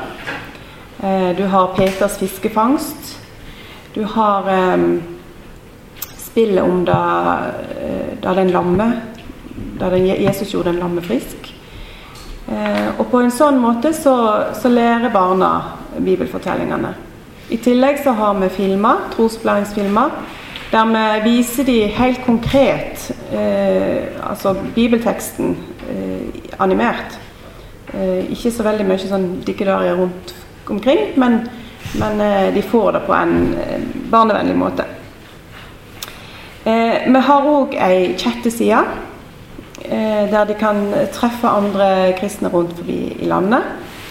Eh, 1.03 1.35
du 1.37 1.43
har 1.43 1.67
Peters 1.75 2.17
fiskefangst. 2.17 3.19
Du 3.93 4.03
har 4.03 4.49
eh, 4.49 4.77
spillet 6.17 6.63
om 6.63 6.85
da, 6.85 7.37
eh, 7.81 8.17
da 8.21 8.33
den 8.33 8.51
lamme 8.51 8.91
Da 9.79 9.89
den, 9.89 10.05
Jesus 10.05 10.53
gjorde 10.53 10.71
den 10.71 10.79
lamme 10.79 11.01
frisk. 11.01 11.55
Eh, 12.47 12.99
og 12.99 13.07
på 13.09 13.19
en 13.19 13.31
sånn 13.33 13.57
måte 13.57 13.93
så, 13.97 14.13
så 14.53 14.69
lærer 14.69 15.09
barna 15.09 15.49
bibelfortellingene. 15.97 16.93
I 17.49 17.57
tillegg 17.57 17.97
så 18.03 18.13
har 18.15 18.37
vi 18.37 18.49
filmer, 18.53 19.07
trosopplæringsfilmer, 19.15 20.13
der 20.71 20.85
vi 20.93 21.31
viser 21.31 21.65
de 21.65 21.79
helt 21.97 22.21
konkret 22.25 23.09
eh, 23.33 24.05
altså 24.29 24.53
bibelteksten 24.75 25.57
eh, 25.89 26.45
animert. 26.59 27.17
Eh, 27.93 28.29
ikke 28.31 28.53
så 28.53 28.69
veldig 28.69 28.85
mye 28.87 29.09
sånn 29.09 29.27
dikkedarier 29.49 29.97
rundt 29.97 30.35
omkring, 30.71 31.11
men, 31.19 31.41
men 31.99 32.21
eh, 32.21 32.49
de 32.55 32.63
får 32.63 32.91
det 32.97 33.05
på 33.05 33.15
en 33.15 33.37
eh, 33.59 33.85
barnevennlig 34.11 34.57
måte. 34.57 34.87
Eh, 36.63 37.07
vi 37.07 37.23
har 37.27 37.47
òg 37.49 37.73
ei 37.81 38.11
chatteside 38.21 38.83
eh, 39.85 40.27
der 40.29 40.45
de 40.45 40.57
kan 40.59 40.83
treffe 41.13 41.49
andre 41.49 42.13
kristne 42.19 42.51
rundt 42.53 42.75
forbi 42.77 42.99
i 43.19 43.29
landet. 43.29 43.65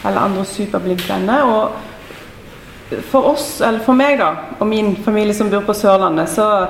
Eller 0.04 0.20
andre 0.20 0.44
superblinkvenner. 0.44 1.42
Og 1.44 3.00
for 3.10 3.32
oss, 3.34 3.60
eller 3.60 3.82
for 3.84 3.94
meg 3.94 4.18
da, 4.18 4.32
og 4.58 4.66
min 4.66 4.96
familie 5.04 5.34
som 5.36 5.50
bor 5.52 5.62
på 5.66 5.76
Sørlandet, 5.76 6.30
så 6.32 6.66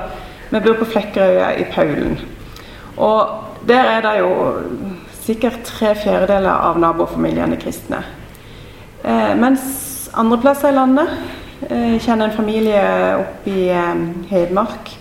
vi 0.50 0.60
bor 0.60 0.80
på 0.80 0.88
Flekkerøya 0.90 1.52
i 1.62 1.66
Paulen. 1.72 2.18
Og 2.96 3.28
der 3.68 3.86
er 3.94 4.02
det 4.04 4.16
jo 4.18 4.32
sikkert 5.22 5.62
tre 5.64 5.94
fjerdedeler 5.94 6.50
av 6.50 6.80
nabofamiliene 6.80 7.56
kristne. 7.60 8.02
Eh, 9.04 9.34
mens 9.36 10.10
andre 10.14 10.38
plasser 10.42 10.68
i 10.72 10.76
landet 10.76 11.08
eh, 11.68 11.96
kjenner 12.02 12.28
en 12.28 12.36
familie 12.36 12.82
oppe 13.22 13.50
i 13.52 13.68
eh, 13.72 14.02
Hedmark 14.30 14.96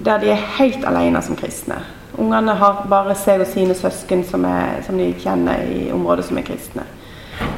der 0.00 0.20
de 0.20 0.30
er 0.32 0.46
helt 0.56 0.84
alene 0.88 1.20
som 1.22 1.36
kristne. 1.36 1.76
Ungene 2.20 2.54
har 2.56 2.86
bare 2.88 3.14
seg 3.16 3.42
og 3.44 3.48
sine 3.48 3.74
søsken 3.76 4.24
som, 4.24 4.44
er, 4.48 4.80
som 4.86 4.96
de 4.98 5.10
kjenner 5.20 5.60
i 5.68 5.90
området 5.92 6.24
som 6.28 6.40
er 6.40 6.46
kristne. 6.46 6.86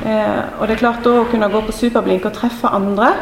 Eh, 0.06 0.42
og 0.58 0.66
det 0.66 0.76
er 0.76 0.82
klart 0.82 1.04
da 1.06 1.14
å 1.20 1.28
kunne 1.30 1.50
gå 1.50 1.62
på 1.66 1.74
Superblink 1.74 2.26
og 2.26 2.34
treffe 2.36 2.70
andre 2.70 3.12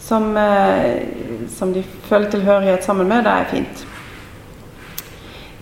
som, 0.00 0.30
eh, 0.36 1.04
som 1.52 1.72
de 1.72 1.84
føler 2.08 2.30
tilhørighet 2.30 2.84
sammen 2.84 3.08
med, 3.08 3.24
det 3.24 3.32
er 3.32 3.52
fint. 3.52 3.84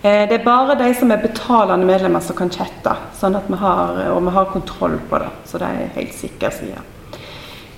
Eh, 0.05 0.29
det 0.29 0.37
er 0.37 0.43
bare 0.45 0.75
de 0.77 0.91
som 0.93 1.11
er 1.11 1.21
betalende 1.23 1.85
medlemmer 1.87 2.21
som 2.21 2.37
kan 2.37 2.51
chatte, 2.53 2.91
sånn 3.17 3.37
at 3.39 3.47
vi 3.49 3.57
har, 3.57 4.03
og 4.13 4.19
vi 4.27 4.33
har 4.35 4.51
kontroll 4.53 4.99
på 5.09 5.17
det. 5.23 5.31
Så 5.49 5.57
det 5.57 5.69
er 5.69 5.95
helt 5.95 6.13
sikker 6.13 6.53
side. 6.53 6.83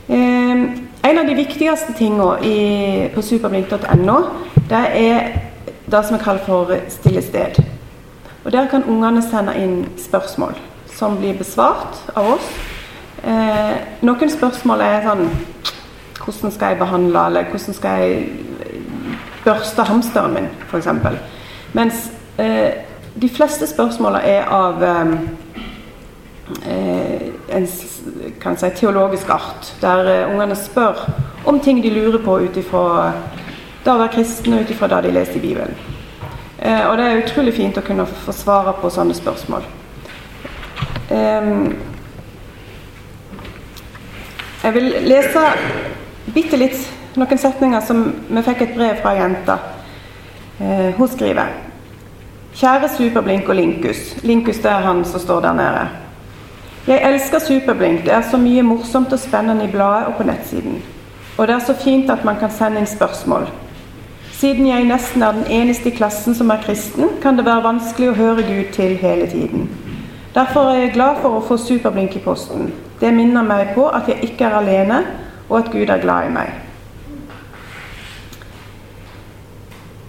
Eh, 0.09 0.65
en 1.07 1.19
av 1.21 1.29
de 1.29 1.35
viktigste 1.37 1.95
tingene 1.95 3.11
på 3.13 3.23
superblink.no, 3.23 4.17
det 4.67 4.81
er 4.99 5.29
det 5.87 6.01
som 6.03 6.17
vi 6.17 6.23
kaller 6.25 6.43
for 6.43 6.73
stille 6.91 7.23
sted. 7.23 7.61
Og 8.43 8.51
Der 8.51 8.67
kan 8.67 8.83
ungene 8.83 9.21
sende 9.21 9.55
inn 9.59 9.85
spørsmål 9.97 10.55
som 10.91 11.17
blir 11.17 11.37
besvart 11.37 11.95
av 12.15 12.33
oss. 12.33 12.51
Eh, 13.23 13.75
noen 14.01 14.29
spørsmål 14.29 14.81
er 14.81 15.07
sånn 15.07 15.29
Hvordan 16.27 16.51
skal 16.51 16.73
jeg 16.73 16.79
behandle, 16.79 17.21
eller 17.25 17.45
hvordan 17.47 17.73
skal 17.73 18.01
jeg 18.01 18.29
børste 19.45 19.83
hamsteren 19.87 20.33
min, 20.33 20.49
f.eks. 20.67 20.87
Mens 21.73 22.09
Eh, 22.37 22.73
de 23.21 23.29
fleste 23.29 23.65
spørsmålene 23.67 24.29
er 24.29 24.49
av 24.53 24.83
ehm, 24.83 25.13
eh, 26.69 27.23
en 27.49 27.65
kan 28.41 28.57
si, 28.57 28.69
teologisk 28.77 29.29
art, 29.33 29.71
der 29.81 30.11
eh, 30.11 30.29
ungene 30.29 30.55
spør 30.55 31.01
om 31.49 31.59
ting 31.59 31.81
de 31.81 31.89
lurer 31.89 32.21
på 32.21 32.37
ut 32.43 32.59
ifra 32.61 33.13
det 33.83 33.89
å 33.89 33.97
være 33.97 34.13
kristne, 34.19 34.61
ut 34.61 34.69
ifra 34.69 34.89
det 34.91 35.07
de 35.07 35.15
leser 35.15 35.39
i 35.39 35.43
Bibelen. 35.47 35.73
Eh, 36.59 36.85
og 36.85 36.97
det 36.99 37.07
er 37.07 37.23
utrolig 37.23 37.55
fint 37.57 37.77
å 37.77 37.85
kunne 37.85 38.05
få 38.05 38.35
svare 38.35 38.75
på 38.81 38.93
sånne 38.93 39.17
spørsmål. 39.17 39.65
Um, 41.09 41.71
jeg 44.61 44.75
vil 44.75 44.89
lese 45.07 45.43
bitte 46.35 46.59
litt 46.59 47.15
noen 47.17 47.39
setninger 47.39 47.85
som 47.87 48.03
vi 48.27 48.43
fikk 48.45 48.65
et 48.65 48.75
brev 48.75 48.99
fra 49.01 49.15
ei 49.15 49.23
jente. 49.23 49.55
Uh, 50.59 50.91
hun 50.99 51.09
skriver 51.09 51.66
Kjære 52.57 52.87
Superblink 52.89 53.49
og 53.49 53.55
Linkus. 53.55 54.15
Linkus 54.23 54.57
det 54.57 54.71
er 54.71 54.81
han 54.81 55.03
som 55.05 55.21
står 55.21 55.39
der 55.45 55.53
nede. 55.53 55.87
Jeg 56.87 57.13
elsker 57.13 57.39
Superblink. 57.39 58.05
Det 58.05 58.13
er 58.13 58.21
så 58.31 58.37
mye 58.37 58.63
morsomt 58.65 59.13
og 59.13 59.19
spændende 59.19 59.65
i 59.67 59.71
bladet 59.71 60.07
og 60.09 60.15
på 60.17 60.23
nettsiden. 60.23 60.79
Og 61.37 61.47
det 61.47 61.55
er 61.55 61.59
så 61.59 61.75
fint 61.83 62.09
at 62.09 62.25
man 62.25 62.39
kan 62.39 62.49
sende 62.49 62.81
inn 62.81 62.89
spørgsmål. 62.89 63.45
Siden 64.31 64.67
jeg 64.67 64.83
næsten 64.83 65.21
er 65.21 65.31
den 65.31 65.45
eneste 65.49 65.91
i 65.91 65.95
klassen 65.95 66.35
som 66.35 66.49
er 66.49 66.61
kristen, 66.63 67.05
kan 67.21 67.37
det 67.37 67.45
være 67.45 67.63
vanskelig 67.63 68.09
at 68.09 68.15
høre 68.15 68.35
Gud 68.47 68.73
til 68.73 68.97
hele 68.97 69.27
tiden. 69.27 69.69
Derfor 70.35 70.61
er 70.71 70.79
jeg 70.79 70.91
glad 70.93 71.21
for 71.21 71.37
at 71.37 71.43
få 71.43 71.57
Superblink 71.57 72.15
i 72.15 72.19
posten. 72.19 72.73
Det 73.01 73.13
minner 73.13 73.43
mig 73.43 73.69
på 73.75 73.87
at 73.87 74.07
jeg 74.07 74.17
ikke 74.21 74.43
er 74.43 74.57
alene, 74.57 75.05
og 75.49 75.57
at 75.57 75.71
Gud 75.71 75.85
er 75.89 76.01
glad 76.01 76.29
i 76.29 76.33
mig. 76.33 76.53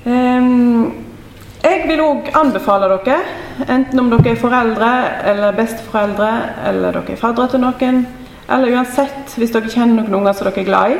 Um, 0.06 0.12
ehm, 0.12 1.07
jeg 1.68 1.86
vil 1.88 2.00
òg 2.02 2.28
anbefale 2.38 2.88
dere, 2.90 3.18
enten 3.68 4.00
om 4.00 4.10
dere 4.12 4.32
er 4.32 4.40
foreldre 4.40 4.90
eller 5.30 5.56
besteforeldre, 5.56 6.30
eller 6.70 6.98
dere 6.98 7.14
er 7.14 7.20
faddere 7.20 7.52
til 7.52 7.62
noen, 7.62 8.02
eller 8.48 8.76
uansett 8.76 9.34
hvis 9.36 9.52
dere 9.54 9.72
kjenner 9.72 10.02
noen 10.02 10.20
unger 10.20 10.36
som 10.36 10.48
dere 10.48 10.62
er 10.62 10.68
glad 10.68 10.94
i, 10.94 10.98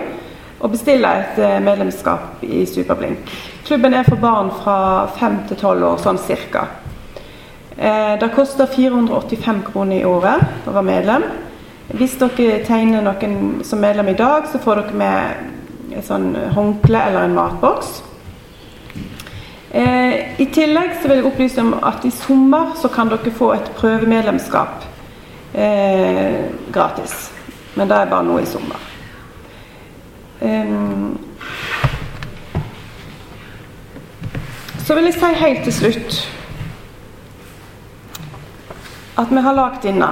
å 0.59 0.71
bestille 0.73 1.11
et 1.21 1.39
eh, 1.39 1.59
medlemskap 1.63 2.43
i 2.43 2.65
Superblink. 2.67 3.31
Klubben 3.69 3.95
er 3.95 4.09
for 4.09 4.19
barn 4.21 4.51
fra 4.63 4.79
5 5.19 5.39
til 5.51 5.61
12 5.61 5.87
år, 5.87 6.01
sånn 6.03 6.19
cirka. 6.19 6.65
Eh, 7.77 8.17
det 8.19 8.33
koster 8.35 8.67
485 8.67 9.63
kroner 9.71 10.01
i 10.01 10.09
året 10.09 10.67
å 10.67 10.75
være 10.75 10.89
medlem. 10.89 11.29
Hvis 11.95 12.19
dere 12.21 12.59
tegner 12.67 13.07
noen 13.07 13.63
som 13.65 13.81
medlem 13.81 14.11
i 14.11 14.19
dag, 14.19 14.51
så 14.51 14.59
får 14.61 14.83
dere 14.83 14.99
med 15.05 15.95
et 16.01 16.05
sånn 16.05 16.33
håndkle 16.57 17.07
eller 17.07 17.29
en 17.29 17.39
matboks. 17.39 18.01
Eh, 19.71 20.41
I 20.41 20.47
tillegg 20.53 20.95
så 20.97 21.09
vil 21.09 21.19
jeg 21.21 21.29
opplyse 21.29 21.61
om 21.61 21.75
at 21.85 22.05
i 22.09 22.13
sommer 22.15 22.73
så 22.81 22.89
kan 22.89 23.11
dere 23.13 23.33
få 23.37 23.51
et 23.53 23.69
prøvemedlemskap 23.77 24.87
eh, 25.53 26.49
gratis. 26.73 27.31
Men 27.77 27.91
det 27.91 27.99
er 27.99 28.09
bare 28.09 28.25
nå 28.25 28.39
i 28.41 28.47
sommer. 28.49 28.81
Eh, 30.41 30.73
så 34.87 34.97
vil 34.97 35.11
jeg 35.11 35.19
si 35.19 35.33
helt 35.43 35.65
til 35.69 35.77
slutt 35.83 36.19
at 39.19 39.35
vi 39.35 39.43
har 39.43 39.53
lagd 39.53 39.83
denne. 39.85 40.09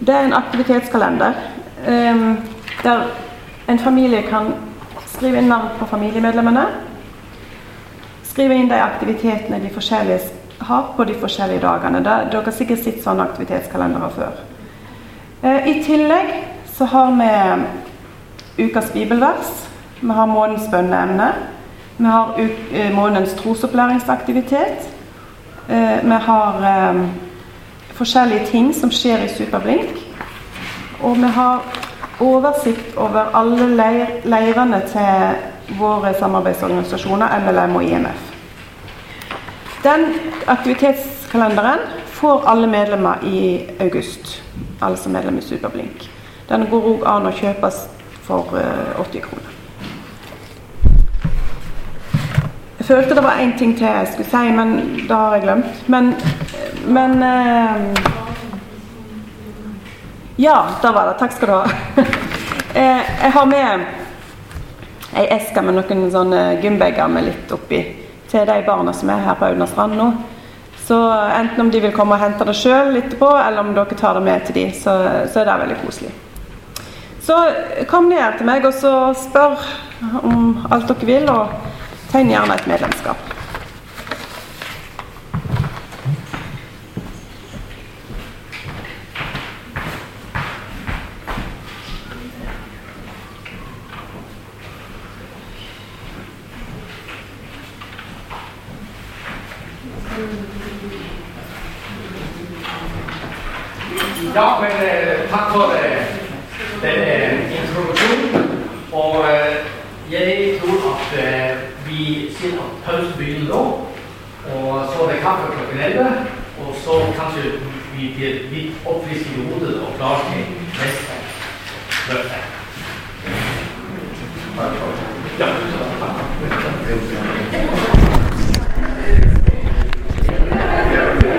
Det 0.00 0.14
er 0.14 0.26
en 0.26 0.38
aktivitetskalender 0.40 1.38
eh, 1.86 2.26
der 2.82 3.06
en 3.68 3.78
familie 3.78 4.22
kan 4.26 4.50
skrive 5.06 5.38
inn 5.38 5.48
navn 5.50 5.78
på 5.78 5.86
familiemedlemmene 5.86 6.66
skriva 8.36 8.54
in 8.54 8.68
de 8.68 8.76
aktiviteterna 8.76 9.58
de 9.58 9.70
forskjellige 9.72 10.20
har 10.60 10.92
på 10.96 11.04
de 11.04 11.14
forskjellige 11.16 11.60
dagene. 11.60 12.02
Dere 12.04 12.42
har 12.44 12.52
sikkert 12.52 12.82
sett 12.84 12.98
sånne 13.00 13.24
aktivitetskalendere 13.24 14.10
før. 14.12 14.42
Eh, 15.42 15.68
I 15.70 15.74
tillegg 15.84 16.34
så 16.76 16.84
har 16.84 17.14
vi 17.16 17.28
eh, 17.32 18.66
ukas 18.66 18.90
bibelvers. 18.92 19.54
Vi 20.02 20.12
har 20.12 20.28
månedens 20.28 20.68
bønneemne. 20.68 21.30
Vi 21.96 22.04
har 22.04 22.36
uh, 22.36 22.50
eh, 22.72 22.92
månedens 22.92 23.32
trosopplæringsaktivitet. 23.40 24.84
eh, 25.68 26.04
vi 26.04 26.20
har 26.28 26.90
um, 26.90 27.10
forskjellige 27.96 28.46
ting 28.46 28.74
som 28.74 28.90
skjer 28.90 29.24
i 29.24 29.32
Superblink. 29.32 29.96
Og 31.00 31.16
vi 31.16 31.32
har 31.40 31.64
oversikt 32.20 32.96
over 32.96 33.32
alle 33.34 33.76
leir, 33.76 34.06
leirene 34.24 34.82
til 34.92 35.78
våre 35.78 36.14
samarbeidsorganisasjoner, 36.20 37.38
MLM 37.40 37.76
og 37.76 37.84
IMF. 37.84 38.25
Den 39.86 40.14
aktivitetskalenderen 40.46 41.78
får 42.06 42.42
alle 42.44 42.66
medlemmer 42.66 43.24
i 43.24 43.70
august. 43.80 44.42
Alle 44.80 44.96
som 44.96 45.12
er 45.14 45.20
medlem 45.20 45.38
i 45.38 45.42
Superblink. 45.42 46.08
Den 46.48 46.64
går 46.70 46.88
òg 46.90 47.04
an 47.06 47.28
å 47.28 47.30
kjøpes 47.30 47.76
for 48.26 48.56
eh, 48.58 48.98
80 48.98 49.22
kroner. 49.22 49.52
Jeg 52.80 52.88
følte 52.88 53.14
det 53.14 53.22
var 53.28 53.38
én 53.44 53.54
ting 53.58 53.76
til 53.78 53.86
jeg 53.86 54.08
skulle 54.10 54.26
si, 54.32 54.50
men 54.56 54.74
det 55.04 55.14
har 55.14 55.36
jeg 55.36 55.44
glemt. 55.44 55.84
Men 55.86 56.10
men 56.86 57.22
eh, 57.22 58.02
Ja, 60.36 60.56
det 60.82 60.90
var 60.98 61.12
det. 61.12 61.14
Takk 61.20 61.36
skal 61.36 61.48
du 61.48 61.54
ha. 61.54 61.70
eh, 62.82 63.06
jeg 63.22 63.32
har 63.38 63.46
med 63.46 63.86
ei 65.14 65.28
eske 65.38 65.62
med 65.62 65.78
noen 65.78 66.10
sånne 66.10 66.42
gymbager 66.58 67.06
med 67.06 67.28
litt 67.30 67.54
oppi 67.54 67.84
til 68.36 68.48
de 68.48 68.62
barna 68.66 68.92
som 68.92 69.10
er 69.10 69.24
her 69.24 69.38
på 69.38 69.48
Audnastrand 69.48 69.96
nå. 69.96 70.10
Så 70.86 70.98
eh, 71.12 71.40
enten 71.40 71.60
om 71.64 71.70
de 71.72 71.80
vil 71.80 71.94
komme 71.96 72.16
og 72.16 72.22
hente 72.22 72.46
det 72.46 72.56
sjøl 72.58 72.98
etterpå, 73.00 73.30
eller 73.40 73.64
om 73.64 73.74
dere 73.74 73.98
tar 73.98 74.18
det 74.18 74.26
med 74.26 74.46
til 74.46 74.60
de, 74.60 74.66
så, 74.76 74.96
så 75.32 75.42
er 75.42 75.48
det 75.48 75.60
veldig 75.64 75.78
koselig. 75.84 76.12
Så 77.26 77.38
eh, 77.48 77.86
kom 77.90 78.10
ned 78.12 78.38
til 78.38 78.48
meg 78.48 78.68
og 78.68 78.76
så 78.76 78.92
spør 79.16 79.56
om 80.22 80.52
alt 80.70 80.92
dere 80.92 81.08
vil, 81.08 81.32
og 81.32 82.12
tegn 82.12 82.34
gjerne 82.34 82.60
et 82.60 82.70
medlemskap. 82.70 83.35